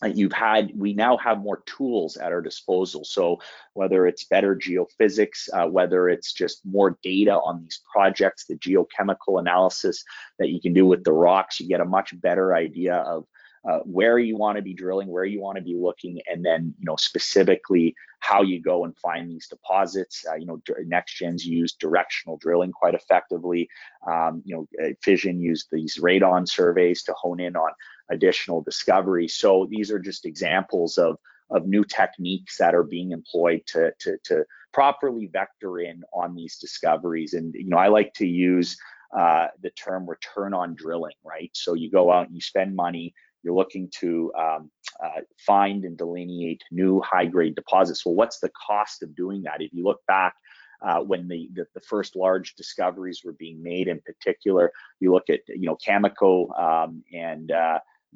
you've 0.05 0.33
had 0.33 0.71
we 0.75 0.93
now 0.93 1.17
have 1.17 1.39
more 1.39 1.63
tools 1.67 2.17
at 2.17 2.33
our 2.33 2.41
disposal 2.41 3.05
so 3.05 3.39
whether 3.75 4.07
it's 4.07 4.25
better 4.25 4.57
geophysics 4.57 5.49
uh, 5.53 5.67
whether 5.67 6.09
it's 6.09 6.33
just 6.33 6.61
more 6.65 6.99
data 7.03 7.33
on 7.33 7.63
these 7.63 7.81
projects 7.93 8.47
the 8.47 8.57
geochemical 8.57 9.39
analysis 9.39 10.05
that 10.39 10.49
you 10.49 10.61
can 10.61 10.73
do 10.73 10.87
with 10.87 11.05
the 11.05 11.13
rocks 11.13 11.61
you 11.61 11.69
get 11.69 11.81
a 11.81 11.85
much 11.85 12.19
better 12.21 12.55
idea 12.55 12.97
of 12.97 13.27
uh, 13.69 13.79
where 13.85 14.19
you 14.19 14.37
want 14.37 14.57
to 14.57 14.63
be 14.63 14.75
drilling, 14.75 15.09
where 15.09 15.25
you 15.25 15.41
want 15.41 15.57
to 15.57 15.63
be 15.63 15.77
looking, 15.77 16.19
and 16.27 16.45
then 16.45 16.75
you 16.79 16.85
know 16.85 16.97
specifically 16.97 17.95
how 18.19 18.43
you 18.43 18.61
go 18.61 18.85
and 18.85 18.97
find 18.99 19.31
these 19.31 19.47
deposits. 19.47 20.25
Uh, 20.29 20.35
you 20.35 20.47
know, 20.47 20.61
NexGen's 20.85 21.45
use 21.45 21.75
directional 21.75 22.37
drilling 22.39 22.73
quite 22.73 22.95
effectively. 22.95 23.69
Um, 24.07 24.43
you 24.45 24.57
know, 24.57 24.85
uh, 24.85 24.91
Fission 25.01 25.41
used 25.41 25.69
these 25.71 25.99
radon 25.99 26.49
surveys 26.49 27.05
to 27.05 27.13
hone 27.13 27.41
in 27.41 27.55
on 27.55 27.71
additional 28.11 28.63
discoveries. 28.63 29.35
So 29.35 29.67
these 29.71 29.91
are 29.91 29.99
just 29.99 30.27
examples 30.27 30.99
of 30.99 31.17
of 31.53 31.67
new 31.67 31.85
techniques 31.85 32.57
that 32.59 32.75
are 32.75 32.83
being 32.83 33.13
employed 33.13 33.63
to, 33.67 33.93
to, 34.01 34.17
to 34.25 34.45
properly 34.73 35.29
vector 35.33 35.81
in 35.81 36.03
on 36.13 36.35
these 36.35 36.57
discoveries. 36.57 37.35
And 37.35 37.55
you 37.55 37.69
know, 37.69 37.77
I 37.77 37.89
like 37.89 38.15
to 38.15 38.27
use 38.27 38.77
uh, 39.17 39.49
the 39.63 39.71
term 39.71 40.09
return 40.09 40.55
on 40.55 40.75
drilling, 40.75 41.15
right? 41.25 41.51
So 41.53 41.75
you 41.75 41.91
go 41.91 42.11
out 42.11 42.27
and 42.27 42.35
you 42.35 42.41
spend 42.41 42.75
money, 42.75 43.15
you're 43.43 43.55
looking 43.55 43.91
to 44.01 44.33
um, 44.39 44.71
uh, 45.05 45.21
find 45.39 45.85
and 45.85 45.97
delineate 45.97 46.63
new 46.71 47.01
high 47.01 47.27
grade 47.27 47.55
deposits. 47.55 48.07
Well, 48.07 48.15
what's 48.15 48.39
the 48.39 48.51
cost 48.67 49.03
of 49.03 49.15
doing 49.15 49.43
that? 49.43 49.61
If 49.61 49.73
you 49.75 49.85
look 49.85 50.01
back 50.07 50.35
uh, 50.81 51.01
when 51.01 51.29
the, 51.29 51.51
the, 51.53 51.67
the 51.75 51.81
first 51.81 52.17
large 52.17 52.55
discoveries 52.55 53.23
were 53.25 53.35
being 53.35 53.63
made, 53.63 53.89
in 53.89 54.01
particular, 54.01 54.73
you 55.01 55.13
look 55.13 55.29
at 55.29 55.41
you 55.49 55.67
know 55.67 55.77
Cameco 55.77 56.59
um, 56.59 57.03
and 57.13 57.53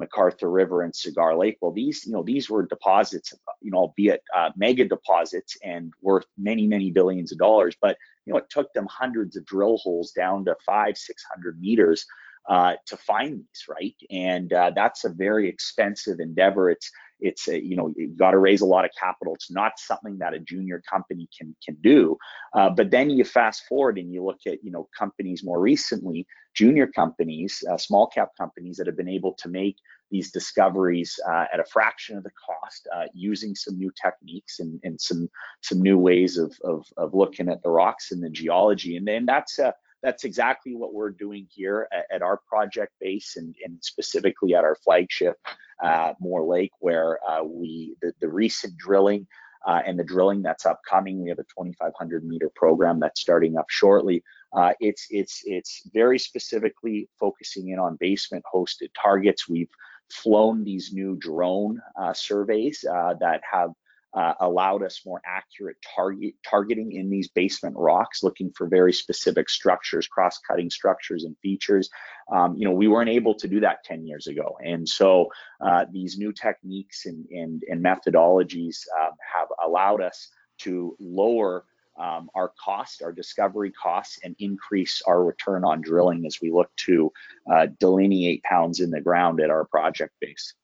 McArthur 0.01 0.53
River 0.53 0.83
and 0.83 0.95
Cigar 0.95 1.37
Lake. 1.37 1.59
Well, 1.61 1.73
these, 1.73 2.05
you 2.07 2.13
know, 2.13 2.23
these 2.23 2.51
were 2.51 2.67
deposits, 2.67 3.33
you 3.63 3.71
know, 3.71 3.79
albeit 3.79 4.23
uh, 4.35 4.51
mega 4.57 4.85
deposits 4.85 5.57
and 5.65 5.93
worth 6.03 6.27
many, 6.37 6.67
many 6.67 6.91
billions 6.91 7.33
of 7.33 7.39
dollars. 7.39 7.77
But 7.81 7.97
you 8.25 8.33
know, 8.33 8.39
it 8.39 8.51
took 8.51 8.73
them 8.73 8.87
hundreds 8.91 9.37
of 9.37 9.47
drill 9.47 9.79
holes 9.79 10.13
down 10.13 10.45
to 10.47 10.57
five, 10.67 10.99
six 10.99 11.25
hundred 11.33 11.61
meters 11.61 12.07
uh, 12.49 12.75
to 12.87 12.97
find 12.97 13.39
these, 13.39 13.65
right? 13.69 13.97
And 14.11 14.53
uh, 14.53 14.73
that's 14.75 15.05
a 15.05 15.11
very 15.11 15.49
expensive 15.49 16.21
endeavor. 16.21 16.71
It's 16.71 16.91
it's 17.19 17.49
a, 17.49 17.63
you 17.63 17.77
know 17.77 17.93
you've 17.97 18.17
got 18.17 18.33
to 18.33 18.39
raise 18.39 18.61
a 18.61 18.67
lot 18.67 18.85
of 18.85 18.91
capital. 18.99 19.35
It's 19.35 19.51
not 19.51 19.79
something 19.79 20.19
that 20.19 20.35
a 20.35 20.39
junior 20.39 20.83
company 20.89 21.29
can 21.37 21.57
can 21.65 21.77
do. 21.81 22.17
Uh, 22.55 22.71
but 22.71 22.91
then 22.91 23.11
you 23.11 23.25
fast 23.25 23.65
forward 23.69 23.99
and 23.99 24.13
you 24.13 24.25
look 24.25 24.41
at 24.47 24.63
you 24.63 24.71
know 24.71 24.89
companies 24.97 25.43
more 25.43 25.61
recently, 25.61 26.27
junior 26.55 26.87
companies, 26.87 27.65
uh, 27.71 27.77
small 27.77 28.07
cap 28.07 28.31
companies 28.39 28.77
that 28.77 28.87
have 28.87 28.97
been 28.97 29.09
able 29.09 29.35
to 29.35 29.49
make 29.49 29.77
these 30.11 30.31
discoveries 30.31 31.19
uh, 31.29 31.47
at 31.53 31.61
a 31.61 31.65
fraction 31.65 32.17
of 32.17 32.23
the 32.23 32.31
cost 32.31 32.87
uh, 32.95 33.07
using 33.13 33.55
some 33.55 33.77
new 33.77 33.91
techniques 34.01 34.61
and, 34.61 34.79
and 34.85 35.01
some 35.01 35.29
some 35.63 35.81
new 35.81 35.99
ways 35.99 36.39
of, 36.39 36.57
of, 36.63 36.87
of 36.97 37.15
looking 37.15 37.49
at 37.49 37.63
the 37.63 37.71
rocks 37.71 38.13
and 38.13 38.23
the 38.23 38.31
geology 38.31 38.97
and 38.97 39.07
then 39.07 39.27
that's 39.27 39.59
a 39.59 39.75
that's 40.07 40.23
exactly 40.23 40.77
what 40.77 40.95
we're 40.95 41.11
doing 41.11 41.49
here 41.51 41.89
at, 41.91 42.05
at 42.13 42.23
our 42.23 42.39
project 42.49 42.93
base 43.01 43.35
and, 43.37 43.57
and, 43.65 43.77
specifically 43.83 44.55
at 44.55 44.63
our 44.63 44.77
flagship 44.77 45.37
uh, 45.83 46.13
Moore 46.21 46.45
Lake, 46.45 46.71
where 46.79 47.19
uh, 47.29 47.43
we 47.43 47.97
the, 48.01 48.13
the, 48.21 48.29
recent 48.29 48.77
drilling 48.77 49.27
uh, 49.67 49.83
and 49.85 49.99
the 49.99 50.05
drilling 50.05 50.43
that's 50.43 50.65
upcoming. 50.65 51.21
We 51.21 51.31
have 51.31 51.41
a 51.41 51.53
2,500 51.59 52.25
meter 52.25 52.53
program 52.55 53.01
that's 53.01 53.21
starting 53.21 53.57
up 53.57 53.67
shortly. 53.69 54.23
Uh, 54.53 54.75
it's 54.79 55.09
it's 55.11 55.43
it's 55.45 55.83
very 55.93 56.21
specifically 56.21 57.09
focusing 57.19 57.71
in 57.71 57.81
on 57.81 57.97
basement 57.99 58.45
hosted 58.55 58.91
targets. 59.03 59.49
We've 59.49 59.75
flown 60.09 60.63
these 60.63 60.93
new 60.93 61.17
drone 61.17 61.83
uh, 62.01 62.13
surveys 62.13 62.85
uh, 62.89 63.15
that 63.19 63.41
have 63.51 63.73
uh, 64.17 64.33
allowed 64.41 64.83
us 64.83 65.03
more 65.05 65.21
accurate 65.27 65.77
target 65.95 66.35
targeting 66.49 66.93
in 66.93 67.11
these 67.11 67.29
basement 67.29 67.77
rocks, 67.77 68.23
looking 68.23 68.51
for 68.57 68.67
very 68.67 68.93
specific 68.93 69.49
structures, 69.49 70.09
cross-cutting 70.09 70.71
structures 70.71 71.25
and 71.25 71.37
features. 71.43 71.91
Um, 72.33 72.57
you 72.57 72.65
know, 72.67 72.73
we 72.73 72.89
weren't 72.89 73.11
able 73.11 73.35
to 73.35 73.47
do 73.47 73.61
that 73.61 73.85
10 73.85 74.07
years 74.07 74.27
ago, 74.27 74.57
and 74.65 74.89
so 74.89 75.31
uh, 75.61 75.85
these 75.93 76.19
new 76.19 76.33
techniques 76.33 77.05
and 77.07 77.27
and, 77.31 77.63
and 77.69 77.85
methodologies 77.85 78.79
uh, 78.99 79.11
have 79.35 79.49
allowed 79.65 80.01
us 80.01 80.29
to 80.59 80.97
lower 80.99 81.65
um, 81.99 82.31
our 82.35 82.53
cost, 82.63 83.03
our 83.03 83.13
discovery 83.13 83.73
costs, 83.73 84.19
and 84.23 84.35
increase 84.39 85.03
our 85.07 85.25
return 85.25 85.65
on 85.65 85.81
drilling 85.81 86.25
as 86.27 86.41
we 86.41 86.51
look 86.51 86.71
to 86.77 87.13
uh, 87.53 87.67
delineate 87.79 88.43
pounds 88.43 88.81
in 88.81 88.91
the 88.91 89.01
ground 89.01 89.41
at 89.41 89.51
our 89.51 89.65
project 89.65 90.15
base. 90.21 90.55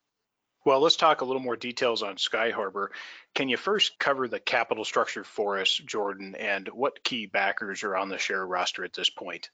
Well, 0.64 0.80
let's 0.80 0.96
talk 0.96 1.20
a 1.20 1.24
little 1.24 1.42
more 1.42 1.56
details 1.56 2.04
on 2.04 2.16
Skyharbour. 2.16 2.88
Can 3.34 3.48
you 3.48 3.56
first 3.56 3.98
cover 3.98 4.28
the 4.28 4.38
capital 4.38 4.84
structure 4.84 5.24
for 5.24 5.58
us, 5.58 5.72
Jordan, 5.72 6.36
and 6.36 6.68
what 6.68 7.02
key 7.02 7.26
backers 7.26 7.82
are 7.82 7.96
on 7.96 8.08
the 8.08 8.18
share 8.18 8.46
roster 8.46 8.84
at 8.84 8.92
this 8.92 9.10
point? 9.10 9.50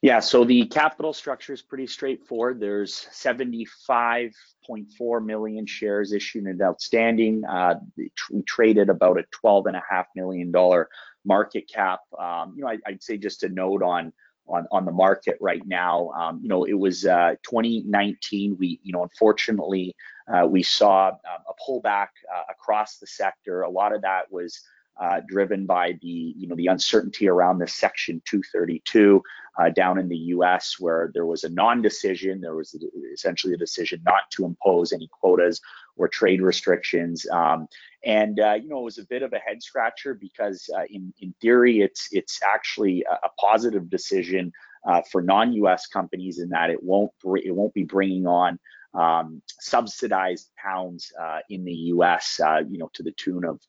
Yeah, 0.00 0.20
so 0.20 0.44
the 0.44 0.66
capital 0.66 1.12
structure 1.12 1.52
is 1.52 1.60
pretty 1.60 1.88
straightforward. 1.88 2.60
There's 2.60 3.08
75.4 3.12 5.24
million 5.24 5.66
shares 5.66 6.12
issued 6.12 6.44
and 6.44 6.62
outstanding. 6.62 7.44
Uh, 7.44 7.80
we 7.96 8.12
traded 8.42 8.90
about 8.90 9.18
a 9.18 9.24
12.5 9.44 10.04
million 10.14 10.52
dollar 10.52 10.88
market 11.24 11.68
cap. 11.68 11.98
Um, 12.16 12.54
you 12.56 12.62
know, 12.62 12.68
I, 12.68 12.78
would 12.88 13.02
say 13.02 13.18
just 13.18 13.42
a 13.42 13.48
note 13.48 13.82
on 13.82 14.12
on, 14.48 14.66
on 14.70 14.84
the 14.84 14.92
market 14.92 15.36
right 15.40 15.62
now. 15.66 16.10
Um, 16.10 16.40
you 16.42 16.48
know, 16.48 16.64
it 16.64 16.78
was 16.78 17.06
uh, 17.06 17.34
2019. 17.42 18.56
We, 18.58 18.80
you 18.82 18.92
know, 18.92 19.02
unfortunately, 19.02 19.94
uh, 20.32 20.46
we 20.46 20.62
saw 20.62 21.08
um, 21.08 21.14
a 21.48 21.70
pullback 21.70 22.08
uh, 22.34 22.42
across 22.50 22.98
the 22.98 23.06
sector. 23.06 23.62
A 23.62 23.70
lot 23.70 23.94
of 23.94 24.02
that 24.02 24.30
was 24.30 24.60
uh, 25.00 25.20
driven 25.28 25.64
by 25.64 25.96
the, 26.02 26.34
you 26.36 26.48
know, 26.48 26.56
the 26.56 26.66
uncertainty 26.66 27.28
around 27.28 27.58
the 27.58 27.68
Section 27.68 28.20
232 28.24 29.22
uh, 29.58 29.70
down 29.70 29.98
in 29.98 30.08
the 30.08 30.16
U.S., 30.16 30.76
where 30.78 31.10
there 31.14 31.26
was 31.26 31.44
a 31.44 31.48
non-decision. 31.48 32.40
There 32.40 32.56
was 32.56 32.76
essentially 33.12 33.54
a 33.54 33.58
decision 33.58 34.00
not 34.04 34.22
to 34.32 34.44
impose 34.44 34.92
any 34.92 35.08
quotas 35.12 35.60
or 35.96 36.08
trade 36.08 36.42
restrictions. 36.42 37.26
Um, 37.30 37.68
and 38.04 38.38
uh, 38.40 38.54
you 38.54 38.68
know, 38.68 38.80
it 38.80 38.84
was 38.84 38.98
a 38.98 39.06
bit 39.06 39.22
of 39.22 39.32
a 39.32 39.38
head 39.38 39.62
scratcher 39.62 40.14
because 40.14 40.68
uh, 40.76 40.84
in 40.90 41.12
in 41.20 41.34
theory, 41.40 41.80
it's 41.80 42.08
it's 42.12 42.40
actually 42.42 43.04
a, 43.10 43.14
a 43.26 43.30
positive 43.40 43.90
decision 43.90 44.52
uh, 44.86 45.02
for 45.10 45.22
non-U.S. 45.22 45.86
companies 45.86 46.38
in 46.38 46.48
that 46.50 46.70
it 46.70 46.82
won't 46.82 47.10
it 47.44 47.54
won't 47.54 47.74
be 47.74 47.84
bringing 47.84 48.26
on 48.26 48.58
um, 48.94 49.42
subsidized 49.60 50.50
pounds 50.56 51.12
uh, 51.20 51.38
in 51.50 51.64
the 51.64 51.72
U.S. 51.72 52.40
Uh, 52.42 52.62
you 52.68 52.78
know, 52.78 52.90
to 52.94 53.02
the 53.02 53.12
tune 53.12 53.44
of 53.44 53.60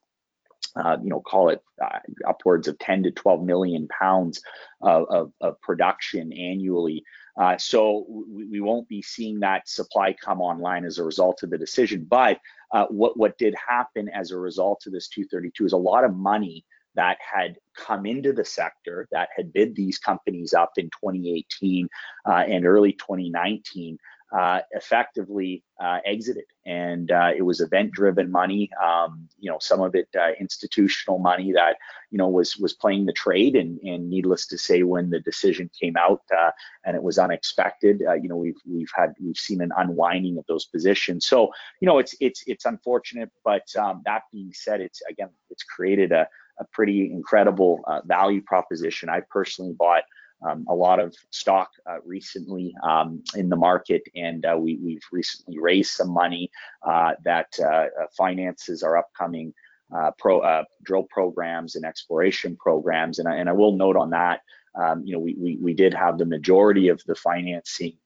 uh, 0.75 0.97
you 1.01 1.09
know, 1.09 1.19
call 1.19 1.49
it 1.49 1.61
uh, 1.84 1.99
upwards 2.27 2.67
of 2.67 2.77
10 2.80 3.03
to 3.03 3.11
12 3.11 3.43
million 3.43 3.88
pounds 3.88 4.41
of, 4.82 5.05
of, 5.09 5.32
of 5.41 5.59
production 5.61 6.32
annually. 6.34 7.03
Uh, 7.39 7.57
so 7.57 8.05
we, 8.09 8.45
we, 8.45 8.59
won't 8.59 8.87
be 8.89 9.01
seeing 9.01 9.39
that 9.39 9.67
supply 9.67 10.13
come 10.13 10.41
online 10.41 10.83
as 10.83 10.97
a 10.97 11.03
result 11.03 11.41
of 11.41 11.49
the 11.49 11.57
decision. 11.57 12.05
But 12.07 12.39
uh, 12.73 12.85
what 12.87 13.17
what 13.17 13.37
did 13.37 13.55
happen 13.55 14.09
as 14.09 14.31
a 14.31 14.37
result 14.37 14.83
of 14.85 14.91
this 14.91 15.07
232 15.07 15.65
is 15.65 15.71
a 15.71 15.77
lot 15.77 16.03
of 16.03 16.13
money 16.13 16.65
that 16.95 17.17
had 17.21 17.55
come 17.77 18.05
into 18.05 18.33
the 18.33 18.43
sector 18.43 19.07
that 19.11 19.29
had 19.35 19.53
bid 19.53 19.73
these 19.75 19.97
companies 19.97 20.53
up 20.53 20.71
in 20.75 20.85
2018 20.85 21.87
uh, 22.27 22.31
and 22.31 22.65
early 22.65 22.91
2019 22.93 23.97
uh, 24.32 24.61
effectively 24.71 25.63
uh, 25.82 25.99
exited. 26.05 26.45
And 26.65 27.11
uh, 27.11 27.32
it 27.36 27.41
was 27.41 27.61
event-driven 27.61 28.30
money. 28.30 28.69
Um, 28.84 29.27
you 29.39 29.49
know, 29.49 29.57
some 29.59 29.82
of 29.82 29.95
it 29.95 30.07
uh, 30.15 30.32
institutional 30.39 31.17
money 31.17 31.51
that 31.53 31.77
you 32.11 32.17
know 32.17 32.27
was 32.27 32.57
was 32.57 32.73
playing 32.73 33.05
the 33.05 33.13
trade. 33.13 33.55
And, 33.55 33.80
and 33.80 34.09
needless 34.09 34.45
to 34.47 34.57
say, 34.57 34.84
when 34.84 35.09
the 35.09 35.19
decision 35.19 35.69
came 35.80 35.97
out 35.97 36.21
uh, 36.38 36.51
and 36.86 36.95
it 36.95 37.01
was 37.01 37.17
unexpected, 37.17 38.03
uh, 38.07 38.13
you 38.13 38.30
know, 38.30 38.36
we've 38.36 38.59
we've 38.67 38.91
had 38.95 39.13
we've 39.19 39.38
seen 39.38 39.61
an 39.61 39.71
unwinding 39.75 40.38
of 40.38 40.45
those 40.47 40.65
positions. 40.65 41.25
So 41.25 41.51
you 41.82 41.88
know, 41.88 41.97
it's 41.97 42.15
it's 42.19 42.43
it's 42.45 42.65
unfortunate, 42.65 43.32
but 43.43 43.63
um, 43.77 44.03
that 44.05 44.23
being 44.32 44.51
said, 44.53 44.82
it's 44.82 45.01
again 45.09 45.30
it's 45.49 45.63
created 45.63 46.11
a 46.11 46.27
a 46.59 46.65
pretty 46.73 47.09
incredible 47.09 47.80
value 48.05 48.41
proposition. 48.41 49.07
I 49.07 49.21
personally 49.21 49.73
bought 49.73 50.03
um, 50.41 50.65
a 50.69 50.73
lot 50.73 50.99
of 50.99 51.15
stock 51.31 51.71
uh, 51.89 51.97
recently 52.05 52.73
um, 52.83 53.23
in 53.35 53.49
the 53.49 53.55
market, 53.55 54.03
and 54.15 54.45
uh, 54.45 54.55
we, 54.57 54.93
have 54.93 55.03
recently 55.11 55.59
raised 55.59 55.91
some 55.91 56.11
money 56.11 56.49
uh, 56.87 57.13
that 57.23 57.47
uh, 57.59 57.65
uh, 57.65 57.87
finances 58.17 58.83
our 58.83 58.97
upcoming 58.97 59.53
uh, 59.95 60.11
pro, 60.17 60.63
drill 60.83 61.03
programs 61.09 61.75
and 61.75 61.83
exploration 61.83 62.55
programs. 62.55 63.19
And 63.19 63.27
I, 63.27 63.35
and 63.35 63.49
I 63.49 63.53
will 63.53 63.75
note 63.75 63.97
on 63.97 64.11
that, 64.11 64.41
um, 64.79 65.03
you 65.03 65.13
know, 65.13 65.19
we, 65.19 65.35
we, 65.37 65.57
we, 65.57 65.73
did 65.73 65.93
have 65.93 66.17
the 66.17 66.25
majority 66.25 66.89
of 66.89 67.01
the 67.05 67.15
financing 67.15 67.97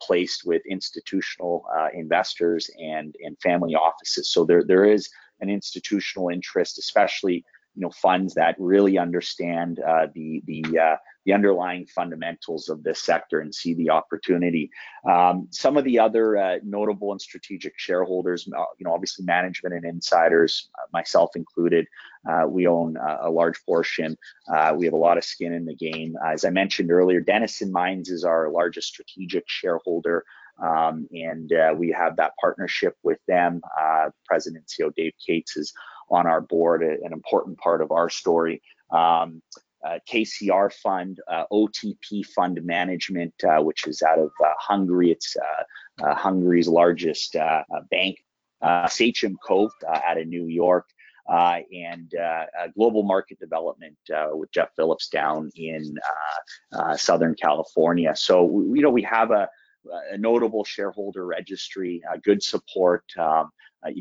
placed 0.00 0.46
with 0.46 0.62
institutional 0.64 1.66
investors 1.92 2.70
and, 2.80 3.14
and 3.22 3.36
family 3.40 3.74
offices. 3.74 4.30
So 4.30 4.44
there, 4.44 4.62
there 4.64 4.84
is 4.84 5.10
an 5.40 5.50
institutional 5.50 6.30
interest, 6.30 6.78
especially 6.78 7.44
you 7.78 7.82
know 7.82 7.90
funds 7.90 8.34
that 8.34 8.56
really 8.58 8.98
understand 8.98 9.78
uh, 9.78 10.08
the 10.12 10.42
the 10.46 10.78
uh, 10.78 10.96
the 11.24 11.32
underlying 11.32 11.86
fundamentals 11.86 12.68
of 12.68 12.82
this 12.82 13.00
sector 13.00 13.38
and 13.38 13.54
see 13.54 13.74
the 13.74 13.90
opportunity. 13.90 14.68
Um, 15.08 15.46
some 15.50 15.76
of 15.76 15.84
the 15.84 16.00
other 16.00 16.36
uh, 16.36 16.56
notable 16.64 17.12
and 17.12 17.20
strategic 17.20 17.74
shareholders, 17.76 18.48
uh, 18.48 18.64
you 18.78 18.84
know, 18.84 18.92
obviously 18.92 19.24
management 19.26 19.76
and 19.76 19.84
insiders, 19.84 20.70
uh, 20.76 20.86
myself 20.92 21.36
included, 21.36 21.86
uh, 22.28 22.46
we 22.48 22.66
own 22.66 22.96
a 22.96 23.30
large 23.30 23.64
portion. 23.64 24.16
we 24.76 24.86
have 24.86 24.94
a 24.94 24.96
lot 24.96 25.18
of 25.18 25.22
skin 25.24 25.52
in 25.52 25.64
the 25.64 25.76
game. 25.76 26.16
as 26.26 26.44
I 26.44 26.50
mentioned 26.50 26.90
earlier, 26.90 27.20
Denison 27.20 27.70
Mines 27.70 28.08
is 28.08 28.24
our 28.24 28.50
largest 28.50 28.88
strategic 28.88 29.44
shareholder. 29.46 30.24
Um, 30.62 31.06
and 31.12 31.52
uh, 31.52 31.74
we 31.76 31.90
have 31.92 32.16
that 32.16 32.32
partnership 32.40 32.96
with 33.02 33.18
them. 33.28 33.60
Uh, 33.80 34.10
President 34.26 34.66
CEO 34.66 34.92
Dave 34.94 35.12
Cates 35.24 35.56
is 35.56 35.72
on 36.10 36.26
our 36.26 36.40
board, 36.40 36.82
an 36.82 37.12
important 37.12 37.58
part 37.58 37.82
of 37.82 37.90
our 37.90 38.08
story. 38.08 38.62
Um, 38.90 39.42
uh, 39.84 39.98
KCR 40.10 40.72
Fund, 40.72 41.20
uh, 41.28 41.44
OTP 41.52 42.26
Fund 42.26 42.62
Management, 42.64 43.34
uh, 43.44 43.62
which 43.62 43.86
is 43.86 44.02
out 44.02 44.18
of 44.18 44.30
uh, 44.44 44.52
Hungary. 44.58 45.10
It's 45.12 45.36
uh, 45.36 46.04
uh, 46.04 46.14
Hungary's 46.14 46.68
largest 46.68 47.36
bank. 47.90 48.18
Sachem 48.88 49.36
Cove 49.46 49.70
out 49.86 50.18
of 50.18 50.26
New 50.26 50.46
York. 50.46 50.86
and 51.28 52.12
global 52.74 53.04
market 53.04 53.38
development 53.38 53.96
with 54.32 54.50
Jeff 54.50 54.70
Phillips 54.74 55.08
down 55.08 55.50
in 55.54 55.96
Southern 56.96 57.36
California. 57.36 58.16
So 58.16 58.64
you 58.74 58.82
know 58.82 58.90
we 58.90 59.02
have 59.02 59.30
a, 59.30 59.48
a 60.10 60.18
notable 60.18 60.64
shareholder 60.64 61.24
registry, 61.24 62.02
good 62.24 62.42
support. 62.42 63.04
Um, 63.16 63.50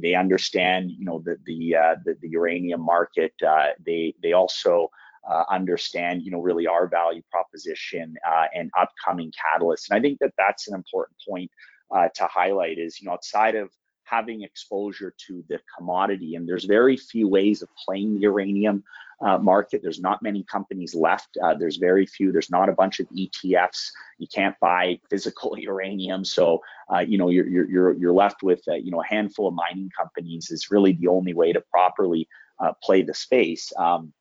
they 0.02 0.16
understand, 0.16 0.92
you 0.92 1.06
know, 1.06 1.22
the 1.24 1.38
the 1.46 1.76
uh, 1.76 1.96
the, 2.06 2.16
the, 2.22 2.30
uranium 2.30 2.82
market. 2.82 3.34
Uh, 3.46 3.68
they 3.86 4.14
they 4.22 4.34
also 4.34 4.90
uh, 5.30 5.44
understand, 5.50 6.24
you 6.24 6.32
know, 6.32 6.40
really 6.40 6.68
our 6.68 6.88
value 6.88 7.22
proposition 7.32 8.16
uh, 8.28 8.46
and 8.56 8.72
upcoming 8.78 9.32
catalysts. 9.32 9.90
And 9.90 9.98
I 9.98 10.02
think 10.02 10.20
that 10.20 10.34
that's 10.38 10.68
an 10.68 10.76
important 10.76 11.18
point 11.28 11.52
uh, 11.92 12.10
to 12.16 12.28
highlight. 12.28 12.80
Is 12.80 13.00
you 13.00 13.08
know, 13.08 13.14
outside 13.14 13.56
of 13.56 13.70
having 14.04 14.42
exposure 14.42 15.14
to 15.28 15.44
the 15.50 15.60
commodity, 15.78 16.36
and 16.36 16.48
there's 16.48 16.66
very 16.66 16.98
few 16.98 17.28
ways 17.28 17.62
of 17.62 17.70
playing 17.86 18.16
the 18.16 18.22
uranium 18.22 18.84
uh, 19.22 19.38
market. 19.38 19.82
There's 19.82 20.00
not 20.00 20.22
many 20.22 20.44
companies 20.44 20.94
left. 20.94 21.38
Uh, 21.42 21.56
there's 21.56 21.78
very 21.78 22.06
few. 22.06 22.32
There's 22.32 22.52
not 22.52 22.70
a 22.70 22.74
bunch 22.74 23.00
of 23.00 23.08
ETFs. 23.10 23.90
You 24.18 24.28
can't 24.34 24.56
buy 24.60 25.00
physical 25.10 25.58
uranium, 25.58 26.24
so 26.24 26.62
uh, 26.94 27.00
you 27.00 27.18
know 27.18 27.30
you're 27.30 27.48
you're 27.48 27.94
you're 27.94 28.14
left 28.14 28.44
with 28.44 28.62
uh, 28.68 28.76
you 28.76 28.92
know 28.92 29.02
a 29.02 29.08
handful 29.08 29.48
of 29.48 29.54
mining 29.54 29.90
companies. 29.98 30.52
Is 30.52 30.72
really 30.72 30.94
the 30.94 31.08
only 31.08 31.34
way 31.34 31.54
to 31.54 31.62
properly 31.72 32.28
uh, 32.60 32.74
play 32.84 33.02
the 33.02 33.14
space. 33.14 33.72
Um, 33.78 34.14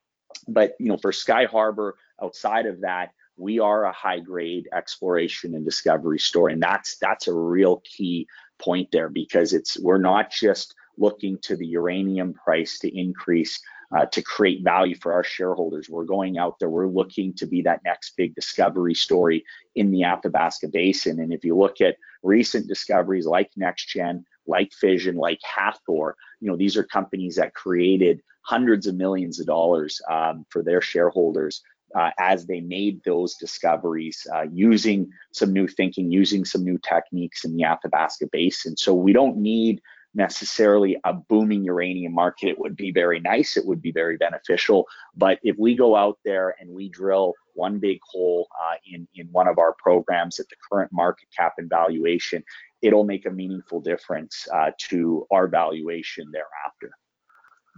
but 0.48 0.74
you 0.78 0.88
know, 0.88 0.96
for 0.96 1.12
Skyharbour, 1.12 1.92
outside 2.22 2.66
of 2.66 2.80
that, 2.80 3.10
we 3.36 3.58
are 3.58 3.84
a 3.84 3.92
high 3.92 4.20
grade 4.20 4.68
exploration 4.72 5.54
and 5.54 5.64
discovery 5.64 6.18
story, 6.18 6.52
and 6.52 6.62
that's 6.62 6.96
that's 6.98 7.28
a 7.28 7.34
real 7.34 7.82
key 7.84 8.26
point 8.58 8.88
there 8.92 9.10
because 9.10 9.52
it's 9.52 9.78
we're 9.78 9.98
not 9.98 10.30
just 10.30 10.74
looking 10.98 11.38
to 11.42 11.56
the 11.56 11.66
uranium 11.66 12.32
price 12.32 12.78
to 12.78 12.98
increase 12.98 13.60
uh, 13.94 14.06
to 14.06 14.22
create 14.22 14.64
value 14.64 14.96
for 14.96 15.12
our 15.12 15.24
shareholders. 15.24 15.88
We're 15.88 16.04
going 16.04 16.38
out 16.38 16.58
there, 16.58 16.68
we're 16.70 16.88
looking 16.88 17.34
to 17.34 17.46
be 17.46 17.62
that 17.62 17.82
next 17.84 18.16
big 18.16 18.34
discovery 18.34 18.94
story 18.94 19.44
in 19.74 19.90
the 19.90 20.04
Athabasca 20.04 20.68
Basin. 20.68 21.20
And 21.20 21.32
if 21.32 21.44
you 21.44 21.56
look 21.56 21.80
at 21.80 21.96
recent 22.22 22.68
discoveries 22.68 23.26
like 23.26 23.50
NexGen, 23.58 24.24
like 24.46 24.72
Fission, 24.72 25.16
like 25.16 25.40
Hathor, 25.42 26.16
you 26.40 26.48
know, 26.48 26.56
these 26.56 26.76
are 26.76 26.84
companies 26.84 27.36
that 27.36 27.54
created 27.54 28.22
hundreds 28.42 28.86
of 28.86 28.94
millions 28.94 29.40
of 29.40 29.46
dollars 29.46 30.00
um, 30.08 30.46
for 30.50 30.62
their 30.62 30.80
shareholders 30.80 31.62
uh, 31.94 32.10
as 32.18 32.46
they 32.46 32.60
made 32.60 33.02
those 33.04 33.34
discoveries 33.36 34.26
uh, 34.34 34.44
using 34.52 35.08
some 35.32 35.52
new 35.52 35.66
thinking, 35.66 36.10
using 36.10 36.44
some 36.44 36.64
new 36.64 36.78
techniques 36.78 37.44
in 37.44 37.56
the 37.56 37.64
Athabasca 37.64 38.26
Basin. 38.32 38.76
So 38.76 38.94
we 38.94 39.12
don't 39.12 39.36
need 39.36 39.80
necessarily 40.16 40.96
a 41.04 41.12
booming 41.12 41.62
uranium 41.62 42.14
market. 42.14 42.48
It 42.48 42.58
would 42.58 42.74
be 42.74 42.90
very 42.90 43.20
nice, 43.20 43.56
it 43.56 43.66
would 43.66 43.82
be 43.82 43.92
very 43.92 44.16
beneficial. 44.16 44.86
But 45.14 45.38
if 45.42 45.56
we 45.58 45.76
go 45.76 45.94
out 45.94 46.18
there 46.24 46.56
and 46.58 46.70
we 46.70 46.88
drill 46.88 47.34
one 47.54 47.78
big 47.78 48.00
hole 48.02 48.48
uh, 48.60 48.76
in, 48.90 49.06
in 49.14 49.28
one 49.30 49.46
of 49.46 49.58
our 49.58 49.74
programs 49.78 50.40
at 50.40 50.48
the 50.48 50.56
current 50.70 50.90
market 50.92 51.28
cap 51.36 51.54
and 51.58 51.68
valuation, 51.68 52.42
it'll 52.82 53.04
make 53.04 53.26
a 53.26 53.30
meaningful 53.30 53.80
difference 53.80 54.48
uh, 54.52 54.70
to 54.78 55.26
our 55.30 55.46
valuation 55.46 56.30
thereafter. 56.32 56.90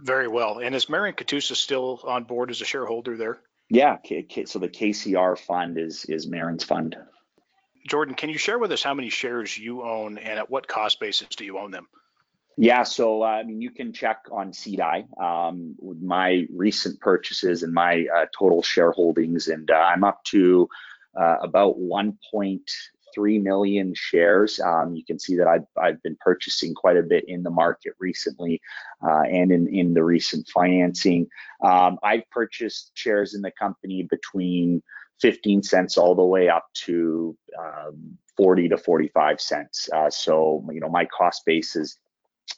Very 0.01 0.29
well. 0.29 0.59
And 0.59 0.73
is 0.73 0.87
Marin 0.87 1.13
Katusa 1.13 1.55
still 1.55 1.99
on 2.05 2.23
board 2.23 2.51
as 2.51 2.61
a 2.61 2.65
shareholder 2.65 3.17
there? 3.17 3.39
Yeah. 3.69 3.97
So 4.45 4.59
the 4.59 4.69
KCR 4.69 5.37
fund 5.37 5.77
is 5.77 6.05
is 6.05 6.25
Marin's 6.25 6.63
fund. 6.63 6.95
Jordan, 7.87 8.15
can 8.15 8.29
you 8.29 8.37
share 8.37 8.59
with 8.59 8.71
us 8.71 8.81
how 8.81 8.93
many 8.93 9.09
shares 9.09 9.57
you 9.57 9.83
own 9.83 10.17
and 10.17 10.39
at 10.39 10.49
what 10.49 10.67
cost 10.67 10.99
basis 10.99 11.27
do 11.29 11.45
you 11.45 11.57
own 11.57 11.71
them? 11.71 11.87
Yeah, 12.61 12.83
so 12.83 13.23
uh, 13.23 13.27
I 13.27 13.43
mean, 13.43 13.61
you 13.61 13.71
can 13.71 13.93
check 13.93 14.25
on 14.33 14.51
SEDI 14.51 15.17
um, 15.17 15.75
with 15.79 16.01
my 16.01 16.45
recent 16.53 16.99
purchases 16.99 17.63
and 17.63 17.73
my 17.73 18.05
uh, 18.13 18.25
total 18.37 18.61
shareholdings, 18.61 19.47
and 19.47 19.71
uh, 19.71 19.75
I'm 19.75 20.03
up 20.03 20.21
to 20.25 20.67
uh, 21.17 21.37
about 21.41 21.79
1.3 21.79 23.41
million 23.41 23.93
shares. 23.95 24.59
Um, 24.59 24.93
you 24.93 25.05
can 25.05 25.17
see 25.19 25.37
that 25.37 25.47
I've, 25.47 25.67
I've 25.81 26.03
been 26.03 26.17
purchasing 26.19 26.73
quite 26.73 26.97
a 26.97 27.01
bit 27.01 27.23
in 27.29 27.43
the 27.43 27.49
market 27.49 27.93
recently 27.97 28.59
uh, 29.01 29.21
and 29.21 29.53
in, 29.53 29.73
in 29.73 29.93
the 29.93 30.03
recent 30.03 30.49
financing. 30.49 31.27
Um, 31.63 31.97
I've 32.03 32.29
purchased 32.29 32.91
shares 32.93 33.35
in 33.35 33.41
the 33.41 33.51
company 33.51 34.03
between 34.03 34.83
15 35.21 35.63
cents 35.63 35.97
all 35.97 36.13
the 36.13 36.25
way 36.25 36.49
up 36.49 36.65
to 36.73 37.37
um, 37.57 38.17
40 38.35 38.67
to 38.67 38.77
45 38.77 39.39
cents. 39.39 39.87
Uh, 39.93 40.09
so, 40.09 40.67
you 40.73 40.81
know, 40.81 40.89
my 40.89 41.05
cost 41.05 41.45
base 41.45 41.77
is 41.77 41.97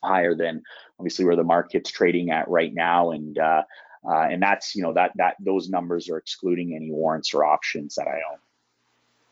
higher 0.03 0.35
than 0.35 0.63
obviously 0.99 1.25
where 1.25 1.35
the 1.35 1.43
market's 1.43 1.91
trading 1.91 2.31
at 2.31 2.47
right 2.47 2.73
now. 2.73 3.11
And 3.11 3.37
uh, 3.37 3.63
uh, 4.07 4.27
and 4.29 4.41
that's 4.41 4.75
you 4.75 4.83
know 4.83 4.93
that 4.93 5.11
that 5.15 5.35
those 5.39 5.69
numbers 5.69 6.09
are 6.09 6.17
excluding 6.17 6.75
any 6.75 6.91
warrants 6.91 7.33
or 7.33 7.43
options 7.43 7.95
that 7.95 8.07
I 8.07 8.21
own. 8.31 8.39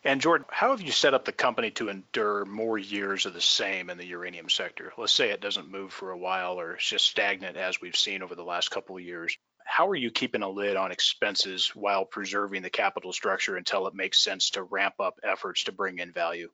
And 0.03 0.21
Jordan, 0.21 0.47
how 0.49 0.71
have 0.71 0.81
you 0.81 0.93
set 0.93 1.13
up 1.13 1.25
the 1.25 1.33
company 1.33 1.71
to 1.71 1.89
endure 1.89 2.45
more 2.45 2.77
years 2.77 3.25
of 3.25 3.33
the 3.33 3.41
same 3.41 3.89
in 3.89 3.97
the 3.97 4.05
uranium 4.05 4.49
sector? 4.49 4.93
Let's 4.97 5.13
say 5.13 5.31
it 5.31 5.41
doesn't 5.41 5.69
move 5.69 5.91
for 5.91 6.11
a 6.11 6.17
while 6.17 6.59
or 6.59 6.75
it's 6.75 6.87
just 6.87 7.05
stagnant 7.05 7.57
as 7.57 7.81
we've 7.81 7.97
seen 7.97 8.23
over 8.23 8.33
the 8.33 8.43
last 8.43 8.71
couple 8.71 8.95
of 8.95 9.03
years. 9.03 9.37
How 9.65 9.89
are 9.89 9.95
you 9.95 10.09
keeping 10.09 10.41
a 10.41 10.49
lid 10.49 10.77
on 10.77 10.93
expenses 10.93 11.75
while 11.75 12.05
preserving 12.05 12.61
the 12.61 12.69
capital 12.69 13.11
structure 13.11 13.57
until 13.57 13.87
it 13.87 13.93
makes 13.93 14.21
sense 14.21 14.51
to 14.51 14.63
ramp 14.63 14.95
up 15.01 15.19
efforts 15.21 15.65
to 15.65 15.73
bring 15.73 15.99
in 15.99 16.13
value? 16.13 16.49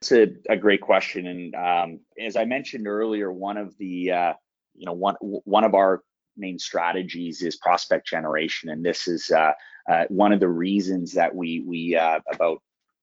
It's 0.00 0.12
a, 0.12 0.28
a 0.50 0.56
great 0.56 0.82
question, 0.82 1.26
and 1.26 1.54
um, 1.54 2.00
as 2.20 2.36
I 2.36 2.44
mentioned 2.44 2.86
earlier, 2.86 3.32
one 3.32 3.56
of 3.56 3.76
the 3.78 4.12
uh, 4.12 4.32
you 4.74 4.86
know 4.86 4.92
one 4.92 5.14
one 5.20 5.64
of 5.64 5.74
our 5.74 6.02
main 6.36 6.58
strategies 6.58 7.42
is 7.42 7.56
prospect 7.56 8.06
generation, 8.06 8.68
and 8.68 8.84
this 8.84 9.08
is 9.08 9.30
uh, 9.30 9.52
uh, 9.88 10.04
one 10.08 10.32
of 10.32 10.40
the 10.40 10.48
reasons 10.48 11.12
that 11.12 11.34
we 11.34 11.64
we 11.66 11.96
uh, 11.96 12.20
about 12.32 12.58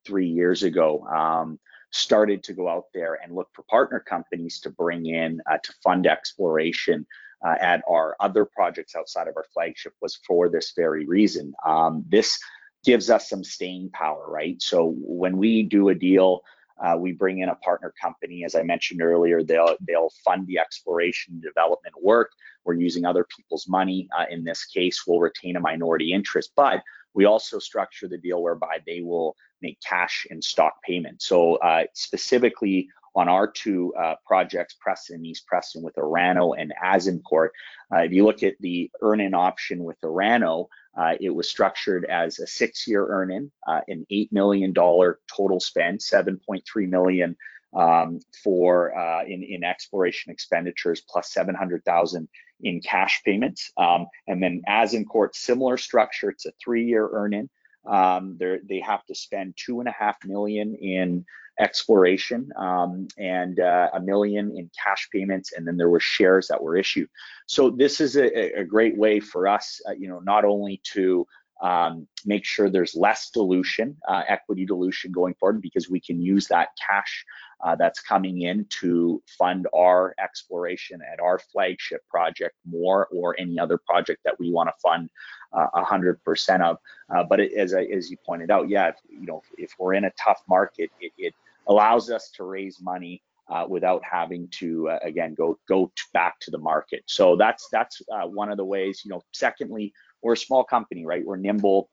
three 0.06 0.28
years 0.28 0.64
ago 0.64 1.06
um, 1.08 1.60
started 1.92 2.44
to 2.44 2.54
go 2.54 2.68
out 2.68 2.86
there 2.94 3.18
and 3.24 3.36
look 3.36 3.50
for 3.54 3.64
partner 3.64 4.00
companies 4.00 4.60
to 4.60 4.70
bring 4.70 5.06
in 5.06 5.42
uh, 5.50 5.58
to 5.64 5.74
fund 5.84 6.08
exploration 6.08 7.06
uh, 7.46 7.56
at 7.60 7.82
our 7.90 8.16
other 8.20 8.46
projects 8.46 8.96
outside 8.96 9.28
of 9.28 9.36
our 9.36 9.46
flagship 9.54 9.94
was 10.02 10.20
for 10.28 10.50
this 10.50 10.74
very 10.76 11.06
reason. 11.06 11.54
Um, 11.66 12.04
this 12.08 12.40
gives 12.84 13.10
us 13.10 13.30
some 13.30 13.44
staying 13.44 13.90
power, 13.92 14.26
right? 14.28 14.62
So 14.62 14.96
when 14.98 15.38
we 15.38 15.64
do 15.64 15.90
a 15.90 15.96
deal 15.96 16.42
uh, 16.84 16.98
we 16.98 17.12
bring 17.12 17.40
in 17.40 17.50
a 17.50 17.56
partner 17.56 17.94
company, 18.02 18.44
as 18.44 18.56
I 18.56 18.64
mentioned 18.64 19.02
earlier. 19.02 19.44
They'll 19.44 19.76
they'll 19.88 20.12
fund 20.26 20.48
the 20.48 20.60
exploration 20.60 21.36
and 21.36 21.44
development 21.44 21.96
work. 22.02 22.32
We're 22.66 22.74
using 22.74 23.06
other 23.06 23.26
people's 23.36 23.68
money. 23.68 24.08
Uh, 24.18 24.26
in 24.30 24.44
this 24.44 24.66
case, 24.66 25.04
we'll 25.06 25.20
retain 25.20 25.56
a 25.56 25.60
minority 25.60 26.14
interest, 26.14 26.52
but 26.56 26.82
we 27.14 27.26
also 27.26 27.60
structure 27.60 28.08
the 28.08 28.18
deal 28.18 28.42
whereby 28.42 28.80
they 28.86 29.02
will 29.02 29.36
make 29.62 29.80
cash 29.88 30.26
and 30.30 30.44
stock 30.44 30.82
payments. 30.84 31.28
So 31.28 31.56
uh, 31.56 31.84
specifically 31.94 32.90
on 33.14 33.28
our 33.28 33.48
two 33.48 33.94
uh, 33.96 34.16
projects, 34.26 34.76
Preston 34.80 35.26
East 35.26 35.46
Preston 35.46 35.84
with 35.84 35.96
Orano 35.96 36.56
and 36.58 36.74
Azincourt, 36.84 37.50
uh, 37.94 38.00
if 38.00 38.12
you 38.14 38.26
look 38.26 38.42
at 38.42 38.56
the 38.62 38.90
earn-in 39.02 39.34
option 39.34 39.84
with 39.84 40.00
Orano, 40.02 40.68
uh, 40.98 41.14
it 41.20 41.30
was 41.30 41.50
structured 41.50 42.06
as 42.06 42.40
a 42.40 42.48
six-year 42.48 43.06
earn-in, 43.06 43.52
uh, 43.68 43.82
an 43.88 44.06
eight 44.10 44.32
million 44.32 44.74
dollar 44.74 45.20
total 45.34 45.60
spend, 45.60 46.00
7.3 46.00 46.62
million 46.90 47.38
um, 47.74 48.20
for 48.44 48.98
uh, 48.98 49.24
in 49.24 49.44
in 49.44 49.64
exploration 49.64 50.32
expenditures 50.32 51.02
plus 51.08 51.32
700,000 51.32 52.28
in 52.64 52.82
cash 52.82 53.22
payments, 53.26 53.72
um, 53.78 54.08
and 54.28 54.44
then 54.44 54.62
Azincourt, 54.68 55.34
similar 55.34 55.78
structure. 55.78 56.30
It's 56.30 56.46
a 56.46 56.52
three-year 56.64 57.08
earn-in. 57.12 57.50
Um, 57.86 58.38
they 58.40 58.80
have 58.80 59.06
to 59.06 59.16
spend 59.16 59.56
two 59.58 59.80
and 59.80 59.90
a 59.90 59.92
half 59.92 60.18
million 60.26 60.76
in 60.76 61.26
exploration 61.60 62.50
um, 62.58 63.08
and 63.18 63.60
uh, 63.60 63.90
a 63.94 64.00
million 64.00 64.56
in 64.58 64.70
cash 64.84 65.10
payments, 65.12 65.54
and 65.54 65.68
then 65.68 65.78
there 65.78 65.90
were 65.90 66.00
shares 66.00 66.48
that 66.48 66.62
were 66.62 66.78
issued. 66.78 67.10
So 67.46 67.70
this 67.70 68.02
is 68.02 68.16
a, 68.16 68.60
a 68.60 68.64
great 68.64 68.98
way 68.98 69.20
for 69.20 69.48
us, 69.48 69.82
uh, 69.88 69.92
you 69.92 70.08
know, 70.08 70.20
not 70.20 70.46
only 70.46 70.82
to 70.94 71.28
um, 71.62 72.08
make 72.26 72.46
sure 72.46 72.70
there's 72.70 72.96
less 72.96 73.30
dilution, 73.30 73.96
uh, 74.08 74.24
equity 74.28 74.66
dilution 74.66 75.12
going 75.12 75.36
forward, 75.36 75.62
because 75.62 75.90
we 75.90 76.00
can 76.00 76.20
use 76.20 76.48
that 76.48 76.70
cash 76.88 77.26
uh, 77.64 77.76
that's 77.76 78.00
coming 78.00 78.42
in 78.42 78.66
to 78.82 79.22
fund 79.38 79.68
our 79.76 80.16
exploration 80.20 81.00
at 81.14 81.20
our 81.20 81.38
flagship 81.38 82.02
project 82.10 82.56
Moore 82.66 83.08
or 83.12 83.36
any 83.40 83.60
other 83.60 83.78
project 83.78 84.22
that 84.26 84.40
we 84.40 84.52
want 84.52 84.70
to 84.70 84.74
fund 84.82 85.10
uh, 85.54 85.68
a 85.76 85.84
hundred 85.84 86.24
percent 86.24 86.64
of. 86.64 86.78
Uh, 87.14 87.24
but 87.24 87.40
it, 87.40 87.54
as 87.54 87.74
I, 87.74 87.84
as 87.84 88.10
you 88.10 88.18
pointed 88.26 88.50
out, 88.50 88.68
yeah, 88.68 88.88
if, 88.90 88.96
you 89.08 89.28
know, 89.28 89.42
if 89.58 89.72
we're 89.78 89.94
in 89.94 90.06
a 90.06 90.12
tough 90.12 90.42
market, 90.50 90.90
it, 91.00 91.12
it 91.18 91.34
allows 91.68 92.10
us 92.10 92.32
to 92.32 92.44
raise 92.44 92.82
money 92.82 93.22
uh, 93.50 93.66
without 93.68 94.02
having 94.04 94.48
to 94.48 94.90
uh, 94.90 95.00
again 95.04 95.36
go 95.36 95.60
go 95.68 95.92
back 96.14 96.40
to 96.40 96.50
the 96.50 96.58
market. 96.58 97.04
So 97.06 97.36
that's 97.36 97.68
that's 97.72 98.02
uh, 98.12 98.28
one 98.28 98.50
of 98.50 98.58
the 98.58 98.66
ways. 98.66 99.02
You 99.04 99.12
know, 99.12 99.22
secondly, 99.34 99.94
we're 100.22 100.34
a 100.34 100.38
small 100.38 100.64
company, 100.64 101.06
right? 101.06 101.26
We're 101.26 101.38
nimble. 101.38 101.90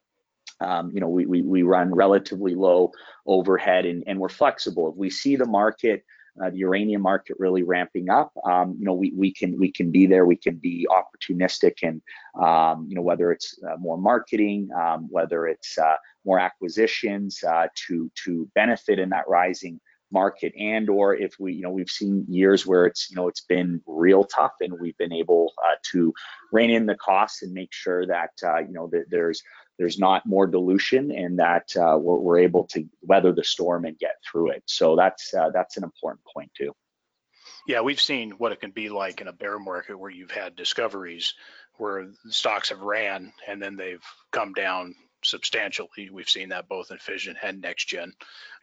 Um, 0.61 0.91
you 0.93 1.01
know, 1.01 1.09
we, 1.09 1.27
we 1.27 1.43
we 1.43 1.63
run 1.63 1.95
relatively 1.95 2.55
low 2.55 2.93
overhead 3.27 3.87
and 3.87 4.03
and 4.07 4.19
we're 4.19 4.29
flexible. 4.29 4.89
If 4.91 4.97
we 4.97 5.11
see 5.11 5.37
the 5.37 5.47
market. 5.47 6.05
Uh, 6.41 6.51
the 6.51 6.59
uranium 6.59 7.03
market 7.03 7.35
really 7.41 7.65
ramping 7.65 8.11
up. 8.11 8.31
Um, 8.45 8.77
you 8.79 8.85
know, 8.85 8.95
we, 8.95 9.13
we 9.17 9.33
can 9.33 9.59
we 9.59 9.73
can 9.73 9.91
be 9.91 10.07
there. 10.07 10.25
We 10.25 10.37
can 10.37 10.55
be 10.55 10.87
opportunistic, 10.89 11.79
and 11.83 12.01
um, 12.41 12.87
you 12.89 12.95
know 12.95 13.03
whether 13.03 13.33
it's 13.33 13.59
uh, 13.69 13.77
more 13.77 13.99
marketing, 13.99 14.69
um, 14.81 15.09
whether 15.11 15.49
it's 15.49 15.77
uh, 15.77 15.97
more 16.25 16.39
acquisitions 16.39 17.43
uh, 17.43 17.67
to 17.89 18.09
to 18.25 18.49
benefit 18.55 19.01
in 19.01 19.09
that 19.09 19.27
rising 19.27 19.81
market 20.11 20.53
and 20.59 20.89
or 20.89 21.15
if 21.15 21.35
we 21.39 21.53
you 21.55 21.63
know 21.63 21.71
we've 21.71 21.91
seen 21.91 22.25
years 22.29 22.67
where 22.67 22.87
it's 22.87 23.11
you 23.11 23.17
know 23.17 23.29
it's 23.29 23.43
been 23.43 23.81
real 23.87 24.25
tough 24.25 24.55
and 24.61 24.73
we've 24.81 24.97
been 24.97 25.13
able 25.13 25.53
uh, 25.59 25.75
to 25.83 26.13
rein 26.53 26.71
in 26.71 26.87
the 26.87 26.95
costs 26.95 27.43
and 27.43 27.53
make 27.53 27.73
sure 27.73 28.07
that 28.07 28.31
uh, 28.43 28.59
you 28.59 28.73
know 28.73 28.89
that 28.89 29.05
there's 29.11 29.43
there's 29.79 29.99
not 29.99 30.27
more 30.27 30.47
dilution 30.47 31.13
and 31.13 31.39
that 31.39 31.69
uh, 31.77 31.97
we're, 31.97 32.19
we're, 32.19 32.39
able 32.39 32.65
to 32.65 32.85
weather 33.03 33.33
the 33.33 33.45
storm 33.45 33.85
and 33.85 33.99
get 33.99 34.17
through 34.29 34.51
it 34.51 34.63
so 34.67 34.97
that's 34.97 35.35
uh, 35.35 35.51
that's 35.51 35.77
an 35.77 35.85
important 35.85 36.21
point 36.35 36.51
too 36.57 36.73
yeah 37.67 37.81
we've 37.81 38.01
seen 38.01 38.31
what 38.33 38.53
it 38.53 38.61
can 38.61 38.71
be 38.71 38.89
like 38.89 39.21
in 39.21 39.29
a 39.29 39.33
bear 39.33 39.59
market 39.59 39.99
where 39.99 40.11
you've 40.11 40.31
had 40.31 40.57
discoveries 40.57 41.35
where 41.77 42.09
stocks 42.29 42.71
have 42.71 42.81
ran 42.81 43.33
and 43.47 43.63
then 43.63 43.77
they've 43.77 44.05
come 44.33 44.53
down 44.53 44.95
substantially. 45.23 46.11
We've 46.11 46.29
seen 46.29 46.51
that 46.51 46.69
both 46.69 46.91
in 46.91 46.99
Fission 46.99 47.37
and 47.43 47.63
NexGen. 47.63 48.13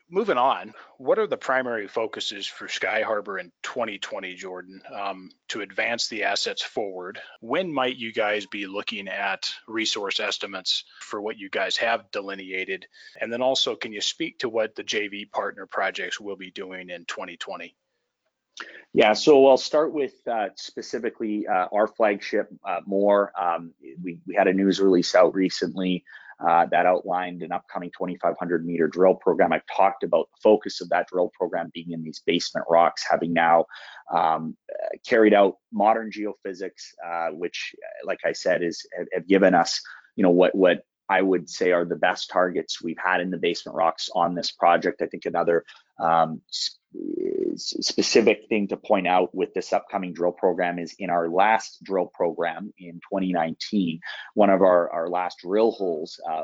Moving 0.07 0.37
on, 0.37 0.75
what 0.99 1.17
are 1.17 1.25
the 1.25 1.35
primary 1.35 1.87
focuses 1.87 2.45
for 2.45 2.67
Skyharbour 2.67 3.39
in 3.39 3.51
2020, 3.63 4.35
Jordan, 4.35 4.79
um, 4.93 5.31
to 5.47 5.61
advance 5.61 6.07
the 6.07 6.25
assets 6.25 6.61
forward? 6.61 7.19
When 7.41 7.73
might 7.73 7.95
you 7.95 8.13
guys 8.13 8.45
be 8.45 8.67
looking 8.67 9.07
at 9.07 9.49
resource 9.67 10.19
estimates 10.19 10.83
for 10.99 11.21
what 11.21 11.39
you 11.39 11.49
guys 11.49 11.75
have 11.77 12.11
delineated? 12.11 12.85
And 13.19 13.33
then 13.33 13.41
also, 13.41 13.75
can 13.75 13.93
you 13.93 14.01
speak 14.01 14.37
to 14.39 14.49
what 14.49 14.75
the 14.75 14.83
JV 14.83 15.31
partner 15.31 15.65
projects 15.65 16.21
will 16.21 16.37
be 16.37 16.51
doing 16.51 16.91
in 16.91 17.05
2020? 17.05 17.75
Yeah, 18.93 19.13
so 19.13 19.47
I'll 19.47 19.57
start 19.57 19.91
with 19.91 20.15
uh, 20.27 20.49
specifically 20.55 21.47
uh, 21.47 21.67
our 21.73 21.87
flagship 21.87 22.47
uh, 22.63 22.81
Moore. 22.85 23.31
Um, 23.37 23.73
we, 24.03 24.19
we 24.27 24.35
had 24.35 24.47
a 24.47 24.53
news 24.53 24.79
release 24.79 25.15
out 25.15 25.33
recently 25.33 26.03
uh, 26.39 26.65
that 26.71 26.85
outlined 26.85 27.41
an 27.41 27.51
upcoming 27.51 27.91
2,500 27.97 28.65
meter 28.65 28.87
drill 28.87 29.15
program. 29.15 29.53
I've 29.53 29.65
talked 29.75 30.03
about 30.03 30.29
the 30.31 30.39
focus 30.43 30.81
of 30.81 30.89
that 30.89 31.07
drill 31.07 31.31
program 31.37 31.71
being 31.73 31.91
in 31.91 32.03
these 32.03 32.21
basement 32.25 32.65
rocks, 32.69 33.05
having 33.09 33.33
now 33.33 33.65
um, 34.13 34.55
carried 35.07 35.33
out 35.33 35.57
modern 35.71 36.11
geophysics, 36.11 36.93
uh, 37.05 37.29
which, 37.29 37.75
like 38.03 38.19
I 38.25 38.33
said, 38.33 38.63
is 38.63 38.85
have, 39.13 39.27
given 39.27 39.53
us, 39.53 39.81
you 40.15 40.23
know, 40.23 40.29
what 40.29 40.53
what 40.55 40.83
I 41.07 41.21
would 41.21 41.49
say 41.49 41.71
are 41.71 41.85
the 41.85 41.95
best 41.95 42.29
targets 42.29 42.81
we've 42.81 42.97
had 43.03 43.21
in 43.21 43.29
the 43.29 43.37
basement 43.37 43.77
rocks 43.77 44.09
on 44.13 44.35
this 44.35 44.51
project. 44.51 45.01
I 45.01 45.07
think 45.07 45.25
another 45.25 45.63
um, 45.99 46.41
specific 47.57 48.45
thing 48.49 48.67
to 48.67 48.77
point 48.77 49.07
out 49.07 49.33
with 49.33 49.53
this 49.53 49.73
upcoming 49.73 50.13
drill 50.13 50.31
program 50.31 50.79
is 50.79 50.95
in 50.99 51.09
our 51.09 51.29
last 51.29 51.83
drill 51.83 52.11
program 52.13 52.73
in 52.77 52.93
2019, 52.95 53.99
one 54.33 54.49
of 54.49 54.61
our, 54.61 54.89
our 54.91 55.09
last 55.09 55.39
drill 55.43 55.71
holes 55.71 56.19
uh, 56.29 56.43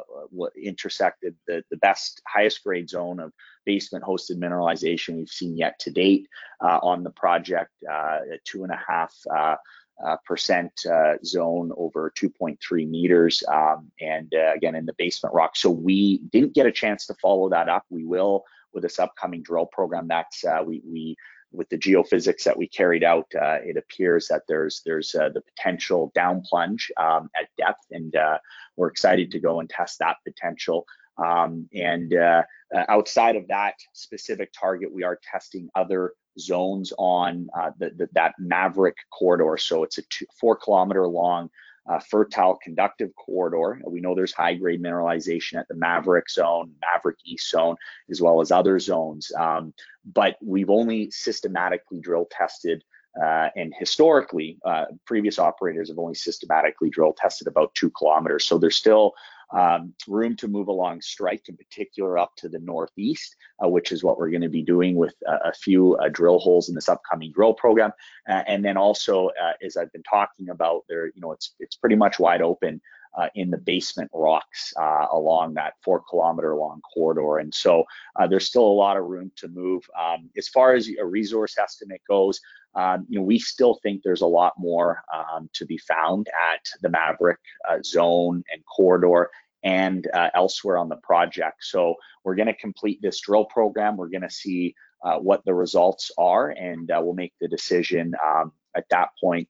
intersected 0.61 1.35
the, 1.47 1.63
the 1.71 1.77
best, 1.77 2.21
highest 2.27 2.63
grade 2.63 2.89
zone 2.89 3.19
of 3.19 3.31
basement 3.65 4.03
hosted 4.03 4.37
mineralization 4.37 5.17
we've 5.17 5.29
seen 5.29 5.57
yet 5.57 5.77
to 5.79 5.91
date 5.91 6.27
uh, 6.63 6.79
on 6.81 7.03
the 7.03 7.11
project, 7.11 7.71
uh, 7.91 8.19
two 8.45 8.63
and 8.63 8.71
a 8.71 8.79
half 8.87 9.13
uh, 9.35 9.55
uh, 10.03 10.17
percent 10.25 10.71
uh, 10.91 11.13
zone 11.23 11.71
over 11.77 12.11
2.3 12.17 12.89
meters 12.89 13.43
um, 13.51 13.91
and 13.99 14.33
uh, 14.33 14.51
again 14.55 14.75
in 14.75 14.85
the 14.85 14.95
basement 14.97 15.35
rock. 15.35 15.55
So 15.55 15.69
we 15.69 16.19
didn't 16.31 16.55
get 16.55 16.65
a 16.65 16.71
chance 16.71 17.05
to 17.07 17.13
follow 17.21 17.49
that 17.49 17.69
up. 17.69 17.85
We 17.89 18.03
will 18.03 18.43
with 18.73 18.83
this 18.83 18.99
upcoming 18.99 19.43
drill 19.43 19.65
program. 19.65 20.07
That's 20.07 20.43
uh, 20.43 20.63
we 20.65 20.81
we 20.85 21.15
with 21.51 21.69
the 21.69 21.77
geophysics 21.77 22.43
that 22.43 22.57
we 22.57 22.67
carried 22.67 23.03
out, 23.03 23.27
uh, 23.35 23.57
it 23.63 23.77
appears 23.77 24.27
that 24.29 24.43
there's 24.47 24.81
there's 24.85 25.13
uh, 25.15 25.29
the 25.29 25.41
potential 25.41 26.11
down 26.15 26.41
plunge 26.41 26.91
um, 26.97 27.29
at 27.39 27.49
depth, 27.57 27.85
and 27.91 28.15
uh, 28.15 28.37
we're 28.77 28.87
excited 28.87 29.31
to 29.31 29.39
go 29.39 29.59
and 29.59 29.69
test 29.69 29.99
that 29.99 30.17
potential. 30.25 30.85
Um, 31.17 31.67
and 31.73 32.13
uh, 32.13 32.43
uh, 32.75 32.85
outside 32.87 33.35
of 33.35 33.47
that 33.49 33.75
specific 33.93 34.51
target, 34.57 34.93
we 34.93 35.03
are 35.03 35.19
testing 35.29 35.69
other 35.75 36.13
zones 36.39 36.93
on 36.97 37.49
the, 37.77 37.91
the, 37.97 38.07
that 38.13 38.33
Maverick 38.39 38.95
corridor. 39.11 39.57
So 39.57 39.83
it's 39.83 39.97
a 39.97 40.03
two, 40.03 40.25
four 40.39 40.55
kilometer 40.55 41.05
long 41.05 41.49
uh, 41.89 41.99
fertile 41.99 42.57
conductive 42.61 43.11
corridor. 43.15 43.81
We 43.87 44.01
know 44.01 44.15
there's 44.15 44.33
high 44.33 44.53
grade 44.55 44.81
mineralization 44.81 45.59
at 45.59 45.67
the 45.67 45.75
Maverick 45.75 46.29
zone, 46.29 46.73
Maverick 46.81 47.17
East 47.25 47.49
zone, 47.49 47.75
as 48.09 48.21
well 48.21 48.41
as 48.41 48.51
other 48.51 48.79
zones. 48.79 49.31
Um, 49.37 49.73
but 50.05 50.37
we've 50.41 50.69
only 50.69 51.11
systematically 51.11 51.99
drill 51.99 52.27
tested 52.29 52.83
uh, 53.19 53.49
and 53.55 53.73
historically, 53.77 54.57
uh, 54.65 54.85
previous 55.05 55.37
operators 55.37 55.89
have 55.89 55.99
only 55.99 56.13
systematically 56.15 56.89
drill 56.89 57.13
tested 57.13 57.47
about 57.47 57.73
two 57.75 57.89
kilometers. 57.89 58.45
So 58.45 58.57
there's 58.57 58.77
still 58.77 59.13
um, 59.53 59.93
room 60.07 60.35
to 60.37 60.47
move 60.47 60.67
along 60.67 61.01
strike, 61.01 61.47
in 61.49 61.57
particular 61.57 62.17
up 62.17 62.35
to 62.37 62.49
the 62.49 62.59
northeast, 62.59 63.35
uh, 63.63 63.67
which 63.67 63.91
is 63.91 64.03
what 64.03 64.17
we're 64.17 64.29
going 64.29 64.41
to 64.41 64.49
be 64.49 64.63
doing 64.63 64.95
with 64.95 65.15
a, 65.27 65.49
a 65.49 65.53
few 65.53 65.95
uh, 65.97 66.09
drill 66.09 66.39
holes 66.39 66.69
in 66.69 66.75
this 66.75 66.89
upcoming 66.89 67.31
drill 67.31 67.53
program. 67.53 67.91
Uh, 68.29 68.43
and 68.47 68.63
then 68.63 68.77
also, 68.77 69.27
uh, 69.29 69.53
as 69.63 69.77
I've 69.77 69.91
been 69.91 70.03
talking 70.03 70.49
about, 70.49 70.83
there, 70.87 71.07
you 71.07 71.21
know, 71.21 71.31
it's 71.31 71.55
it's 71.59 71.75
pretty 71.75 71.95
much 71.95 72.19
wide 72.19 72.41
open. 72.41 72.81
Uh, 73.17 73.27
in 73.35 73.51
the 73.51 73.57
basement 73.57 74.09
rocks 74.13 74.73
uh, 74.79 75.05
along 75.11 75.53
that 75.53 75.73
four 75.83 76.01
kilometer 76.09 76.55
long 76.55 76.79
corridor. 76.93 77.39
And 77.39 77.53
so 77.53 77.83
uh, 78.15 78.25
there's 78.25 78.47
still 78.47 78.63
a 78.63 78.71
lot 78.71 78.95
of 78.95 79.03
room 79.03 79.33
to 79.35 79.49
move. 79.49 79.83
Um, 79.99 80.29
as 80.37 80.47
far 80.47 80.75
as 80.75 80.87
a 80.97 81.05
resource 81.05 81.57
estimate 81.57 81.99
goes, 82.07 82.39
um, 82.75 83.05
you 83.09 83.19
know, 83.19 83.25
we 83.25 83.37
still 83.37 83.79
think 83.83 84.01
there's 84.01 84.21
a 84.21 84.27
lot 84.27 84.53
more 84.57 85.03
um, 85.13 85.49
to 85.53 85.65
be 85.65 85.77
found 85.77 86.29
at 86.53 86.65
the 86.81 86.89
Maverick 86.89 87.39
uh, 87.69 87.79
zone 87.83 88.43
and 88.53 88.63
corridor 88.65 89.29
and 89.63 90.07
uh, 90.13 90.29
elsewhere 90.33 90.77
on 90.77 90.89
the 90.89 90.95
project. 90.97 91.63
So 91.63 91.95
we're 92.23 92.35
going 92.35 92.47
to 92.47 92.53
complete 92.53 93.01
this 93.01 93.19
drill 93.19 93.45
program. 93.45 93.97
We're 93.97 94.09
going 94.09 94.21
to 94.21 94.29
see 94.29 94.75
uh, 95.03 95.17
what 95.17 95.43
the 95.45 95.53
results 95.53 96.11
are, 96.17 96.49
and 96.49 96.89
uh, 96.91 96.99
we'll 97.03 97.13
make 97.13 97.33
the 97.41 97.47
decision 97.47 98.13
um, 98.23 98.51
at 98.75 98.87
that 98.89 99.09
point 99.19 99.47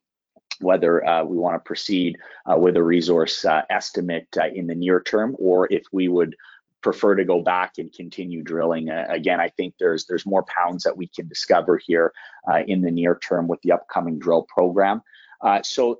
whether 0.59 1.03
uh, 1.07 1.23
we 1.23 1.37
want 1.37 1.55
to 1.55 1.59
proceed 1.59 2.15
uh, 2.45 2.55
with 2.55 2.77
a 2.77 2.83
resource 2.83 3.43
estimate 3.71 4.27
in 4.53 4.67
the 4.67 4.75
near 4.75 5.01
term 5.01 5.35
or 5.39 5.67
if 5.71 5.83
we 5.91 6.07
would 6.07 6.35
prefer 6.81 7.15
to 7.15 7.23
go 7.23 7.41
back 7.41 7.73
and 7.77 7.93
continue 7.93 8.41
drilling. 8.41 8.89
Uh, 8.89 9.05
again, 9.09 9.39
I 9.39 9.49
think 9.49 9.75
there's 9.79 10.05
there's 10.05 10.25
more 10.25 10.43
pounds 10.43 10.83
that 10.83 10.97
we 10.97 11.07
can 11.07 11.27
discover 11.27 11.77
here 11.77 12.11
uh, 12.51 12.61
in 12.67 12.81
the 12.81 12.91
near 12.91 13.15
term 13.15 13.47
with 13.47 13.61
the 13.61 13.71
upcoming 13.71 14.19
drill 14.19 14.43
program. 14.43 15.01
Uh, 15.41 15.61
so 15.63 15.99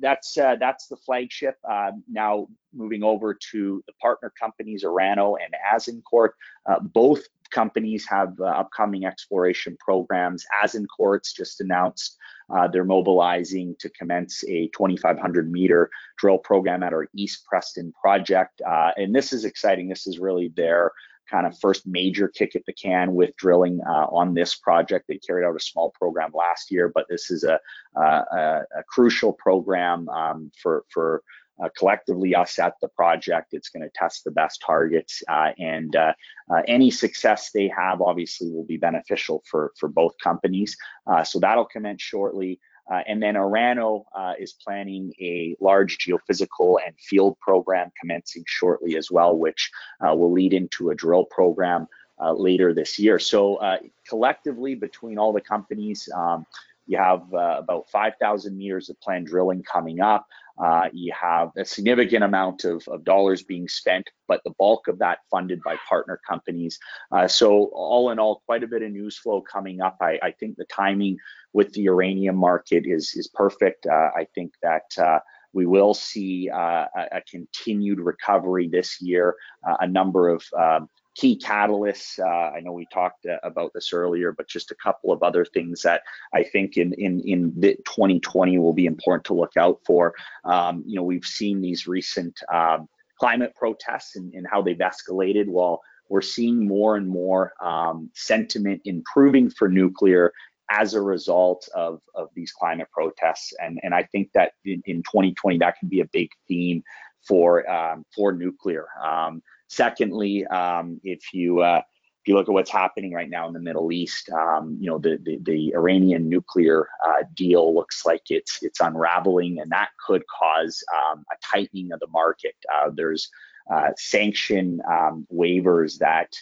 that's 0.00 0.36
uh, 0.36 0.56
that's 0.60 0.86
the 0.86 0.96
flagship. 0.96 1.56
Um, 1.68 2.02
now 2.10 2.46
moving 2.74 3.02
over 3.02 3.34
to 3.52 3.82
the 3.86 3.92
partner 3.94 4.32
companies, 4.38 4.84
Orano 4.84 5.36
and 5.42 5.54
Azincourt. 5.74 6.30
Uh, 6.66 6.80
both 6.80 7.22
companies 7.50 8.06
have 8.08 8.38
uh, 8.40 8.44
upcoming 8.44 9.04
exploration 9.04 9.76
programs. 9.78 10.44
Azincourt's 10.62 11.32
just 11.32 11.60
announced 11.60 12.16
uh, 12.50 12.68
they're 12.68 12.84
mobilizing 12.84 13.76
to 13.78 13.88
commence 13.90 14.44
a 14.44 14.68
2,500 14.68 15.50
meter 15.50 15.90
drill 16.18 16.38
program 16.38 16.82
at 16.82 16.92
our 16.92 17.08
East 17.14 17.44
Preston 17.46 17.92
project. 18.00 18.60
Uh, 18.66 18.90
and 18.96 19.14
this 19.14 19.32
is 19.32 19.44
exciting. 19.44 19.88
This 19.88 20.06
is 20.06 20.18
really 20.18 20.52
their 20.54 20.92
kind 21.32 21.46
of 21.46 21.58
first 21.58 21.86
major 21.86 22.28
kick 22.28 22.54
at 22.54 22.64
the 22.66 22.72
can 22.72 23.14
with 23.14 23.34
drilling 23.36 23.80
uh, 23.88 24.06
on 24.20 24.34
this 24.34 24.54
project. 24.54 25.06
They 25.08 25.18
carried 25.18 25.46
out 25.46 25.56
a 25.56 25.60
small 25.60 25.90
program 25.98 26.30
last 26.34 26.70
year, 26.70 26.92
but 26.94 27.06
this 27.08 27.30
is 27.30 27.42
a, 27.44 27.58
a, 27.96 28.00
a 28.00 28.82
crucial 28.86 29.32
program 29.32 30.08
um, 30.10 30.52
for, 30.62 30.84
for 30.92 31.22
uh, 31.62 31.68
collectively 31.76 32.34
us 32.34 32.58
at 32.58 32.74
the 32.80 32.88
project. 32.88 33.48
It's 33.52 33.68
going 33.68 33.82
to 33.82 33.90
test 33.94 34.24
the 34.24 34.30
best 34.30 34.62
targets, 34.64 35.22
uh, 35.28 35.52
and 35.58 35.94
uh, 35.94 36.12
uh, 36.52 36.62
any 36.66 36.90
success 36.90 37.50
they 37.52 37.68
have 37.76 38.00
obviously 38.00 38.50
will 38.50 38.64
be 38.64 38.76
beneficial 38.76 39.42
for 39.48 39.72
for 39.78 39.88
both 39.88 40.12
companies. 40.22 40.76
Uh, 41.06 41.24
so 41.24 41.38
that'll 41.38 41.66
commence 41.66 42.02
shortly. 42.02 42.60
Uh, 42.90 43.00
and 43.06 43.22
then 43.22 43.34
Orano 43.34 44.04
is 44.38 44.52
planning 44.52 45.12
a 45.20 45.56
large 45.60 45.98
geophysical 45.98 46.78
and 46.84 46.94
field 46.98 47.38
program 47.40 47.90
commencing 48.00 48.44
shortly 48.46 48.96
as 48.96 49.10
well, 49.10 49.36
which 49.36 49.70
will 50.00 50.32
lead 50.32 50.52
into 50.52 50.90
a 50.90 50.94
drill 50.94 51.24
program 51.24 51.86
later 52.34 52.74
this 52.74 52.98
year. 52.98 53.18
So 53.18 53.78
collectively, 54.08 54.74
between 54.74 55.18
all 55.18 55.32
the 55.32 55.40
companies, 55.40 56.08
um, 56.14 56.44
you 56.86 56.98
have 56.98 57.22
about 57.32 57.88
5,000 57.90 58.56
meters 58.56 58.90
of 58.90 59.00
planned 59.00 59.28
drilling 59.28 59.62
coming 59.62 60.00
up. 60.00 60.26
Uh, 60.62 60.88
you 60.92 61.12
have 61.18 61.50
a 61.56 61.64
significant 61.64 62.22
amount 62.22 62.64
of, 62.64 62.86
of, 62.88 63.04
dollars 63.04 63.42
being 63.42 63.68
spent, 63.68 64.08
but 64.28 64.42
the 64.44 64.52
bulk 64.58 64.86
of 64.86 64.98
that 64.98 65.20
funded 65.30 65.62
by 65.62 65.76
partner 65.88 66.20
companies. 66.28 66.78
Uh, 67.10 67.26
so 67.26 67.70
all 67.72 68.10
in 68.10 68.18
all, 68.18 68.42
quite 68.44 68.62
a 68.62 68.66
bit 68.66 68.82
of 68.82 68.90
news 68.90 69.16
flow 69.16 69.40
coming 69.40 69.80
up. 69.80 69.96
I, 70.00 70.18
I 70.22 70.32
think 70.32 70.56
the 70.56 70.66
timing 70.66 71.16
with 71.52 71.72
the 71.72 71.82
uranium 71.82 72.36
market 72.36 72.84
is 72.86 73.14
is 73.14 73.28
perfect. 73.28 73.86
Uh, 73.86 74.10
I 74.16 74.26
think 74.34 74.52
that 74.62 74.96
uh, 74.98 75.20
we 75.52 75.66
will 75.66 75.94
see 75.94 76.48
uh, 76.50 76.86
a, 76.96 77.06
a, 77.12 77.20
continued 77.30 78.00
recovery 78.00 78.68
this 78.68 79.00
year. 79.02 79.36
Uh, 79.66 79.76
a 79.80 79.86
number 79.86 80.28
of 80.28 80.42
um, 80.58 80.88
key 81.14 81.38
catalysts. 81.38 82.18
Uh, 82.18 82.56
I 82.56 82.60
know 82.60 82.72
we 82.72 82.86
talked 82.92 83.26
uh, 83.26 83.36
about 83.42 83.72
this 83.74 83.92
earlier, 83.92 84.32
but 84.32 84.48
just 84.48 84.70
a 84.70 84.74
couple 84.76 85.12
of 85.12 85.22
other 85.22 85.44
things 85.44 85.82
that 85.82 86.02
I 86.34 86.42
think 86.42 86.76
in 86.76 86.92
in 86.94 87.20
in 87.20 87.54
2020 87.60 88.58
will 88.58 88.72
be 88.72 88.86
important 88.86 89.24
to 89.26 89.34
look 89.34 89.56
out 89.56 89.80
for. 89.84 90.14
Um, 90.44 90.82
you 90.86 90.96
know, 90.96 91.02
we've 91.02 91.24
seen 91.24 91.60
these 91.60 91.86
recent 91.86 92.40
um, 92.52 92.88
climate 93.18 93.54
protests 93.54 94.16
and, 94.16 94.32
and, 94.34 94.46
how 94.50 94.62
they've 94.62 94.76
escalated. 94.76 95.46
While 95.46 95.80
we're 96.08 96.22
seeing 96.22 96.66
more 96.66 96.96
and 96.96 97.08
more 97.08 97.52
um, 97.62 98.10
sentiment 98.14 98.82
improving 98.84 99.50
for 99.50 99.68
nuclear 99.68 100.32
as 100.80 100.94
a 100.94 101.00
result 101.00 101.68
of, 101.74 102.00
of 102.14 102.28
these 102.34 102.52
climate 102.52 102.88
protests. 102.92 103.52
And, 103.62 103.78
and 103.82 103.94
I 103.94 104.04
think 104.04 104.30
that 104.34 104.52
in, 104.64 104.82
in 104.86 105.02
2020, 105.02 105.58
that 105.58 105.78
can 105.78 105.88
be 105.88 106.00
a 106.00 106.06
big 106.06 106.30
theme 106.48 106.82
for 107.26 107.68
um, 107.70 108.04
for 108.14 108.32
nuclear. 108.32 108.86
Um, 109.02 109.42
Secondly, 109.72 110.46
um, 110.48 111.00
if 111.02 111.32
you 111.32 111.60
uh, 111.62 111.80
if 111.80 112.28
you 112.28 112.34
look 112.34 112.46
at 112.46 112.52
what's 112.52 112.70
happening 112.70 113.14
right 113.14 113.30
now 113.30 113.46
in 113.46 113.54
the 113.54 113.58
Middle 113.58 113.90
East, 113.90 114.28
um, 114.28 114.76
you 114.78 114.90
know 114.90 114.98
the, 114.98 115.18
the, 115.22 115.38
the 115.44 115.74
Iranian 115.74 116.28
nuclear 116.28 116.88
uh, 117.06 117.22
deal 117.34 117.74
looks 117.74 118.04
like 118.04 118.20
it's 118.28 118.58
it's 118.60 118.80
unraveling, 118.80 119.60
and 119.60 119.72
that 119.72 119.88
could 120.06 120.24
cause 120.26 120.84
um, 120.94 121.24
a 121.32 121.36
tightening 121.42 121.90
of 121.90 122.00
the 122.00 122.06
market. 122.08 122.54
Uh, 122.70 122.90
there's 122.94 123.30
uh, 123.72 123.92
sanction 123.96 124.82
um, 124.90 125.26
waivers 125.32 125.96
that 126.00 126.34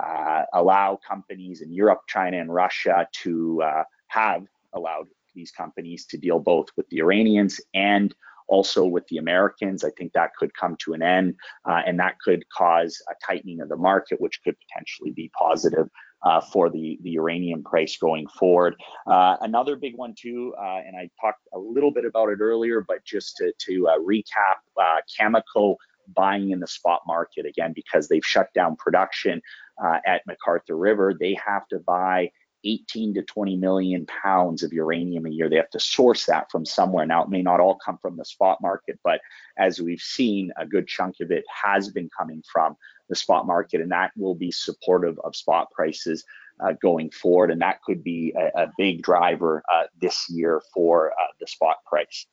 uh, 0.00 0.42
allow 0.52 0.98
companies 1.06 1.60
in 1.60 1.72
Europe, 1.72 2.02
China, 2.08 2.38
and 2.38 2.52
Russia 2.52 3.08
to 3.22 3.62
uh, 3.62 3.84
have 4.08 4.44
allowed 4.74 5.08
these 5.34 5.50
companies 5.50 6.06
to 6.06 6.18
deal 6.18 6.38
both 6.38 6.68
with 6.76 6.88
the 6.88 6.98
Iranians 6.98 7.60
and 7.74 8.14
also 8.48 8.84
with 8.84 9.06
the 9.08 9.18
Americans. 9.18 9.84
I 9.84 9.90
think 9.90 10.12
that 10.14 10.34
could 10.36 10.52
come 10.54 10.76
to 10.84 10.94
an 10.94 11.02
end, 11.02 11.36
uh, 11.64 11.82
and 11.86 11.98
that 12.00 12.18
could 12.18 12.44
cause 12.48 13.00
a 13.10 13.14
tightening 13.24 13.60
of 13.60 13.68
the 13.68 13.76
market, 13.76 14.20
which 14.20 14.40
could 14.42 14.56
potentially 14.68 15.12
be 15.12 15.30
positive 15.38 15.88
uh, 16.22 16.40
for 16.40 16.68
the, 16.70 16.98
the 17.02 17.10
uranium 17.10 17.62
price 17.62 17.96
going 17.96 18.26
forward. 18.28 18.74
Uh, 19.06 19.36
another 19.42 19.76
big 19.76 19.96
one 19.96 20.14
too, 20.18 20.54
uh, 20.58 20.80
and 20.84 20.96
I 20.96 21.08
talked 21.20 21.46
a 21.52 21.58
little 21.58 21.92
bit 21.92 22.04
about 22.04 22.30
it 22.30 22.40
earlier, 22.40 22.84
but 22.86 23.04
just 23.04 23.36
to, 23.36 23.52
to 23.66 23.88
uh, 23.88 23.98
recap, 23.98 24.58
uh, 24.80 25.00
Cameco 25.18 25.76
buying 26.14 26.50
in 26.50 26.60
the 26.60 26.66
spot 26.66 27.02
market 27.06 27.44
again 27.44 27.72
because 27.74 28.08
they've 28.08 28.24
shut 28.24 28.52
down 28.54 28.76
production 28.76 29.42
uh, 29.82 29.98
at 30.06 30.22
McArthur 30.26 30.80
River. 30.80 31.14
They 31.18 31.36
have 31.44 31.66
to 31.68 31.78
buy 31.78 32.30
18 32.64 33.14
to 33.14 33.22
20 33.22 33.56
million 33.56 34.06
pounds 34.06 34.62
of 34.62 34.72
uranium 34.72 35.26
a 35.26 35.30
year. 35.30 35.48
They 35.48 35.56
have 35.56 35.70
to 35.70 35.80
source 35.80 36.26
that 36.26 36.50
from 36.50 36.64
somewhere. 36.64 37.06
Now, 37.06 37.22
it 37.22 37.28
may 37.28 37.42
not 37.42 37.60
all 37.60 37.76
come 37.76 37.98
from 38.00 38.16
the 38.16 38.24
spot 38.24 38.58
market, 38.60 38.98
but 39.04 39.20
as 39.56 39.80
we've 39.80 40.00
seen, 40.00 40.52
a 40.56 40.66
good 40.66 40.88
chunk 40.88 41.16
of 41.20 41.30
it 41.30 41.44
has 41.62 41.90
been 41.90 42.10
coming 42.16 42.42
from 42.52 42.76
the 43.08 43.16
spot 43.16 43.46
market, 43.46 43.80
and 43.80 43.92
that 43.92 44.10
will 44.16 44.34
be 44.34 44.50
supportive 44.50 45.18
of 45.20 45.36
spot 45.36 45.70
prices 45.70 46.24
uh, 46.60 46.72
going 46.82 47.10
forward. 47.10 47.50
And 47.50 47.60
that 47.62 47.82
could 47.82 48.02
be 48.02 48.34
a, 48.36 48.62
a 48.62 48.72
big 48.76 49.02
driver 49.02 49.62
uh, 49.72 49.84
this 50.00 50.28
year 50.28 50.60
for 50.74 51.12
uh, 51.12 51.26
the 51.40 51.46
spot 51.46 51.76
price. 51.86 52.26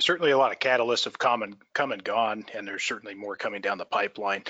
Certainly, 0.00 0.32
a 0.32 0.38
lot 0.38 0.50
of 0.50 0.58
catalysts 0.58 1.04
have 1.04 1.18
come 1.18 1.42
and 1.42 1.56
come 1.72 1.92
and 1.92 2.02
gone, 2.02 2.44
and 2.52 2.66
there's 2.66 2.82
certainly 2.82 3.14
more 3.14 3.36
coming 3.36 3.60
down 3.60 3.78
the 3.78 3.84
pipeline. 3.84 4.42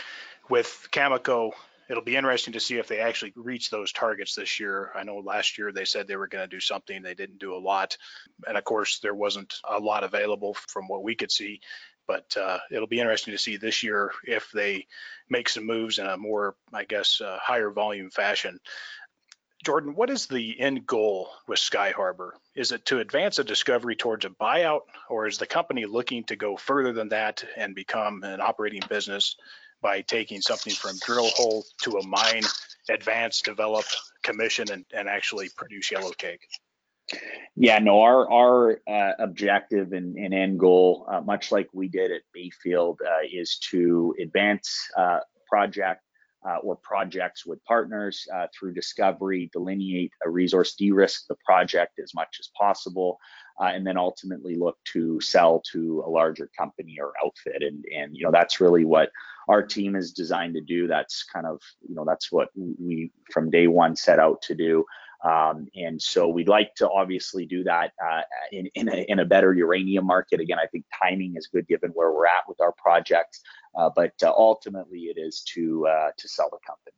With 0.49 0.89
Cameco 0.91 1.53
it'll 1.89 2.03
be 2.03 2.17
interesting 2.17 2.55
to 2.55 2.61
see 2.61 2.79
if 2.79 2.89
they 2.89 3.01
actually 3.01 3.33
reach 3.37 3.71
those 3.71 3.93
targets 3.93 4.35
this 4.35 4.61
year. 4.61 4.91
I 4.95 5.05
know 5.05 5.19
last 5.19 5.59
year 5.59 5.73
they 5.73 5.85
said 5.85 6.07
they 6.07 6.17
were 6.17 6.29
going 6.29 6.49
to 6.49 6.57
do 6.57 6.61
something, 6.61 7.03
they 7.03 7.15
didn't 7.15 7.39
do 7.39 7.55
a 7.55 7.59
lot. 7.59 7.97
And 8.47 8.57
of 8.57 8.65
course, 8.65 8.99
there 9.01 9.15
wasn't 9.15 9.55
a 9.69 9.79
lot 9.79 10.05
available 10.05 10.55
from 10.55 10.89
what 10.89 11.03
we 11.03 11.15
could 11.15 11.33
see. 11.33 11.61
But 12.07 12.37
uh, 12.37 12.59
it'll 12.71 12.89
be 12.89 13.01
interesting 13.01 13.33
to 13.33 13.39
see 13.39 13.57
this 13.57 13.83
year 13.83 14.11
if 14.25 14.51
they 14.53 14.87
make 15.31 15.49
some 15.49 15.67
moves 15.67 15.99
in 15.99 16.07
a 16.07 16.17
more, 16.17 16.57
I 16.73 16.85
guess, 16.85 17.21
uh, 17.21 17.39
higher 17.41 17.71
volume 17.71 18.11
fashion. 18.11 18.59
Jordan, 19.65 19.95
what 19.95 20.11
is 20.11 20.27
the 20.27 20.59
end 20.59 20.87
goal 20.87 21.29
with 21.47 21.61
Skyharbour? 21.61 22.33
Is 22.57 22.73
it 22.73 22.85
to 22.87 22.99
advance 22.99 23.39
a 23.39 23.45
discovery 23.45 23.95
towards 23.95 24.25
a 24.25 24.31
buyout, 24.31 24.81
or 25.09 25.29
is 25.29 25.39
the 25.39 25.47
company 25.47 25.85
looking 25.85 26.25
to 26.25 26.37
go 26.37 26.57
further 26.57 26.93
than 26.93 27.11
that 27.11 27.45
and 27.57 27.73
become 27.73 28.25
an 28.25 28.41
operating 28.41 28.83
business 28.89 29.37
by 29.83 30.01
taking 30.03 30.41
something 30.41 30.73
from 30.73 30.97
drill 31.05 31.29
hole 31.29 31.65
to 31.83 31.99
a 31.99 32.07
mine, 32.07 32.43
advance, 32.89 33.43
develop, 33.43 33.85
commission, 34.23 34.71
and, 34.71 34.85
and 34.95 35.09
actually 35.09 35.49
produce 35.57 35.91
yellow 35.91 36.13
cake? 36.13 36.47
Yeah, 37.57 37.79
no, 37.79 38.01
our 38.01 38.31
our 38.31 38.81
uh, 38.89 39.13
objective 39.19 39.93
and, 39.93 40.17
and, 40.17 40.33
end 40.33 40.59
goal, 40.59 41.07
uh, 41.11 41.21
much 41.21 41.53
like 41.53 41.69
we 41.73 41.89
did 41.89 42.11
at 42.11 42.23
Bayfield, 42.33 43.01
uh, 43.07 43.27
is 43.31 43.59
to 43.71 44.15
advance 44.21 44.75
uh, 44.97 45.19
project 45.49 46.03
uh, 46.47 46.57
or 46.63 46.77
projects 46.77 47.45
with 47.45 47.63
partners 47.65 48.27
uh, 48.35 48.47
through 48.59 48.73
discovery, 48.73 49.51
delineate 49.53 50.13
a 50.25 50.31
resource, 50.31 50.75
de-risk 50.75 51.27
the 51.29 51.37
project 51.45 52.01
as 52.03 52.15
much 52.15 52.39
as 52.41 52.49
possible, 52.59 53.19
and 53.61 53.87
then 53.87 53.97
ultimately 53.97 54.57
look 54.57 54.77
to 54.85 55.21
sell 55.21 55.63
to 55.73 56.03
a 56.07 56.11
larger 56.11 56.51
company 56.59 56.97
or 56.99 57.13
outfit. 57.25 57.63
And 57.63 57.85
and 57.95 58.17
you 58.17 58.25
know 58.25 58.33
that's 58.33 58.61
really 58.61 58.85
what 58.85 59.11
our 59.49 59.63
team 59.63 59.97
is 59.97 60.13
designed 60.13 60.55
to 60.55 60.61
do. 60.61 60.87
That's 60.87 61.25
kind 61.25 61.47
of, 61.47 61.61
you 61.89 61.95
know, 61.95 62.05
that's 62.07 62.31
what 62.31 62.49
we 62.55 63.13
from 63.31 63.51
day 63.51 63.67
one 63.67 63.97
set 63.97 64.19
out 64.19 64.43
to 64.43 64.55
do. 64.55 64.85
Um, 65.25 65.69
and 65.77 66.03
so 66.03 66.29
we'd 66.29 66.49
like 66.49 66.75
to 66.77 66.91
obviously 66.91 67.47
do 67.47 67.63
that 67.65 67.93
uh, 68.05 68.23
in, 68.51 68.67
in 68.75 68.89
a, 68.89 69.05
in, 69.09 69.21
a, 69.21 69.25
better 69.25 69.55
uranium 69.55 70.05
market. 70.05 70.41
Again, 70.41 70.59
I 70.59 70.67
think 70.67 70.85
timing 71.01 71.35
is 71.37 71.47
good 71.47 71.69
given 71.69 71.91
where 71.91 72.11
we're 72.11 72.27
at 72.27 72.49
with 72.49 72.61
our 72.61 72.73
projects, 72.73 73.41
uh, 73.79 73.89
but 73.95 74.15
uh, 74.25 74.33
ultimately 74.37 75.03
it 75.03 75.21
is 75.21 75.43
to 75.55 75.87
uh, 75.87 76.09
to 76.17 76.29
sell 76.29 76.49
the 76.51 76.59
company. 76.67 76.97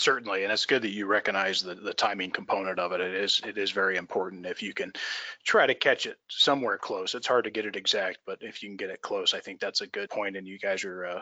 Certainly, 0.00 0.44
and 0.44 0.52
it's 0.52 0.64
good 0.64 0.80
that 0.80 0.94
you 0.94 1.04
recognize 1.04 1.60
the, 1.60 1.74
the 1.74 1.92
timing 1.92 2.30
component 2.30 2.78
of 2.78 2.92
it. 2.92 3.02
It 3.02 3.14
is 3.14 3.42
it 3.46 3.58
is 3.58 3.70
very 3.70 3.98
important. 3.98 4.46
If 4.46 4.62
you 4.62 4.72
can 4.72 4.94
try 5.44 5.66
to 5.66 5.74
catch 5.74 6.06
it 6.06 6.16
somewhere 6.26 6.78
close, 6.78 7.14
it's 7.14 7.26
hard 7.26 7.44
to 7.44 7.50
get 7.50 7.66
it 7.66 7.76
exact, 7.76 8.20
but 8.24 8.38
if 8.40 8.62
you 8.62 8.70
can 8.70 8.78
get 8.78 8.88
it 8.88 9.02
close, 9.02 9.34
I 9.34 9.40
think 9.40 9.60
that's 9.60 9.82
a 9.82 9.86
good 9.86 10.08
point, 10.08 10.38
and 10.38 10.48
you 10.48 10.58
guys 10.58 10.84
are 10.84 11.04
uh, 11.04 11.20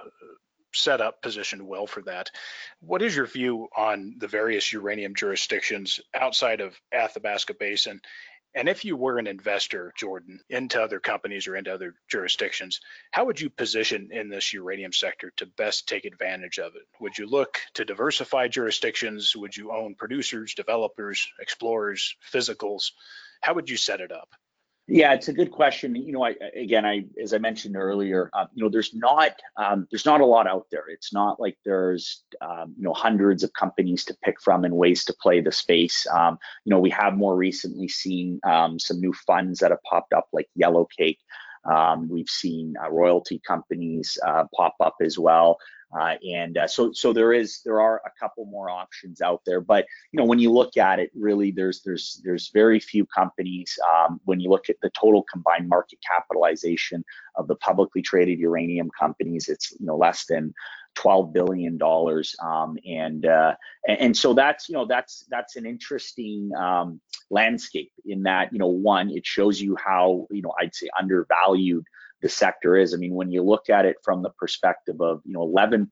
set 0.72 1.00
up 1.00 1.20
positioned 1.22 1.66
well 1.66 1.88
for 1.88 2.02
that. 2.02 2.30
What 2.78 3.02
is 3.02 3.16
your 3.16 3.26
view 3.26 3.66
on 3.76 4.14
the 4.18 4.28
various 4.28 4.72
uranium 4.72 5.16
jurisdictions 5.16 5.98
outside 6.14 6.60
of 6.60 6.80
Athabasca 6.92 7.54
Basin 7.58 8.00
and 8.54 8.68
if 8.68 8.84
you 8.84 8.96
were 8.96 9.18
an 9.18 9.26
investor, 9.26 9.92
Jordan, 9.96 10.40
into 10.48 10.82
other 10.82 11.00
companies 11.00 11.46
or 11.46 11.56
into 11.56 11.72
other 11.72 11.94
jurisdictions, 12.08 12.80
how 13.10 13.26
would 13.26 13.40
you 13.40 13.50
position 13.50 14.10
in 14.10 14.28
this 14.28 14.52
uranium 14.52 14.92
sector 14.92 15.32
to 15.36 15.46
best 15.46 15.88
take 15.88 16.04
advantage 16.04 16.58
of 16.58 16.74
it? 16.74 16.82
Would 17.00 17.18
you 17.18 17.26
look 17.26 17.58
to 17.74 17.84
diversify 17.84 18.48
jurisdictions? 18.48 19.36
Would 19.36 19.56
you 19.56 19.72
own 19.72 19.94
producers, 19.94 20.54
developers, 20.54 21.28
explorers, 21.40 22.16
physicals? 22.32 22.92
How 23.40 23.54
would 23.54 23.70
you 23.70 23.76
set 23.76 24.00
it 24.00 24.12
up? 24.12 24.30
Yeah, 24.90 25.12
it's 25.12 25.28
a 25.28 25.34
good 25.34 25.50
question. 25.50 25.94
You 25.94 26.12
know, 26.12 26.24
I, 26.24 26.34
again, 26.56 26.86
I 26.86 27.04
as 27.22 27.34
I 27.34 27.38
mentioned 27.38 27.76
earlier, 27.76 28.30
uh, 28.32 28.46
you 28.54 28.64
know, 28.64 28.70
there's 28.70 28.94
not 28.94 29.32
um, 29.58 29.86
there's 29.90 30.06
not 30.06 30.22
a 30.22 30.24
lot 30.24 30.46
out 30.46 30.66
there. 30.72 30.84
It's 30.88 31.12
not 31.12 31.38
like 31.38 31.58
there's 31.66 32.22
um, 32.40 32.74
you 32.74 32.84
know 32.84 32.94
hundreds 32.94 33.42
of 33.42 33.52
companies 33.52 34.02
to 34.06 34.16
pick 34.24 34.40
from 34.40 34.64
and 34.64 34.74
ways 34.74 35.04
to 35.04 35.14
play 35.20 35.42
the 35.42 35.52
space. 35.52 36.06
Um, 36.10 36.38
you 36.64 36.70
know, 36.70 36.78
we 36.80 36.88
have 36.88 37.18
more 37.18 37.36
recently 37.36 37.86
seen 37.86 38.40
um, 38.44 38.78
some 38.78 38.98
new 38.98 39.12
funds 39.12 39.58
that 39.58 39.72
have 39.72 39.82
popped 39.82 40.14
up, 40.14 40.28
like 40.32 40.48
Yellow 40.54 40.88
Cake. 40.96 41.18
Um, 41.70 42.08
we've 42.08 42.28
seen 42.28 42.74
uh, 42.82 42.90
royalty 42.90 43.42
companies 43.46 44.16
uh, 44.26 44.44
pop 44.56 44.76
up 44.80 44.96
as 45.02 45.18
well. 45.18 45.58
Uh, 45.96 46.14
and 46.28 46.58
uh, 46.58 46.66
so, 46.66 46.92
so 46.92 47.12
there 47.12 47.32
is, 47.32 47.60
there 47.64 47.80
are 47.80 48.02
a 48.04 48.10
couple 48.20 48.44
more 48.44 48.68
options 48.68 49.20
out 49.20 49.40
there. 49.46 49.60
But 49.60 49.86
you 50.12 50.18
know, 50.18 50.26
when 50.26 50.38
you 50.38 50.52
look 50.52 50.76
at 50.76 50.98
it, 50.98 51.10
really, 51.14 51.50
there's 51.50 51.82
there's 51.82 52.20
there's 52.24 52.50
very 52.52 52.78
few 52.78 53.06
companies. 53.06 53.78
Um, 53.94 54.20
when 54.24 54.40
you 54.40 54.50
look 54.50 54.68
at 54.68 54.76
the 54.82 54.90
total 54.90 55.24
combined 55.32 55.68
market 55.68 55.98
capitalization 56.06 57.04
of 57.36 57.48
the 57.48 57.56
publicly 57.56 58.02
traded 58.02 58.38
uranium 58.38 58.90
companies, 58.98 59.48
it's 59.48 59.72
you 59.78 59.86
know 59.86 59.96
less 59.96 60.26
than 60.26 60.52
12 60.94 61.32
billion 61.32 61.78
dollars 61.78 62.34
um, 62.42 62.76
and, 62.84 63.24
uh, 63.24 63.54
and 63.86 64.16
so 64.16 64.34
that's 64.34 64.68
you 64.68 64.74
know 64.74 64.84
that's 64.84 65.24
that's 65.30 65.54
an 65.54 65.64
interesting 65.64 66.50
um, 66.58 67.00
landscape 67.30 67.92
in 68.04 68.24
that 68.24 68.52
you 68.52 68.58
know 68.58 68.66
one 68.66 69.10
it 69.10 69.24
shows 69.24 69.60
you 69.60 69.76
how 69.76 70.26
you 70.30 70.42
know 70.42 70.52
I'd 70.58 70.74
say 70.74 70.88
undervalued 70.98 71.84
the 72.20 72.28
sector 72.28 72.76
is. 72.76 72.94
I 72.94 72.96
mean, 72.96 73.14
when 73.14 73.30
you 73.30 73.42
look 73.42 73.70
at 73.70 73.84
it 73.84 73.96
from 74.02 74.22
the 74.22 74.30
perspective 74.30 75.00
of, 75.00 75.22
you 75.24 75.32
know, 75.32 75.46
11% 75.46 75.88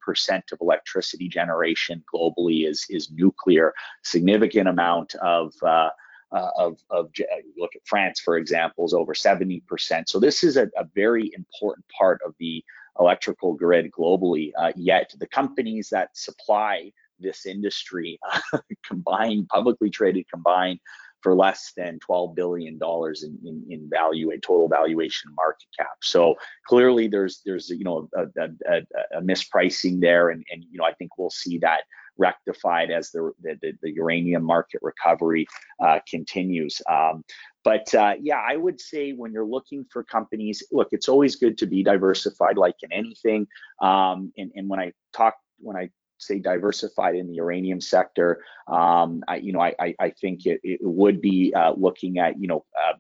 of 0.53 0.59
electricity 0.61 1.29
generation 1.29 2.03
globally 2.13 2.69
is 2.69 2.85
is 2.89 3.11
nuclear, 3.11 3.73
significant 4.03 4.69
amount 4.69 5.15
of 5.17 5.53
uh, 5.63 5.91
uh, 6.33 6.51
of, 6.59 6.79
of 6.91 7.11
look 7.57 7.77
at 7.77 7.87
France, 7.87 8.21
for 8.21 8.37
example, 8.37 8.85
is 8.85 8.93
over 8.93 9.15
70%. 9.15 9.63
So 10.09 10.19
this 10.19 10.43
is 10.43 10.57
a, 10.57 10.65
a 10.77 10.85
very 10.95 11.31
important 11.35 11.87
part 11.97 12.21
of 12.27 12.35
the 12.41 12.65
electrical 12.99 13.55
grid 13.55 13.91
globally. 13.93 14.51
Uh, 14.59 14.73
yet 14.75 15.15
the 15.19 15.29
companies 15.29 15.89
that 15.91 16.17
supply 16.17 16.93
this 17.21 17.47
industry 17.47 18.19
combined, 18.87 19.49
publicly 19.49 19.89
traded 19.89 20.27
combined, 20.29 20.81
for 21.27 21.35
less 21.35 21.73
than 21.77 21.99
$12 22.09 22.37
billion 22.37 22.79
in, 22.81 23.39
in, 23.45 23.67
in 23.69 23.91
value, 23.91 24.31
a 24.31 24.39
total 24.39 24.69
valuation 24.69 25.35
market 25.35 25.67
cap. 25.77 25.97
So 26.01 26.37
clearly 26.69 27.09
there's, 27.09 27.43
there's 27.45 27.69
you 27.69 27.83
know, 27.83 28.09
a, 28.15 28.27
a, 28.41 29.19
a 29.19 29.21
mispricing 29.21 30.01
there. 30.01 30.29
And, 30.29 30.45
and, 30.53 30.65
you 30.71 30.79
know, 30.79 30.85
I 30.85 30.93
think 30.93 31.19
we'll 31.19 31.31
see 31.31 31.59
that 31.59 31.81
rectified 32.17 32.93
as 32.93 33.11
the, 33.11 33.33
the, 33.43 33.73
the 33.83 33.91
uranium 33.91 34.45
market 34.45 34.79
recovery 34.85 35.49
uh, 35.85 35.99
continues. 36.09 36.81
Um, 36.89 37.25
but 37.65 37.93
uh, 37.93 38.15
yeah, 38.21 38.41
I 38.49 38.55
would 38.55 38.81
say 38.81 39.11
when 39.11 39.33
you're 39.33 39.45
looking 39.45 39.85
for 39.93 40.05
companies, 40.05 40.63
look, 40.71 40.91
it's 40.93 41.09
always 41.09 41.35
good 41.35 41.59
to 41.59 41.67
be 41.67 41.83
diversified, 41.83 42.57
like 42.57 42.77
in 42.85 42.93
anything. 42.93 43.49
Um, 43.83 44.33
and, 44.39 44.53
and 44.55 44.69
when 44.69 44.79
I 44.79 44.93
talk, 45.13 45.35
when 45.59 45.77
I 45.77 45.91
say 46.19 46.39
diversified 46.39 47.15
in 47.15 47.27
the 47.27 47.35
uranium 47.35 47.81
sector, 47.81 48.43
um, 48.69 49.23
I, 49.29 49.37
you 49.37 49.53
know, 49.53 49.61
I, 49.61 49.75
I, 49.79 49.95
I 49.99 50.11
think 50.11 50.47
it, 50.47 50.61
it, 50.63 50.81
would 50.83 51.21
be 51.21 51.53
uh, 51.55 51.73
looking 51.77 52.19
at, 52.19 52.41
you 52.41 52.49
know, 52.49 52.65
uh, 52.77 52.95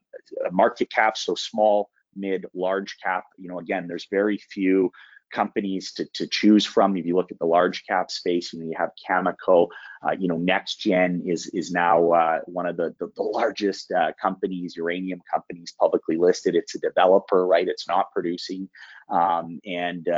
market 0.51 0.91
cap, 0.91 1.17
so 1.17 1.35
small, 1.35 1.91
mid, 2.14 2.47
large 2.55 2.97
cap. 3.03 3.25
You 3.39 3.49
know, 3.49 3.59
again, 3.59 3.87
there's 3.89 4.07
very 4.11 4.39
few 4.39 4.91
companies 5.33 5.93
to, 5.93 6.07
to 6.14 6.27
choose 6.27 6.64
from. 6.64 6.97
If 6.97 7.05
you 7.07 7.17
look 7.17 7.33
at 7.33 7.39
the 7.39 7.47
large 7.47 7.85
cap 7.87 8.11
space, 8.11 8.53
you 8.53 8.61
know, 8.61 8.67
you 8.67 8.77
have 8.77 8.91
Cameco, 9.09 9.69
uh, 10.07 10.12
you 10.19 10.29
know, 10.29 10.39
NexGen 10.39 11.31
is 11.31 11.47
is 11.49 11.73
now 11.73 12.12
uh, 12.12 12.41
one 12.47 12.67
of 12.67 12.77
the, 12.77 12.95
the, 12.99 13.11
the 13.17 13.23
largest 13.23 13.93
uh, 13.93 14.12
companies, 14.21 14.77
uranium 14.77 15.21
companies 15.33 15.75
publicly 15.79 16.17
listed. 16.17 16.55
It's 16.55 16.75
a 16.75 16.81
developer, 16.81 17.47
right? 17.47 17.69
It's 17.69 17.89
not 17.89 18.12
producing. 18.12 18.69
Um, 19.11 19.61
and 19.64 20.09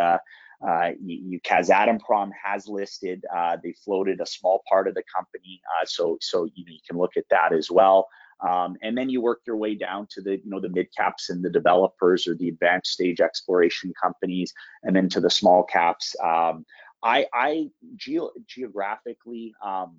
uh, 0.67 0.91
you, 1.01 1.21
you, 1.31 1.41
Kazatomprom 1.41 2.31
has 2.43 2.67
listed. 2.67 3.25
Uh, 3.35 3.57
they 3.63 3.73
floated 3.85 4.21
a 4.21 4.27
small 4.27 4.63
part 4.69 4.89
of 4.89 4.95
the 4.95 5.05
company, 5.15 5.61
uh, 5.81 5.85
so 5.87 6.19
so 6.21 6.45
you, 6.55 6.65
you 6.67 6.81
can 6.87 6.99
look 6.99 7.17
at 7.17 7.29
that 7.31 7.53
as 7.53 7.71
well. 7.71 8.09
Um, 8.47 8.77
and 8.83 8.97
then 8.97 9.09
you 9.09 9.21
work 9.21 9.41
your 9.47 9.57
way 9.57 9.75
down 9.75 10.09
to 10.11 10.21
the 10.21 10.33
you 10.33 10.51
know 10.51 10.61
the 10.61 10.69
mid 10.69 10.89
caps 10.97 11.31
and 11.31 11.45
the 11.45 11.51
developers 11.51 12.27
or 12.27 12.35
the 12.35 12.49
advanced 12.49 12.91
stage 12.93 13.21
exploration 13.21 13.93
companies, 14.01 14.53
and 14.83 14.97
then 14.97 15.09
to 15.11 15.21
the 15.21 15.31
small 15.31 15.63
caps. 15.63 16.17
Um, 16.23 16.65
I, 17.05 17.27
I 17.33 17.71
geographically, 17.95 19.55
um, 19.65 19.99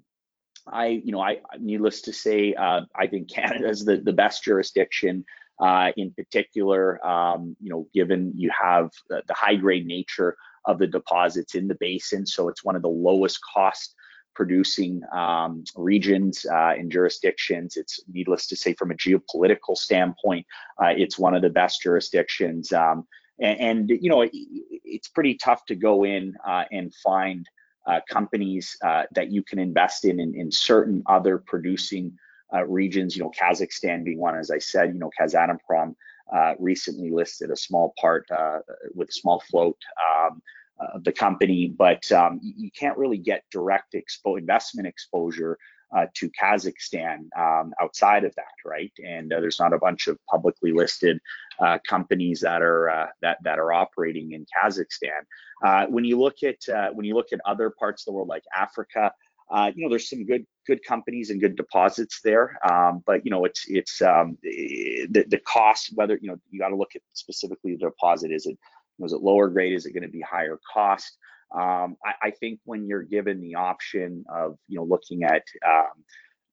I 0.68 0.88
you 0.88 1.14
know 1.14 1.22
I 1.22 1.38
needless 1.58 2.02
to 2.02 2.14
say, 2.14 2.54
uh, 2.54 2.82
I 2.94 3.08
think 3.08 3.30
Canada 3.34 3.70
is 3.70 3.86
the 3.86 3.98
the 3.98 4.14
best 4.14 4.44
jurisdiction 4.44 5.24
uh, 5.60 5.92
in 5.98 6.12
particular, 6.12 7.06
um, 7.06 7.56
you 7.60 7.70
know, 7.70 7.88
given 7.94 8.32
you 8.36 8.50
have 8.58 8.90
the 9.10 9.24
high 9.30 9.56
grade 9.56 9.86
nature 9.86 10.38
of 10.70 10.78
the 10.78 10.88
deposits 10.88 11.56
in 11.56 11.68
the 11.68 11.78
basin. 11.80 12.26
So 12.26 12.48
it's 12.50 12.64
one 12.64 12.76
of 12.76 12.84
the 12.84 12.96
lowest 13.08 13.40
cost 13.54 13.96
producing 14.36 15.02
um, 15.14 15.64
regions 15.76 16.46
uh, 16.46 16.74
and 16.78 16.92
jurisdictions. 16.92 17.76
It's 17.76 18.00
needless 18.08 18.48
to 18.48 18.56
say, 18.56 18.74
from 18.74 18.92
a 18.92 18.94
geopolitical 18.94 19.76
standpoint, 19.76 20.46
uh, 20.82 20.94
it's 20.96 21.20
one 21.20 21.34
of 21.34 21.42
the 21.42 21.50
best 21.50 21.82
jurisdictions. 21.82 22.72
Um, 22.72 23.08
and, 23.40 23.60
and, 23.60 23.90
you 23.90 24.10
know, 24.10 24.22
it, 24.22 24.32
it's 24.34 25.10
pretty 25.10 25.36
tough 25.36 25.66
to 25.66 25.76
go 25.76 26.06
in 26.06 26.36
uh, 26.48 26.64
and 26.72 26.94
find 27.04 27.46
uh, 27.88 28.00
companies 28.10 28.78
uh, 28.82 29.04
that 29.14 29.32
you 29.32 29.42
can 29.44 29.58
invest 29.60 30.06
in, 30.06 30.20
in 30.20 30.36
in, 30.36 30.52
certain 30.52 31.02
other 31.08 31.38
producing 31.38 32.14
regions. 32.68 33.18
You 33.18 33.24
know, 33.24 33.32
Kazakhstan 33.32 34.04
being 34.04 34.20
one, 34.20 34.38
as 34.38 34.52
I 34.52 34.60
said. 34.60 34.94
You 34.94 35.00
know, 35.00 35.12
Kazatomprom 35.20 35.96
recently 36.60 37.10
listed 37.10 37.50
a 37.52 37.56
small 37.56 37.94
part 38.00 38.26
with 38.94 39.10
a 39.10 39.12
small 39.12 39.42
float. 39.50 39.80
Um, 40.08 40.42
of 40.80 41.04
the 41.04 41.12
company, 41.12 41.68
but 41.68 42.12
um, 42.12 42.40
you 42.42 42.72
can't 42.72 42.98
really 42.98 43.18
get 43.18 43.44
direct 43.52 43.94
expo- 43.94 44.38
investment 44.38 44.88
exposure 44.88 45.58
uh, 45.96 46.06
to 46.14 46.30
Kazakhstan 46.30 47.28
um, 47.38 47.74
outside 47.82 48.24
of 48.24 48.34
that, 48.36 48.54
right? 48.66 48.92
And 49.04 49.34
uh, 49.34 49.40
there's 49.40 49.60
not 49.60 49.74
a 49.74 49.80
bunch 49.80 50.08
of 50.08 50.18
publicly 50.30 50.72
listed 50.72 51.20
uh, 51.60 51.80
companies 51.88 52.42
that 52.42 52.62
are 52.62 52.90
uh, 52.90 53.08
that 53.22 53.38
that 53.44 53.60
are 53.60 53.74
operating 53.74 54.34
in 54.34 54.46
Kazakhstan. 54.46 55.24
Uh, 55.64 55.88
when 55.88 56.06
you 56.06 56.20
look 56.20 56.44
at 56.44 56.58
uh, 56.74 56.90
when 56.94 57.06
you 57.06 57.16
look 57.16 57.34
at 57.34 57.40
other 57.46 57.72
parts 57.72 58.04
of 58.04 58.06
the 58.06 58.12
world 58.16 58.28
like 58.28 58.44
Africa, 58.56 59.12
you 59.76 59.84
know, 59.84 59.90
there's 59.90 60.10
some 60.10 60.26
good 60.26 60.46
good 60.68 60.84
companies 60.86 61.32
and 61.32 61.42
good 61.42 61.56
deposits 61.56 62.22
there, 62.24 62.60
um, 62.72 63.02
but 63.08 63.26
you 63.26 63.32
know, 63.32 63.46
it's 63.46 63.66
it's 63.68 64.02
um, 64.02 64.38
the 64.44 65.26
the 65.28 65.40
cost. 65.40 65.92
Whether 65.96 66.20
you 66.22 66.30
know, 66.30 66.38
you 66.52 66.60
got 66.60 66.70
to 66.70 66.76
look 66.76 66.96
at 66.96 67.02
specifically 67.14 67.72
the 67.72 67.90
deposit. 67.90 68.32
Is 68.32 68.46
it 68.46 68.58
was 69.00 69.14
it 69.14 69.22
lower 69.22 69.50
grade? 69.50 69.74
Is 69.74 69.86
it 69.86 69.94
going 69.94 70.04
to 70.04 70.10
be 70.10 70.22
higher 70.22 70.60
cost? 70.72 71.18
Um, 71.54 71.96
I, 72.06 72.28
I, 72.28 72.32
think 72.32 72.60
when 72.66 72.86
you're 72.86 73.02
given 73.02 73.42
the 73.42 73.56
option 73.56 74.24
of 74.32 74.56
you 74.68 74.78
know 74.78 74.84
looking 74.84 75.24
at 75.24 75.44
um, 75.68 76.04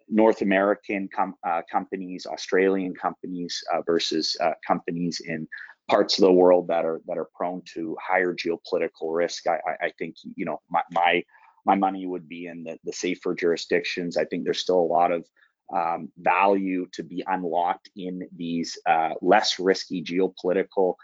North 0.08 0.40
American 0.40 1.08
com 1.14 1.34
uh, 1.46 1.62
companies, 1.70 2.24
Australian 2.24 2.94
companies 2.94 3.62
uh, 3.74 3.82
versus 3.82 4.36
uh, 4.40 4.52
companies 4.66 5.20
in 5.22 5.46
parts 5.88 6.18
of 6.18 6.22
the 6.22 6.32
world 6.32 6.68
that 6.68 6.84
are 6.84 7.02
that 7.06 7.18
are 7.18 7.28
prone 7.34 7.62
to 7.74 7.94
higher 8.00 8.34
geopolitical 8.34 9.14
risk, 9.14 9.46
I, 9.46 9.56
I, 9.56 9.86
I 9.86 9.92
think 9.98 10.16
you 10.34 10.46
know 10.46 10.60
my, 10.70 10.82
my, 10.92 11.22
my 11.66 11.74
money 11.74 12.06
would 12.06 12.28
be 12.28 12.46
in 12.46 12.64
the, 12.64 12.78
the 12.84 12.92
safer 12.92 13.34
jurisdictions. 13.34 14.16
I 14.16 14.24
think 14.24 14.44
there's 14.44 14.60
still 14.60 14.80
a 14.80 14.92
lot 14.92 15.12
of 15.12 15.26
um, 15.74 16.10
value 16.18 16.86
to 16.92 17.02
be 17.02 17.24
unlocked 17.26 17.90
in 17.96 18.28
these 18.36 18.78
uh, 18.86 19.14
less 19.20 19.58
risky 19.58 20.02
geopolitical 20.02 20.94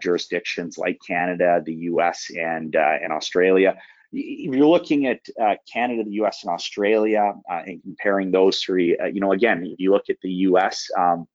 jurisdictions 0.00 0.78
like 0.78 0.98
Canada, 1.06 1.62
the 1.64 1.74
US, 1.74 2.30
and, 2.36 2.74
uh, 2.74 2.96
and 3.02 3.12
Australia. 3.12 3.76
If 4.12 4.54
you're 4.54 4.66
looking 4.66 5.06
at 5.06 5.20
uh, 5.40 5.56
Canada, 5.70 6.04
the 6.04 6.22
US, 6.22 6.42
and 6.42 6.52
Australia 6.52 7.34
uh, 7.50 7.62
and 7.66 7.82
comparing 7.82 8.30
those 8.30 8.62
three, 8.62 8.96
uh, 8.96 9.06
you 9.06 9.20
know, 9.20 9.32
again, 9.32 9.64
if 9.66 9.78
you 9.78 9.90
look 9.92 10.08
at 10.08 10.20
the 10.22 10.30
US 10.30 10.88
um, 10.96 11.26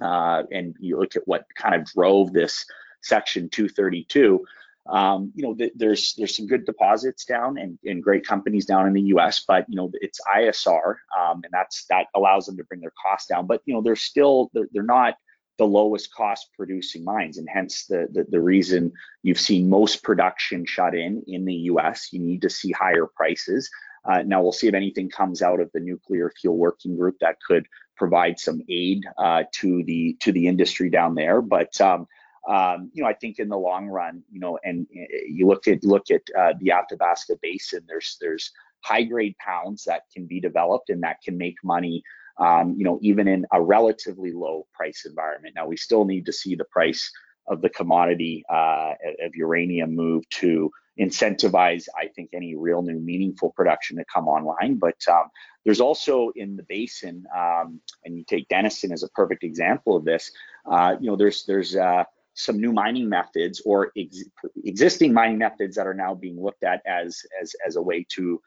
uh, 0.00 0.42
and 0.50 0.74
you 0.80 0.98
look 0.98 1.16
at 1.16 1.26
what 1.26 1.46
kind 1.56 1.74
of 1.74 1.84
drove 1.86 2.32
this 2.32 2.66
Section 3.02 3.48
232, 3.48 4.44
um, 4.88 5.32
you 5.34 5.42
know, 5.42 5.54
th 5.54 5.72
there's 5.76 6.14
there's 6.16 6.36
some 6.36 6.46
good 6.46 6.64
deposits 6.64 7.24
down 7.24 7.58
and, 7.58 7.78
and 7.84 8.02
great 8.02 8.26
companies 8.26 8.66
down 8.66 8.86
in 8.86 8.92
the 8.92 9.02
U.S., 9.14 9.44
but 9.46 9.64
you 9.68 9.76
know, 9.76 9.90
it's 10.00 10.20
ISR, 10.34 10.96
um, 11.18 11.42
and 11.44 11.52
that's 11.52 11.84
that 11.90 12.06
allows 12.14 12.46
them 12.46 12.56
to 12.56 12.64
bring 12.64 12.80
their 12.80 12.92
costs 13.00 13.28
down. 13.28 13.46
But 13.46 13.60
you 13.66 13.74
know, 13.74 13.82
they're 13.82 13.94
still 13.94 14.50
they're, 14.52 14.68
they're 14.72 14.82
not 14.82 15.14
the 15.60 15.66
lowest 15.66 16.12
cost 16.14 16.48
producing 16.56 17.04
mines 17.04 17.36
and 17.36 17.46
hence 17.46 17.84
the, 17.84 18.08
the, 18.12 18.24
the 18.30 18.40
reason 18.40 18.90
you've 19.22 19.38
seen 19.38 19.68
most 19.68 20.02
production 20.02 20.64
shut 20.64 20.94
in 20.94 21.22
in 21.26 21.44
the 21.44 21.54
US. 21.72 22.08
You 22.12 22.18
need 22.18 22.40
to 22.42 22.50
see 22.50 22.72
higher 22.72 23.06
prices. 23.06 23.68
Uh, 24.10 24.22
now 24.22 24.40
we'll 24.42 24.52
see 24.52 24.68
if 24.68 24.74
anything 24.74 25.10
comes 25.10 25.42
out 25.42 25.60
of 25.60 25.70
the 25.74 25.80
nuclear 25.80 26.32
fuel 26.40 26.56
working 26.56 26.96
group 26.96 27.16
that 27.20 27.36
could 27.46 27.66
provide 27.94 28.40
some 28.40 28.62
aid 28.70 29.04
uh, 29.18 29.42
to 29.52 29.84
the 29.84 30.16
to 30.20 30.32
the 30.32 30.48
industry 30.48 30.88
down 30.88 31.14
there. 31.14 31.42
But 31.42 31.78
um, 31.78 32.08
um, 32.48 32.90
you 32.94 33.02
know, 33.02 33.08
I 33.10 33.12
think 33.12 33.38
in 33.38 33.50
the 33.50 33.58
long 33.58 33.86
run, 33.86 34.22
you 34.32 34.40
know, 34.40 34.58
and 34.64 34.86
uh, 34.96 35.04
you 35.28 35.46
look 35.46 35.68
at 35.68 35.84
look 35.84 36.10
at 36.10 36.22
uh, 36.38 36.54
the 36.58 36.72
Athabasca 36.72 37.36
Basin. 37.42 37.84
There's 37.86 38.16
there's 38.18 38.50
high 38.82 39.02
grade 39.02 39.36
pounds 39.36 39.84
that 39.84 40.04
can 40.10 40.24
be 40.24 40.40
developed 40.40 40.88
and 40.88 41.02
that 41.02 41.20
can 41.22 41.36
make 41.36 41.56
money 41.62 42.02
um, 42.38 42.74
you 42.76 42.84
know, 42.84 42.98
even 43.02 43.28
in 43.28 43.46
a 43.52 43.60
relatively 43.60 44.32
low 44.32 44.66
price 44.74 45.04
environment. 45.06 45.54
Now, 45.54 45.66
we 45.66 45.76
still 45.76 46.04
need 46.04 46.26
to 46.26 46.32
see 46.32 46.54
the 46.54 46.64
price 46.64 47.10
of 47.46 47.60
the 47.62 47.68
commodity 47.68 48.44
uh, 48.48 48.92
of 49.22 49.34
uranium 49.34 49.94
move 49.94 50.28
to 50.30 50.70
incentivize, 50.98 51.86
I 51.98 52.08
think, 52.08 52.30
any 52.32 52.54
real 52.54 52.82
new 52.82 52.98
meaningful 52.98 53.50
production 53.50 53.96
to 53.96 54.04
come 54.12 54.28
online. 54.28 54.76
But 54.76 54.96
um, 55.10 55.30
there's 55.64 55.80
also 55.80 56.30
in 56.36 56.56
the 56.56 56.62
basin, 56.64 57.24
um, 57.36 57.80
and 58.04 58.16
you 58.16 58.24
take 58.24 58.48
Denison 58.48 58.92
as 58.92 59.02
a 59.02 59.08
perfect 59.10 59.42
example 59.42 59.96
of 59.96 60.04
this. 60.04 60.30
Uh, 60.70 60.96
you 61.00 61.10
know, 61.10 61.16
there's 61.16 61.44
there's 61.44 61.74
uh, 61.74 62.04
some 62.34 62.60
new 62.60 62.72
mining 62.72 63.08
methods 63.08 63.62
or 63.64 63.92
ex 63.96 64.22
existing 64.64 65.12
mining 65.12 65.38
methods 65.38 65.76
that 65.76 65.86
are 65.86 65.94
now 65.94 66.14
being 66.14 66.40
looked 66.42 66.64
at 66.64 66.82
as 66.86 67.22
as 67.40 67.54
as 67.66 67.76
a 67.76 67.82
way 67.82 68.06
to 68.10 68.40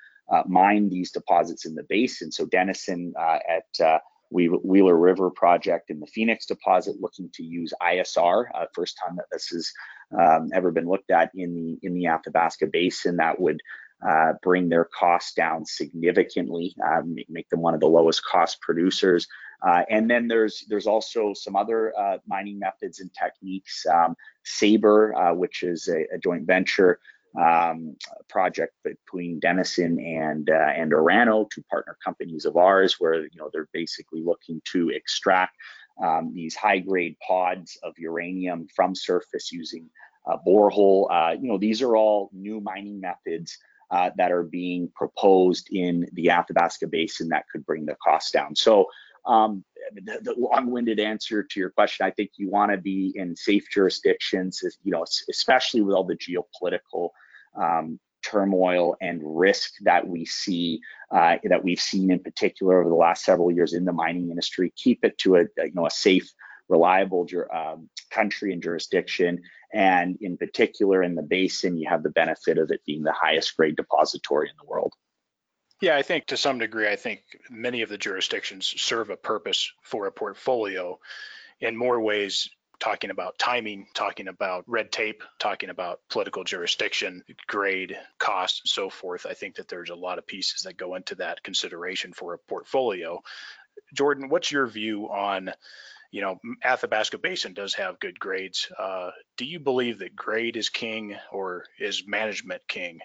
mine 0.46 0.90
these 0.90 1.12
deposits 1.12 1.66
in 1.66 1.76
the 1.76 1.84
basin. 1.84 2.32
So 2.32 2.46
Denison 2.46 3.14
uh, 3.20 3.40
at 3.48 3.86
uh, 3.86 4.00
Wheeler 4.34 4.98
River 4.98 5.30
project 5.30 5.90
in 5.90 6.00
the 6.00 6.08
Phoenix 6.08 6.46
deposit 6.46 6.96
looking 7.00 7.30
to 7.34 7.44
use 7.44 7.72
ISR, 7.82 8.46
uh, 8.54 8.66
first 8.74 8.98
time 9.04 9.16
that 9.18 9.26
this 9.32 9.48
has 9.50 9.72
um, 10.20 10.50
ever 10.54 10.72
been 10.72 10.88
looked 10.88 11.12
at 11.12 11.32
in 11.36 11.56
the 11.56 11.88
in 11.88 11.94
the 11.94 12.08
Athabasca 12.08 12.68
Basin. 12.68 13.18
That 13.18 13.40
would 13.40 13.62
uh, 14.08 14.34
bring 14.42 14.70
their 14.70 14.86
costs 14.86 15.34
down 15.34 15.66
significantly, 15.66 16.76
uh, 16.86 17.02
make 17.30 17.50
them 17.50 17.62
one 17.62 17.74
of 17.74 17.80
the 17.80 17.88
lowest 17.88 18.24
cost 18.26 18.60
producers. 18.62 19.28
Uh, 19.66 19.84
and 19.90 20.10
then 20.10 20.28
there's 20.28 20.66
there's 20.68 20.88
also 20.88 21.34
some 21.34 21.56
other 21.56 21.98
uh, 21.98 22.18
mining 22.28 22.60
methods 22.60 23.00
and 23.00 23.12
techniques. 23.14 23.86
Um, 23.86 24.16
Sabre, 24.44 25.16
uh, 25.16 25.34
which 25.34 25.64
is 25.64 25.88
a, 25.88 26.06
a, 26.14 26.18
joint 26.18 26.46
venture 26.46 27.00
um, 27.40 27.96
project 28.30 28.74
between 28.84 29.40
Denison 29.40 30.00
and 30.00 30.50
uh, 30.50 30.72
and 30.76 30.92
Orano, 30.92 31.50
two 31.50 31.64
partner 31.64 31.98
companies 32.04 32.46
of 32.46 32.58
ours, 32.58 32.98
where 33.00 33.22
you 33.22 33.38
know 33.38 33.50
they're 33.52 33.70
basically 33.74 34.22
looking 34.22 34.62
to 34.72 34.90
extract 34.90 35.56
um, 36.04 36.32
these 36.34 36.56
high 36.56 36.80
grade 36.80 37.16
pods 37.26 37.78
of 37.84 37.94
uranium 37.98 38.68
from 38.76 38.96
surface 38.96 39.52
using 39.52 39.90
borehole. 40.48 41.08
Uh, 41.12 41.36
you 41.40 41.48
know 41.48 41.58
these 41.58 41.82
are 41.82 41.96
all 41.96 42.30
new 42.34 42.60
mining 42.60 43.00
methods. 43.00 43.58
Uh, 43.92 44.10
that 44.18 44.32
are 44.32 44.42
being 44.42 44.90
proposed 44.96 45.68
in 45.72 46.10
the 46.14 46.28
Athabasca 46.28 46.88
Basin 46.88 47.30
that 47.30 47.46
could 47.52 47.64
bring 47.64 47.86
the 47.86 47.96
cost 48.04 48.34
down. 48.34 48.56
So 48.56 48.88
um, 49.26 49.64
the, 49.94 50.20
the 50.22 50.36
long-winded 50.36 51.00
answer 51.00 51.44
to 51.44 51.60
your 51.60 51.70
question, 51.70 52.06
I 52.06 52.12
think 52.12 52.32
you 52.38 52.50
want 52.50 52.72
to 52.72 52.78
be 52.78 53.14
in 53.16 53.36
safe 53.36 53.66
jurisdictions, 53.72 54.64
you 54.84 54.92
know, 54.92 55.06
especially 55.30 55.82
with 55.82 55.96
all 55.96 56.04
the 56.04 56.16
geopolitical 56.16 57.10
um, 57.56 58.00
turmoil 58.24 58.96
and 59.02 59.22
risk 59.24 59.74
that 59.82 60.08
we 60.08 60.26
see 60.26 60.80
uh, 61.12 61.38
that 61.44 61.64
we've 61.64 61.80
seen 61.80 62.12
in 62.12 62.20
particular 62.20 62.80
over 62.80 62.90
the 62.90 62.96
last 62.96 63.24
several 63.24 63.52
years 63.52 63.74
in 63.74 63.86
the 63.86 63.92
mining 63.92 64.30
industry. 64.30 64.74
Keep 64.76 65.04
it 65.04 65.18
to 65.20 65.36
a 65.36 65.42
you 65.58 65.74
know 65.74 65.86
a 65.86 65.92
safe, 65.92 66.32
reliable 66.70 67.28
um, 67.54 67.90
country 68.10 68.54
and 68.54 68.64
jurisdiction, 68.64 69.42
and 69.74 70.18
in 70.22 70.38
particular 70.38 71.04
in 71.04 71.16
the 71.16 71.22
basin, 71.22 71.78
you 71.78 71.88
have 71.90 72.04
the 72.04 72.10
benefit 72.10 72.58
of 72.58 72.72
it 72.72 72.82
being 72.86 73.04
the 73.04 73.14
highest 73.14 73.56
grade 73.56 73.76
depository 73.76 74.50
in 74.50 74.56
the 74.60 74.70
world. 74.70 74.94
Yeah, 75.82 75.98
I 75.98 76.02
think 76.02 76.28
to 76.28 76.38
some 76.38 76.60
degree, 76.60 76.88
I 76.88 76.96
think 76.96 77.24
many 77.50 77.82
of 77.82 77.90
the 77.90 77.98
jurisdictions 77.98 78.74
serve 78.82 79.10
a 79.10 79.18
purpose 79.18 79.70
for 79.82 80.08
a 80.08 80.12
portfolio 80.12 80.98
in 81.60 81.76
more 81.76 82.00
ways 82.00 82.50
talking 82.80 83.10
about 83.10 83.38
timing, 83.38 83.88
talking 83.94 84.28
about 84.28 84.64
red 84.68 84.92
tape, 84.92 85.24
talking 85.40 85.70
about 85.70 86.00
political 86.10 86.44
jurisdiction, 86.44 87.24
grade, 87.48 87.98
cost, 88.20 88.62
and 88.64 88.70
so 88.70 88.90
forth. 88.90 89.26
I 89.26 89.34
think 89.34 89.56
that 89.56 89.68
there's 89.68 89.90
a 89.90 89.96
lot 89.96 90.18
of 90.18 90.28
pieces 90.28 90.64
that 90.64 90.78
go 90.78 90.96
into 90.96 91.16
that 91.16 91.44
consideration 91.44 92.14
for 92.14 92.34
a 92.34 92.38
portfolio. 92.38 93.22
Jordan, 93.94 94.30
what's 94.30 94.52
your 94.52 94.68
view 94.68 95.10
on, 95.10 95.52
you 96.12 96.22
know, 96.22 96.40
Athabasca 96.64 97.18
Basin 97.18 97.54
does 97.54 97.74
have 97.76 98.00
good 98.00 98.20
grades. 98.20 98.72
Uh, 98.78 99.12
do 99.38 99.46
you 99.46 99.60
believe 99.60 100.00
that 100.00 100.16
grade 100.16 100.58
is 100.58 100.70
king 100.70 101.16
or 101.32 101.66
is 101.80 102.04
management 102.08 102.62
king? 102.68 103.00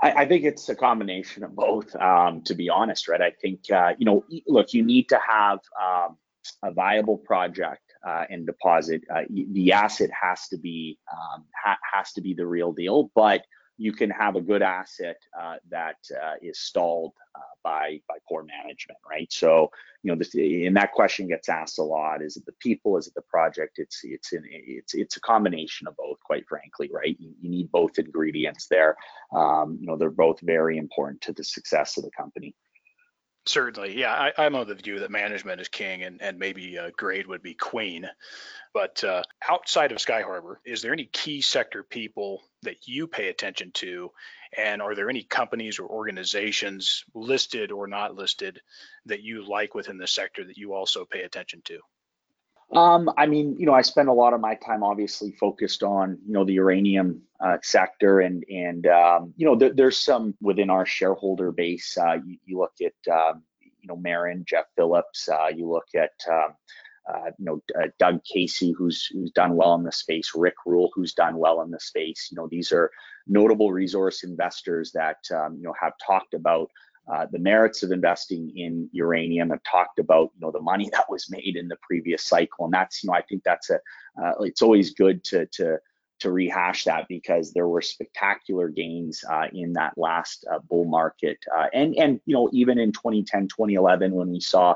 I, 0.00 0.12
I, 0.12 0.26
think 0.26 0.44
it's 0.44 0.68
a 0.68 0.74
combination 0.74 1.44
of 1.44 1.54
both, 1.54 1.94
um, 1.94 2.42
to 2.42 2.54
be 2.54 2.68
honest, 2.68 3.06
right? 3.06 3.20
I 3.20 3.30
think, 3.30 3.70
uh, 3.70 3.92
you 3.96 4.04
know, 4.04 4.24
look, 4.46 4.74
you 4.74 4.82
need 4.82 5.10
to 5.10 5.20
have 5.26 5.60
um, 5.80 6.16
a 6.62 6.72
viable 6.72 7.16
project 7.16 7.83
uh, 8.06 8.24
and 8.30 8.46
deposit, 8.46 9.02
uh, 9.14 9.22
the 9.30 9.72
asset 9.72 10.10
has 10.10 10.48
to 10.48 10.58
be 10.58 10.98
um, 11.12 11.44
ha 11.54 11.76
has 11.92 12.12
to 12.12 12.20
be 12.20 12.34
the 12.34 12.46
real 12.46 12.72
deal. 12.72 13.10
But 13.14 13.44
you 13.76 13.92
can 13.92 14.10
have 14.10 14.36
a 14.36 14.40
good 14.40 14.62
asset 14.62 15.16
uh, 15.38 15.56
that 15.70 15.96
uh, 16.14 16.34
is 16.40 16.60
stalled 16.60 17.12
uh, 17.34 17.40
by 17.62 18.00
by 18.08 18.16
poor 18.28 18.44
management, 18.44 18.98
right? 19.08 19.32
So 19.32 19.70
you 20.02 20.12
know, 20.12 20.18
this, 20.18 20.34
and 20.34 20.76
that 20.76 20.92
question 20.92 21.26
gets 21.26 21.48
asked 21.48 21.78
a 21.78 21.82
lot: 21.82 22.22
Is 22.22 22.36
it 22.36 22.46
the 22.46 22.52
people? 22.60 22.96
Is 22.96 23.08
it 23.08 23.14
the 23.14 23.22
project? 23.22 23.78
It's 23.78 24.00
it's 24.04 24.30
it's 24.32 24.94
it's 24.94 25.16
a 25.16 25.20
combination 25.20 25.88
of 25.88 25.96
both, 25.96 26.20
quite 26.20 26.46
frankly, 26.46 26.90
right? 26.92 27.16
You, 27.18 27.34
you 27.40 27.50
need 27.50 27.72
both 27.72 27.98
ingredients 27.98 28.66
there. 28.68 28.96
Um, 29.34 29.78
you 29.80 29.86
know, 29.86 29.96
they're 29.96 30.10
both 30.10 30.40
very 30.40 30.78
important 30.78 31.20
to 31.22 31.32
the 31.32 31.44
success 31.44 31.96
of 31.96 32.04
the 32.04 32.10
company. 32.16 32.54
Certainly, 33.46 33.98
yeah. 33.98 34.30
I, 34.38 34.46
am 34.46 34.54
of 34.54 34.68
the 34.68 34.74
view 34.74 35.00
that 35.00 35.10
management 35.10 35.60
is 35.60 35.68
king, 35.68 36.02
and 36.02 36.22
and 36.22 36.38
maybe 36.38 36.78
uh, 36.78 36.90
grade 36.96 37.26
would 37.26 37.42
be 37.42 37.54
queen. 37.54 38.08
But 38.72 39.04
uh, 39.04 39.22
outside 39.48 39.92
of 39.92 39.98
Skyharbour, 39.98 40.56
is 40.64 40.80
there 40.80 40.94
any 40.94 41.04
key 41.12 41.42
sector 41.42 41.82
people 41.82 42.42
that 42.62 42.88
you 42.88 43.06
pay 43.06 43.28
attention 43.28 43.70
to, 43.74 44.10
and 44.56 44.80
are 44.80 44.94
there 44.94 45.10
any 45.10 45.24
companies 45.24 45.78
or 45.78 45.86
organizations 45.86 47.04
listed 47.14 47.70
or 47.70 47.86
not 47.86 48.14
listed 48.14 48.60
that 49.06 49.22
you 49.22 49.46
like 49.46 49.74
within 49.74 49.98
the 49.98 50.06
sector 50.06 50.44
that 50.44 50.56
you 50.56 50.72
also 50.72 51.04
pay 51.04 51.22
attention 51.22 51.60
to? 51.66 51.80
Um, 52.74 53.08
I 53.16 53.26
mean, 53.26 53.56
you 53.58 53.66
know, 53.66 53.72
I 53.72 53.82
spend 53.82 54.08
a 54.08 54.12
lot 54.12 54.34
of 54.34 54.40
my 54.40 54.56
time 54.56 54.82
obviously 54.82 55.30
focused 55.38 55.84
on, 55.84 56.18
you 56.26 56.32
know, 56.32 56.44
the 56.44 56.54
uranium 56.54 57.22
uh, 57.40 57.58
sector, 57.62 58.20
and 58.20 58.44
and 58.50 58.86
um, 58.88 59.32
you 59.36 59.46
know, 59.46 59.54
there, 59.54 59.72
there's 59.72 59.96
some 59.96 60.34
within 60.40 60.70
our 60.70 60.84
shareholder 60.84 61.52
base. 61.52 61.96
Uh, 61.96 62.14
you, 62.26 62.38
you, 62.44 62.58
look 62.58 62.72
at, 62.82 63.12
um, 63.12 63.42
you 63.80 63.86
know, 63.86 63.96
Marin, 63.96 64.44
Jeff 64.48 64.64
Phillips. 64.74 65.28
Uh, 65.28 65.48
you 65.54 65.70
look 65.70 65.86
at, 65.94 66.12
um, 66.28 66.54
uh, 67.08 67.30
you 67.38 67.44
know, 67.44 67.62
uh, 67.80 67.88
Doug 68.00 68.24
Casey, 68.24 68.72
who's 68.72 69.06
who's 69.06 69.30
done 69.30 69.54
well 69.54 69.74
in 69.76 69.84
the 69.84 69.92
space. 69.92 70.32
Rick 70.34 70.56
Rule, 70.66 70.90
who's 70.94 71.14
done 71.14 71.36
well 71.36 71.62
in 71.62 71.70
the 71.70 71.80
space. 71.80 72.28
You 72.32 72.36
know, 72.36 72.48
these 72.50 72.72
are 72.72 72.90
notable 73.28 73.70
resource 73.70 74.24
investors 74.24 74.90
that 74.92 75.18
um, 75.32 75.56
you 75.58 75.62
know 75.62 75.74
have 75.80 75.92
talked 76.04 76.34
about 76.34 76.70
uh, 77.12 77.26
the 77.30 77.38
merits 77.38 77.82
of 77.82 77.92
investing 77.92 78.50
in 78.56 78.88
uranium. 78.92 79.52
I've 79.52 79.62
talked 79.64 79.98
about 79.98 80.30
you 80.34 80.40
know 80.40 80.50
the 80.50 80.60
money 80.60 80.88
that 80.92 81.10
was 81.10 81.30
made 81.30 81.56
in 81.56 81.68
the 81.68 81.76
previous 81.82 82.24
cycle, 82.24 82.64
and 82.64 82.74
that's 82.74 83.02
you 83.02 83.08
know 83.08 83.14
I 83.14 83.22
think 83.22 83.42
that's 83.44 83.70
a 83.70 83.76
uh, 84.22 84.32
it's 84.40 84.62
always 84.62 84.94
good 84.94 85.22
to 85.24 85.46
to 85.52 85.78
to 86.20 86.30
rehash 86.30 86.84
that 86.84 87.06
because 87.08 87.52
there 87.52 87.68
were 87.68 87.82
spectacular 87.82 88.68
gains 88.68 89.22
uh, 89.28 89.48
in 89.52 89.72
that 89.74 89.92
last 89.98 90.46
uh, 90.50 90.58
bull 90.70 90.84
market, 90.84 91.38
uh, 91.54 91.66
and 91.72 91.94
and 91.96 92.20
you 92.26 92.34
know 92.34 92.48
even 92.52 92.78
in 92.78 92.92
2010 92.92 93.48
2011 93.48 94.12
when 94.12 94.30
we 94.30 94.40
saw 94.40 94.74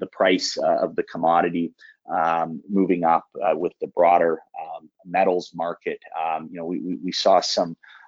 the 0.00 0.06
price 0.08 0.56
of 0.56 0.96
the 0.96 1.04
commodity. 1.04 1.72
Um, 2.10 2.62
moving 2.70 3.04
up 3.04 3.26
with 3.52 3.74
the 3.82 3.86
broader 3.88 4.40
um, 4.58 4.88
metals 5.04 5.52
market, 5.54 6.00
um, 6.18 6.48
you 6.50 6.56
know, 6.56 6.64
we, 6.64 6.80
we, 6.80 6.96
we 6.96 7.12
saw 7.12 7.42
some 7.42 7.76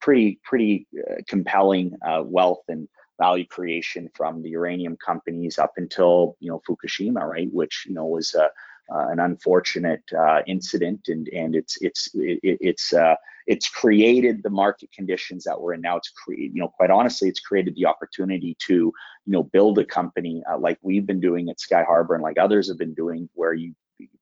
pretty 0.00 0.40
pretty 0.44 0.86
uh, 0.98 1.16
compelling 1.28 1.96
uh, 2.06 2.22
wealth 2.24 2.64
and 2.68 2.88
value 3.18 3.46
creation 3.46 4.08
from 4.14 4.42
the 4.42 4.50
uranium 4.50 4.96
companies 4.96 5.58
up 5.58 5.72
until 5.76 6.36
you 6.40 6.50
know 6.50 6.60
Fukushima, 6.68 7.22
right? 7.22 7.48
Which 7.52 7.84
you 7.86 7.94
know 7.94 8.06
was 8.06 8.34
uh, 8.34 8.48
an 8.88 9.20
unfortunate 9.20 10.02
uh, 10.18 10.40
incident, 10.46 11.08
and 11.08 11.28
and 11.28 11.54
it's 11.54 11.78
it's 11.80 12.10
it, 12.14 12.40
it's 12.42 12.92
uh, 12.92 13.14
it's 13.46 13.68
created 13.68 14.42
the 14.42 14.50
market 14.50 14.90
conditions 14.92 15.44
that 15.44 15.60
we're 15.60 15.74
in 15.74 15.80
now. 15.80 15.96
It's 15.96 16.10
created, 16.10 16.54
you 16.54 16.60
know, 16.60 16.68
quite 16.68 16.90
honestly, 16.90 17.28
it's 17.28 17.40
created 17.40 17.74
the 17.76 17.86
opportunity 17.86 18.56
to 18.66 18.74
you 18.74 18.92
know 19.26 19.44
build 19.44 19.78
a 19.78 19.84
company 19.84 20.42
like 20.58 20.78
we've 20.82 21.06
been 21.06 21.20
doing 21.20 21.50
at 21.50 21.60
Skyharbour 21.60 22.14
and 22.14 22.22
like 22.22 22.38
others 22.38 22.68
have 22.68 22.78
been 22.78 22.94
doing, 22.94 23.28
where 23.34 23.52
you 23.52 23.74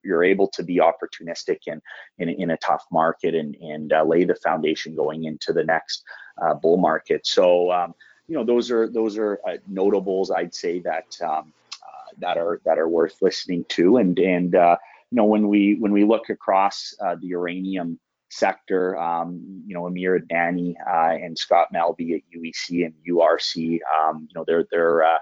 you're 0.03 0.25
able 0.25 0.49
to 0.49 0.63
be 0.63 0.77
opportunistic 0.77 1.59
in 1.67 1.81
in, 2.19 2.29
in 2.29 2.51
a 2.51 2.57
tough 2.59 2.85
market 2.91 3.35
and 3.35 3.55
and 3.57 3.93
uh, 3.93 4.05
lay 4.05 4.25
the 4.25 4.35
foundation 4.37 4.95
going 4.95 5.25
into 5.25 5.53
the 5.53 5.65
next 5.65 6.05
uh, 6.43 6.55
bull 6.55 6.77
market. 6.77 7.27
So 7.27 7.71
um, 7.73 7.95
you 8.27 8.37
know 8.37 8.45
those 8.45 8.71
are 8.71 8.89
those 8.89 9.19
are 9.19 9.41
uh, 9.47 9.57
notables 9.67 10.31
I'd 10.31 10.55
say 10.55 10.81
that 10.81 11.17
um, 11.23 11.53
uh, 11.83 12.11
that 12.19 12.37
are 12.37 12.61
that 12.65 12.79
are 12.79 12.89
worth 12.89 13.21
listening 13.23 13.65
to 13.71 13.97
and 13.99 14.19
and 14.19 14.55
uh, 14.55 14.77
you 15.11 15.17
know 15.17 15.25
when 15.25 15.49
we 15.49 15.77
when 15.79 15.93
we 15.93 16.05
look 16.05 16.29
across 16.31 16.95
uh, 17.01 17.17
the 17.21 17.29
uranium 17.29 17.99
sector, 18.31 18.99
um, 18.99 19.63
you 19.67 19.75
know, 19.75 19.87
Amir 19.87 20.19
Adnani 20.19 20.75
uh, 20.87 21.17
and 21.25 21.37
Scott 21.37 21.69
Melbye 21.75 22.17
at 22.17 22.23
UEC 22.37 22.85
and 22.85 22.95
URC, 23.09 23.79
um, 23.99 24.29
you 24.29 24.35
know, 24.35 24.45
they're 24.47 24.67
they're 24.71 25.03
uh, 25.03 25.19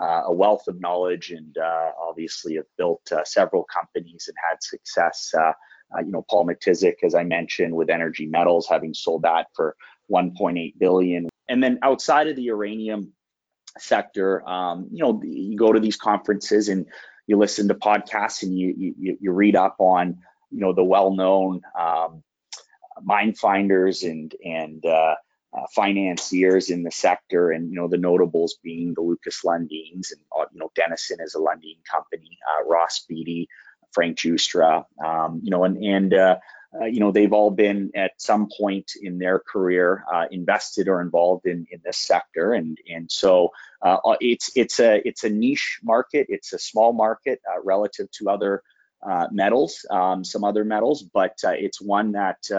uh, 0.00 0.22
a 0.26 0.32
wealth 0.32 0.68
of 0.68 0.80
knowledge 0.80 1.30
and 1.30 1.56
uh, 1.58 1.90
obviously 2.00 2.56
have 2.56 2.66
built 2.76 3.10
uh, 3.12 3.24
several 3.24 3.64
companies 3.64 4.28
and 4.28 4.36
had 4.48 4.62
success. 4.62 5.32
Uh, 5.36 5.52
uh, 5.94 6.00
you 6.04 6.10
know, 6.10 6.24
Paul 6.28 6.46
Matysek, 6.46 6.96
as 7.04 7.14
I 7.14 7.24
mentioned, 7.24 7.74
with 7.74 7.90
Energy 7.90 8.26
Metals, 8.26 8.66
having 8.68 8.92
sold 8.92 9.22
that 9.22 9.46
for 9.54 9.76
1.8 10.10 10.74
billion. 10.78 11.28
And 11.48 11.62
then 11.62 11.78
outside 11.82 12.28
of 12.28 12.36
the 12.36 12.42
uranium 12.42 13.12
sector, 13.78 14.46
um, 14.48 14.88
you 14.90 15.02
know, 15.02 15.20
you 15.22 15.56
go 15.56 15.72
to 15.72 15.80
these 15.80 15.96
conferences 15.96 16.68
and 16.68 16.86
you 17.26 17.38
listen 17.38 17.68
to 17.68 17.74
podcasts 17.74 18.42
and 18.42 18.56
you 18.56 18.94
you, 18.98 19.16
you 19.20 19.32
read 19.32 19.56
up 19.56 19.76
on 19.78 20.18
you 20.50 20.60
know 20.60 20.72
the 20.72 20.84
well-known 20.84 21.60
um, 21.78 22.22
mine 23.02 23.34
finders 23.34 24.04
and 24.04 24.34
and 24.44 24.84
uh, 25.56 25.66
financiers 25.74 26.68
in 26.70 26.82
the 26.82 26.90
sector, 26.90 27.50
and 27.50 27.70
you 27.70 27.76
know 27.76 27.88
the 27.88 27.96
notables 27.96 28.58
being 28.62 28.92
the 28.94 29.00
Lukas 29.00 29.40
Lundins, 29.44 30.12
and 30.12 30.20
uh, 30.36 30.44
you 30.52 30.60
know 30.60 30.70
Denison 30.74 31.18
is 31.20 31.34
a 31.34 31.38
Lundin 31.38 31.78
company, 31.90 32.38
uh, 32.50 32.64
Ross 32.68 33.04
Beaty, 33.08 33.48
Frank 33.92 34.18
Giustra, 34.18 34.84
um, 35.02 35.40
you 35.42 35.50
know, 35.50 35.64
and 35.64 35.82
and 35.82 36.12
uh, 36.12 36.36
uh, 36.78 36.84
you 36.84 37.00
know 37.00 37.10
they've 37.10 37.32
all 37.32 37.50
been 37.50 37.92
at 37.94 38.12
some 38.18 38.48
point 38.54 38.92
in 39.00 39.18
their 39.18 39.38
career 39.38 40.04
uh, 40.12 40.26
invested 40.30 40.88
or 40.88 41.00
involved 41.00 41.46
in 41.46 41.66
in 41.70 41.80
this 41.84 41.96
sector, 41.96 42.52
and 42.52 42.76
and 42.92 43.10
so 43.10 43.50
it's 44.20 44.50
it's 44.56 44.78
a 44.78 45.00
it's 45.08 45.24
a 45.24 45.30
niche 45.30 45.80
market, 45.82 46.26
it's 46.28 46.52
a 46.52 46.58
small 46.58 46.92
market 46.92 47.40
relative 47.64 48.10
to 48.10 48.28
other 48.28 48.62
metals, 49.30 49.86
um, 49.90 50.22
some 50.22 50.44
other 50.44 50.64
metals, 50.64 51.02
but 51.02 51.38
it's 51.44 51.80
one 51.80 52.12
that 52.12 52.50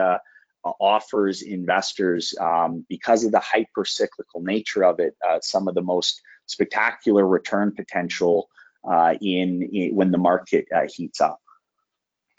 offers 0.80 1.42
investors, 1.42 2.34
um, 2.40 2.86
because 2.90 3.24
of 3.24 3.32
the 3.32 3.40
hyper 3.40 3.86
cyclical 3.86 4.42
nature 4.42 4.84
of 4.84 5.00
it, 5.00 5.16
uh, 5.28 5.40
some 5.42 5.68
of 5.68 5.76
the 5.76 5.82
most 5.82 6.22
spectacular 6.46 7.26
return 7.26 7.74
potential 7.74 8.50
uh, 8.90 9.14
in, 9.22 9.62
in, 9.74 9.96
when 9.96 10.12
the 10.12 10.18
market 10.18 10.66
uh, 10.74 10.88
heats 10.94 11.22
up. 11.22 11.40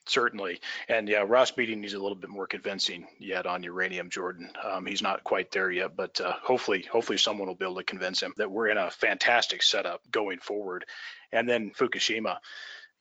Certainly, 0.06 0.60
and 0.88 1.06
yeah, 1.06 1.22
Ross 1.26 1.50
Beaty 1.50 1.76
needs 1.76 1.92
a 1.92 1.98
little 1.98 2.16
bit 2.16 2.30
more 2.30 2.46
convincing 2.46 3.06
yet 3.18 3.44
on 3.44 3.62
uranium, 3.62 4.08
Jordan. 4.08 4.50
Um, 4.64 4.86
he's 4.86 5.02
not 5.02 5.22
quite 5.22 5.50
there 5.50 5.70
yet, 5.70 5.96
but 5.96 6.18
uh, 6.18 6.32
hopefully, 6.42 6.82
hopefully 6.90 7.18
someone 7.18 7.46
will 7.46 7.54
be 7.54 7.66
able 7.66 7.76
to 7.76 7.84
convince 7.84 8.22
him 8.22 8.32
that 8.38 8.50
we're 8.50 8.68
in 8.68 8.78
a 8.78 8.90
fantastic 8.90 9.62
setup 9.62 10.00
going 10.10 10.38
forward. 10.38 10.86
And 11.30 11.46
then 11.46 11.72
Fukushima, 11.72 12.38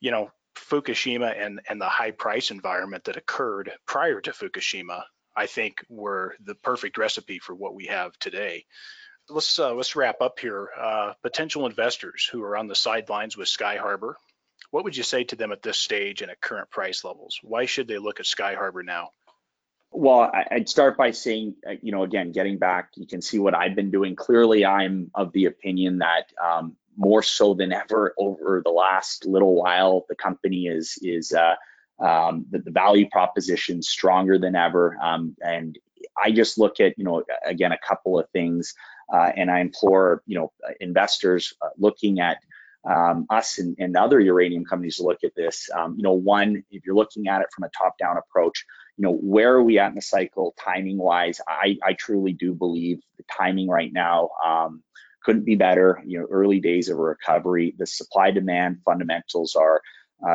you 0.01 0.11
know, 0.11 0.31
Fukushima 0.57 1.33
and, 1.39 1.61
and 1.69 1.79
the 1.79 1.87
high 1.87 2.11
price 2.11 2.51
environment 2.51 3.05
that 3.05 3.15
occurred 3.15 3.71
prior 3.85 4.19
to 4.19 4.31
Fukushima, 4.31 5.03
I 5.37 5.45
think 5.45 5.85
were 5.87 6.35
the 6.43 6.55
perfect 6.55 6.97
recipe 6.97 7.39
for 7.39 7.53
what 7.53 7.75
we 7.75 7.85
have 7.85 8.17
today. 8.19 8.65
Let's 9.29 9.59
uh, 9.59 9.73
let's 9.73 9.95
wrap 9.95 10.21
up 10.21 10.39
here. 10.39 10.69
Uh, 10.77 11.13
potential 11.21 11.67
investors 11.67 12.27
who 12.29 12.41
are 12.43 12.57
on 12.57 12.67
the 12.67 12.75
sidelines 12.75 13.37
with 13.37 13.47
Skyharbour, 13.47 14.15
what 14.71 14.83
would 14.83 14.97
you 14.97 15.03
say 15.03 15.23
to 15.25 15.35
them 15.35 15.51
at 15.51 15.61
this 15.61 15.77
stage 15.77 16.21
and 16.21 16.31
at 16.31 16.41
current 16.41 16.69
price 16.69 17.03
levels? 17.03 17.39
Why 17.43 17.65
should 17.65 17.87
they 17.87 17.97
look 17.97 18.19
at 18.19 18.25
Skyharbour 18.25 18.83
now? 18.83 19.11
Well, 19.91 20.31
I'd 20.51 20.67
start 20.67 20.97
by 20.97 21.11
saying, 21.11 21.55
uh, 21.67 21.75
you 21.81 21.91
know, 21.91 22.03
again, 22.03 22.31
getting 22.31 22.57
back, 22.57 22.91
you 22.95 23.07
can 23.07 23.21
see 23.21 23.39
what 23.39 23.55
I've 23.55 23.75
been 23.75 23.91
doing. 23.91 24.15
Clearly, 24.15 24.65
I'm 24.65 25.11
of 25.15 25.31
the 25.31 25.45
opinion 25.45 25.99
that 25.99 26.31
um, 26.43 26.75
more 26.97 27.23
so 27.23 27.53
than 27.53 27.71
ever 27.71 28.13
over 28.17 28.61
the 28.63 28.71
last 28.71 29.25
little 29.25 29.55
while, 29.55 30.05
the 30.09 30.15
company 30.15 30.67
is 30.67 30.97
is 31.01 31.31
uh, 31.31 31.55
um, 31.99 32.45
the, 32.49 32.59
the, 32.59 32.71
value 32.71 33.07
proposition 33.09 33.81
stronger 33.81 34.37
than 34.37 34.55
ever. 34.55 34.97
Um, 35.01 35.35
and 35.41 35.77
I 36.21 36.31
just 36.31 36.57
look 36.57 36.79
at 36.79 36.97
you 36.97 37.03
know 37.03 37.23
again 37.45 37.71
a 37.71 37.77
couple 37.77 38.19
of 38.19 38.29
things, 38.29 38.73
uh, 39.11 39.31
and 39.35 39.49
I 39.49 39.59
implore 39.59 40.21
you 40.25 40.37
know 40.37 40.51
investors 40.79 41.53
uh, 41.61 41.69
looking 41.77 42.19
at 42.19 42.37
um, 42.87 43.25
us 43.29 43.57
and, 43.57 43.75
and, 43.79 43.97
other 43.97 44.19
uranium 44.19 44.63
companies 44.63 44.97
to 44.97 45.03
look 45.03 45.23
at 45.23 45.35
this. 45.35 45.69
Um, 45.75 45.95
you 45.97 46.03
know, 46.03 46.13
one, 46.13 46.63
if 46.71 46.85
you're 46.85 46.95
looking 46.95 47.27
at 47.27 47.41
it 47.41 47.47
from 47.53 47.65
a 47.65 47.69
top-down 47.69 48.17
approach, 48.17 48.65
you 48.97 49.03
know, 49.03 49.13
where 49.13 49.55
are 49.55 49.63
we 49.63 49.77
at 49.77 49.89
in 49.89 49.95
the 49.95 50.01
cycle, 50.01 50.55
timing-wise? 50.57 51.41
I, 51.47 51.77
I 51.83 51.93
truly 51.93 52.31
do 52.31 52.53
believe 52.53 52.99
the 53.17 53.25
timing 53.29 53.67
right 53.67 53.91
now 53.91 54.29
um, 54.45 54.83
couldn't 55.23 55.43
be 55.43 55.55
better. 55.55 56.01
You 56.05 56.19
know, 56.19 56.27
early 56.31 56.59
days 56.59 56.87
of 56.87 56.97
a 56.97 57.01
recovery. 57.01 57.75
The 57.77 57.87
supply-demand 57.87 58.79
fundamentals 58.85 59.55
are 59.55 59.81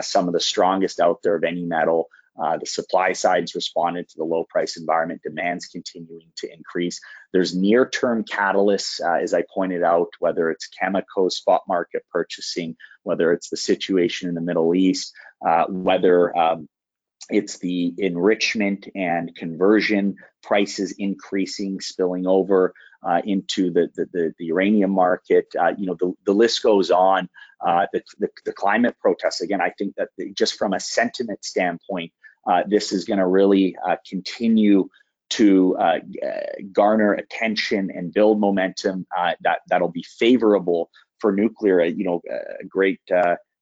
some 0.01 0.29
of 0.29 0.35
the 0.35 0.41
strongest 0.41 1.01
out 1.01 1.21
there 1.23 1.37
of 1.37 1.45
any 1.45 1.65
metal. 1.65 2.09
Uh, 2.41 2.57
the 2.57 2.67
supply 2.67 3.13
side's 3.13 3.55
responded 3.55 4.09
to 4.09 4.17
the 4.17 4.25
low 4.25 4.45
price 4.45 4.79
environment. 4.79 5.21
Demand's 5.23 5.67
continuing 5.67 6.33
to 6.37 6.51
increase. 6.51 7.01
There's 7.33 7.55
near 7.55 7.87
term 7.87 8.25
catalysts, 8.25 9.01
uh, 9.05 9.23
as 9.23 9.35
I 9.35 9.45
pointed 9.53 9.83
out, 9.83 10.09
whether 10.19 10.51
it's 10.51 10.69
Cameco 10.83 11.31
spot 11.31 11.63
market 11.69 12.05
purchasing, 12.11 12.77
whether 13.03 13.33
it's 13.33 13.51
the 13.51 13.59
situation 13.59 14.31
in 14.31 14.35
the 14.35 14.41
Middle 14.41 14.75
East, 14.75 15.13
uh, 15.47 15.67
whether 15.69 16.37
um, 16.37 16.69
it's 17.29 17.59
the 17.59 17.95
enrichment 17.99 18.89
and 18.95 19.35
conversion 19.37 20.17
prices 20.43 20.95
increasing, 20.99 21.81
spilling 21.81 22.27
over 22.27 22.73
uh, 23.03 23.21
into 23.25 23.71
the, 23.71 23.89
the, 23.95 24.07
the, 24.13 24.35
the, 24.39 24.45
uranium 24.47 24.91
market. 24.91 25.47
Uh, 25.59 25.73
you 25.77 25.87
know, 25.87 25.97
the, 25.99 26.13
the 26.25 26.33
list 26.33 26.63
goes 26.63 26.91
on. 26.91 27.29
Uh, 27.61 27.87
the, 27.93 28.03
the, 28.19 28.29
the, 28.45 28.53
climate 28.53 28.97
protests, 29.01 29.41
again, 29.41 29.61
I 29.61 29.71
think 29.71 29.95
that 29.97 30.09
the, 30.19 30.33
just 30.33 30.59
from 30.59 30.73
a 30.73 30.81
sentiment 30.81 31.45
standpoint, 31.45 32.13
uh, 32.47 32.63
this 32.67 32.93
is 32.93 33.05
going 33.05 33.19
to 33.19 33.27
really 33.27 33.77
uh, 33.87 33.97
continue 34.09 34.89
to 35.31 35.77
uh, 35.77 35.99
garner 36.73 37.15
attention 37.15 37.91
and 37.95 38.13
build 38.13 38.39
momentum 38.39 39.07
that, 39.41 39.61
that'll 39.69 39.89
be 39.89 40.05
favorable 40.19 40.91
for 41.21 41.33
nuclear. 41.33 41.83
You 41.85 42.05
know, 42.05 42.21
a 42.61 42.65
great 42.67 43.01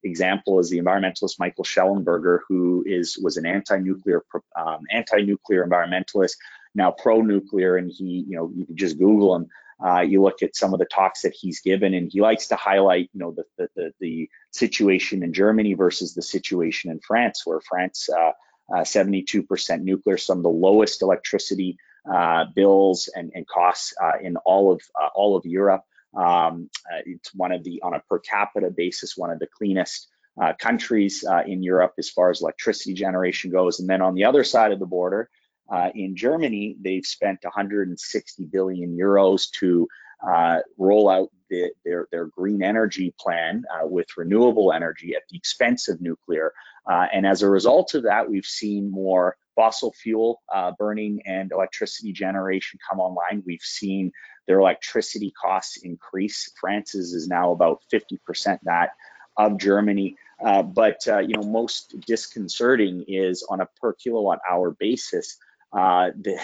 example 0.03 0.59
is 0.59 0.71
the 0.71 0.79
environmentalist 0.79 1.39
Michael 1.39 1.65
Shellenberger, 1.65 2.41
who 2.49 2.83
is 2.87 3.19
was 3.23 3.37
an 3.37 3.47
anti-nuclear 3.47 4.23
um, 4.57 4.81
anti-nuclear 4.91 5.67
environmentalist, 5.67 6.33
now 6.75 6.91
pro-nuclear, 6.91 7.77
and 7.77 7.91
he, 7.91 8.25
you 8.29 8.37
know, 8.37 8.51
you 8.55 8.67
can 8.67 8.77
just 8.77 8.99
Google 8.99 9.37
him. 9.37 9.47
Uh, 9.85 10.01
you 10.01 10.23
look 10.23 10.43
at 10.43 10.55
some 10.55 10.75
of 10.75 10.79
the 10.79 10.85
talks 10.85 11.23
that 11.23 11.35
he's 11.35 11.61
given, 11.61 11.95
and 11.95 12.11
he 12.13 12.21
likes 12.21 12.49
to 12.49 12.57
highlight, 12.57 13.09
you 13.13 13.21
know, 13.21 13.33
the 13.33 13.45
the, 13.57 13.69
the, 13.77 13.93
the 14.01 14.31
situation 14.51 15.23
in 15.23 15.33
Germany 15.33 15.75
versus 15.75 16.15
the 16.15 16.23
situation 16.23 16.91
in 16.91 17.01
France, 17.01 17.43
where 17.45 17.61
France, 17.61 18.09
uh, 18.11 18.33
uh, 18.73 18.83
72% 18.83 19.83
nuclear, 19.83 20.17
some 20.17 20.39
of 20.39 20.43
the 20.45 20.49
lowest 20.49 21.03
electricity 21.03 21.77
uh, 22.11 22.45
bills 22.55 23.09
and, 23.15 23.33
and 23.35 23.47
costs 23.47 23.95
uh, 24.01 24.19
in 24.23 24.37
all 24.39 24.73
of 24.73 24.81
uh, 25.01 25.09
all 25.15 25.37
of 25.37 25.45
Europe. 25.45 25.83
Um, 26.15 26.71
uh, 26.91 27.03
it's 27.07 27.35
one 27.35 27.53
of 27.53 27.63
the, 27.63 27.83
on 27.83 27.95
a 27.95 28.01
per 28.01 28.19
capita 28.19 28.71
basis, 28.71 29.17
one 29.17 29.31
of 29.31 29.39
the 29.39 29.47
cleanest 29.47 30.09
uh, 30.41 30.55
countries 30.59 31.25
uh, 31.29 31.43
in 31.47 31.63
Europe 31.63 31.95
as 31.99 32.09
far 32.09 32.31
as 32.31 32.41
electricity 32.41 32.95
generation 32.95 33.51
goes. 33.51 33.81
And 33.81 33.89
then 33.89 34.03
on 34.03 34.15
the 34.15 34.25
other 34.25 34.45
side 34.45 34.73
of 34.73 34.79
the 34.79 34.87
border, 34.87 35.29
uh, 35.71 35.91
in 35.95 36.17
Germany, 36.17 36.77
they've 36.81 37.07
spent 37.07 37.41
160 37.45 38.45
billion 38.47 38.97
euros 38.97 39.51
to 39.61 39.89
uh, 40.27 40.59
roll 40.77 41.09
out 41.09 41.31
the, 41.49 41.71
their, 41.85 42.07
their 42.11 42.27
green 42.27 42.63
energy 42.63 43.15
plan 43.19 43.65
uh, 43.73 43.87
with 43.87 44.07
renewable 44.17 44.73
energy 44.73 45.15
at 45.15 45.23
the 45.31 45.37
expense 45.37 45.89
of 45.89 46.01
nuclear. 46.01 46.53
and 46.87 47.27
as 47.27 47.43
a 47.43 47.49
result 47.49 47.95
of 47.95 48.03
that, 48.03 48.29
we've 48.29 48.45
seen 48.45 48.91
more 48.91 49.37
fossil 49.61 49.93
fuel 49.93 50.41
uh, 50.53 50.73
burning 50.79 51.21
and 51.27 51.53
electricity 51.53 52.13
generation 52.13 52.79
come 52.89 52.99
online. 52.99 53.43
We've 53.45 53.61
seen 53.61 54.13
their 54.47 54.59
electricity 54.59 55.33
costs 55.33 55.77
increase. 55.79 56.51
France's 56.59 57.13
is 57.13 57.29
now 57.29 57.53
about 57.53 57.83
50% 57.93 58.59
that 58.63 58.93
of 59.37 59.59
Germany. 59.59 60.17
Uh, 60.43 60.63
but 60.63 61.07
uh, 61.07 61.19
you 61.19 61.35
know, 61.35 61.43
most 61.43 61.95
disconcerting 62.07 63.05
is 63.07 63.45
on 63.49 63.61
a 63.61 63.69
per 63.81 63.93
kilowatt 63.93 64.41
hour 64.51 64.71
basis, 64.71 65.37
uh, 65.73 66.11
the, 66.21 66.39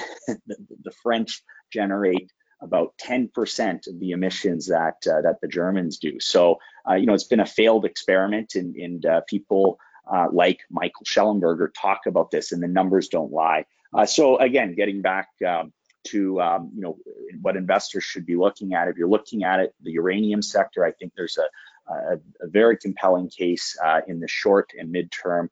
the, 0.47 0.93
French 1.03 1.43
generate 1.73 2.31
about 2.61 2.95
10% 2.99 3.87
of 3.87 4.01
the 4.01 4.13
emissions 4.13 4.67
that 4.69 4.97
uh, 5.07 5.21
that 5.23 5.37
the 5.43 5.49
Germans 5.49 5.99
do. 5.99 6.19
So 6.21 6.59
uh, 6.89 6.95
you 6.95 7.07
know, 7.07 7.15
it's 7.15 7.25
been 7.25 7.41
a 7.41 7.47
failed 7.47 7.85
experiment, 7.85 8.55
and, 8.55 8.75
and 8.77 9.05
uh, 9.05 9.21
people 9.29 9.79
uh, 10.11 10.27
like 10.33 10.61
Michael 10.71 11.05
Shellenberger 11.05 11.69
talk 11.81 12.03
about 12.07 12.31
this, 12.31 12.53
and 12.53 12.63
the 12.63 12.69
numbers 12.69 13.09
don't 13.09 13.33
lie. 13.33 13.65
Uh, 13.93 14.07
so 14.07 14.39
again, 14.39 14.75
getting 14.75 15.03
back 15.03 15.29
um, 15.47 15.73
to 16.09 16.41
um, 16.41 16.71
you 16.75 16.83
know 16.83 16.99
what 17.43 17.57
investors 17.57 18.05
should 18.05 18.27
be 18.27 18.37
looking 18.37 18.75
at. 18.75 18.89
If 18.89 18.97
you're 18.97 19.09
looking 19.09 19.43
at 19.43 19.61
it, 19.61 19.75
the 19.83 19.93
uranium 19.93 20.43
sector, 20.43 20.85
I 20.85 20.93
think 20.93 21.13
there's 21.17 21.39
a, 21.39 21.93
a, 21.93 22.15
a 22.41 22.47
very 22.47 22.77
compelling 22.77 23.29
case 23.29 23.77
in 24.07 24.21
the 24.21 24.29
short 24.29 24.71
and 24.79 24.95
midterm 24.95 25.49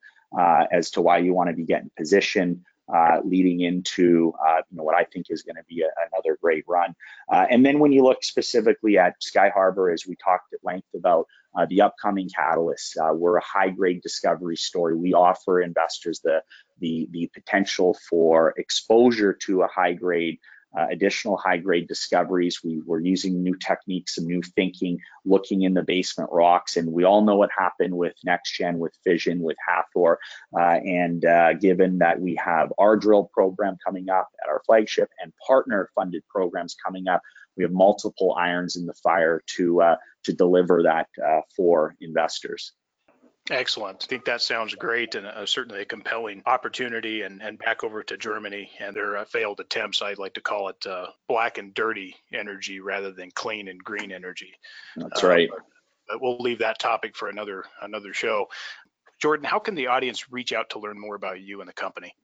as 0.72 0.91
to 0.93 1.03
why 1.03 1.18
you 1.18 1.35
want 1.35 1.51
to 1.51 1.57
be 1.57 1.64
getting 1.64 1.91
positioned 1.97 2.61
uh, 2.93 3.20
leading 3.24 3.61
into 3.61 4.32
uh, 4.47 4.61
you 4.70 4.76
know 4.76 4.82
what 4.82 4.97
I 4.97 5.05
think 5.05 5.26
is 5.30 5.43
going 5.43 5.57
to 5.57 5.64
be 5.68 5.82
a, 5.82 5.89
another 6.12 6.39
great 6.41 6.64
run. 6.68 6.95
Uh, 7.32 7.47
and 7.51 7.64
then 7.64 7.78
when 7.78 7.93
you 7.93 8.03
look 8.03 8.22
specifically 8.22 8.99
at 8.99 9.14
Skyharbour, 9.20 9.93
as 9.93 10.07
we 10.07 10.16
talked 10.16 10.53
at 10.53 10.61
length 10.62 10.89
about 10.95 11.26
uh, 11.57 11.66
the 11.66 11.80
upcoming 11.80 12.28
catalysts, 12.28 12.97
uh, 12.99 13.14
we're 13.14 13.37
a 13.37 13.45
high-grade 13.45 14.03
discovery 14.03 14.57
story. 14.57 14.97
We 14.97 15.14
offer 15.14 15.61
investors 15.61 16.20
the 16.22 16.43
the 16.80 17.09
the 17.12 17.30
potential 17.32 17.97
for 18.09 18.55
exposure 18.59 19.32
to 19.32 19.62
a 19.62 19.68
high-grade 19.68 20.39
uh, 20.77 20.87
additional 20.91 21.37
high 21.37 21.59
grade 21.59 21.89
discoveries. 21.89 22.62
We 22.62 22.83
were 22.85 23.01
using 23.01 23.43
new 23.43 23.57
techniques 23.57 24.18
and 24.18 24.27
new 24.27 24.43
thinking, 24.43 24.99
looking 25.25 25.62
in 25.62 25.75
the 25.75 25.83
basement 25.83 26.31
rocks. 26.33 26.77
And 26.77 26.93
we 26.93 27.05
all 27.05 27.22
know 27.22 27.37
what 27.37 27.51
happened 27.57 27.97
with 27.97 28.14
NexGen, 28.27 28.79
with 28.79 28.95
Fission, 29.05 29.41
with 29.41 29.57
Hathor. 29.66 30.18
Uh, 30.57 30.81
and 30.85 31.25
uh, 31.25 31.55
given 31.55 31.99
that 31.99 32.20
we 32.20 32.35
have 32.37 32.72
our 32.79 32.97
drill 32.97 33.31
program 33.33 33.77
coming 33.85 34.09
up 34.11 34.29
at 34.43 34.49
our 34.49 34.62
flagship 34.66 35.09
and 35.22 35.33
partner 35.47 35.91
funded 35.95 36.22
programs 36.29 36.77
coming 36.85 37.09
up, 37.09 37.22
we 37.57 37.64
have 37.64 37.72
multiple 37.72 38.35
irons 38.39 38.77
in 38.77 38.87
the 38.87 38.95
fire 38.95 39.43
to, 39.57 39.81
uh, 39.81 39.97
to 40.25 40.33
deliver 40.33 40.83
that 40.83 41.09
uh, 41.25 41.41
for 41.57 41.95
investors. 42.01 42.72
Excellent. 43.51 44.03
I 44.03 44.07
think 44.07 44.25
that 44.25 44.41
sounds 44.41 44.75
great 44.75 45.15
and 45.17 45.27
uh, 45.27 45.45
certainly 45.45 45.83
a 45.83 45.85
compelling 45.85 46.43
opportunity. 46.47 47.21
And, 47.23 47.43
and 47.43 47.59
back 47.59 47.85
over 47.85 48.03
to 48.03 48.17
Germany 48.17 48.71
and 48.81 48.97
their 48.97 49.19
uh, 49.19 49.27
failed 49.27 49.61
attempts, 49.61 50.01
I'd 50.01 50.17
like 50.19 50.33
to 50.35 50.41
call 50.41 50.69
it 50.69 50.87
uh, 50.87 51.09
black 51.29 51.59
and 51.59 51.75
dirty 51.75 52.17
energy 52.33 52.81
rather 52.81 53.13
than 53.13 53.31
clean 53.31 53.69
and 53.69 53.85
green 53.85 54.13
energy. 54.13 54.55
That's 54.97 55.23
right. 55.23 55.51
But, 55.51 55.61
but 56.09 56.23
we'll 56.23 56.39
leave 56.39 56.61
that 56.61 56.79
topic 56.79 57.17
for 57.17 57.29
another 57.29 57.67
another 57.83 58.15
show. 58.15 58.49
Jordan, 59.21 59.45
how 59.45 59.59
can 59.59 59.75
the 59.75 59.89
audience 59.89 60.33
reach 60.33 60.55
out 60.55 60.71
to 60.71 60.79
learn 60.79 60.99
more 60.99 61.15
about 61.15 61.39
you 61.41 61.61
and 61.61 61.69
the 61.69 61.75
company? 61.75 62.15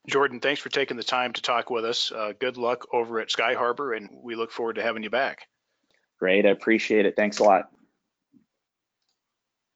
Jordan, 0.07 0.39
thanks 0.39 0.61
for 0.61 0.69
taking 0.69 0.97
the 0.97 1.03
time 1.03 1.33
to 1.33 1.41
talk 1.41 1.69
with 1.69 1.85
us. 1.85 2.11
good 2.39 2.57
luck 2.57 2.87
over 2.93 3.19
at 3.19 3.29
Skyharbour, 3.29 3.95
and 3.95 4.09
we 4.23 4.35
look 4.35 4.51
forward 4.51 4.75
to 4.75 4.83
having 4.83 5.03
you 5.03 5.11
back. 5.11 5.47
Great. 6.21 6.45
I 6.45 6.49
appreciate 6.49 7.07
it. 7.07 7.15
Thanks 7.15 7.39
a 7.39 7.43
lot. 7.43 7.71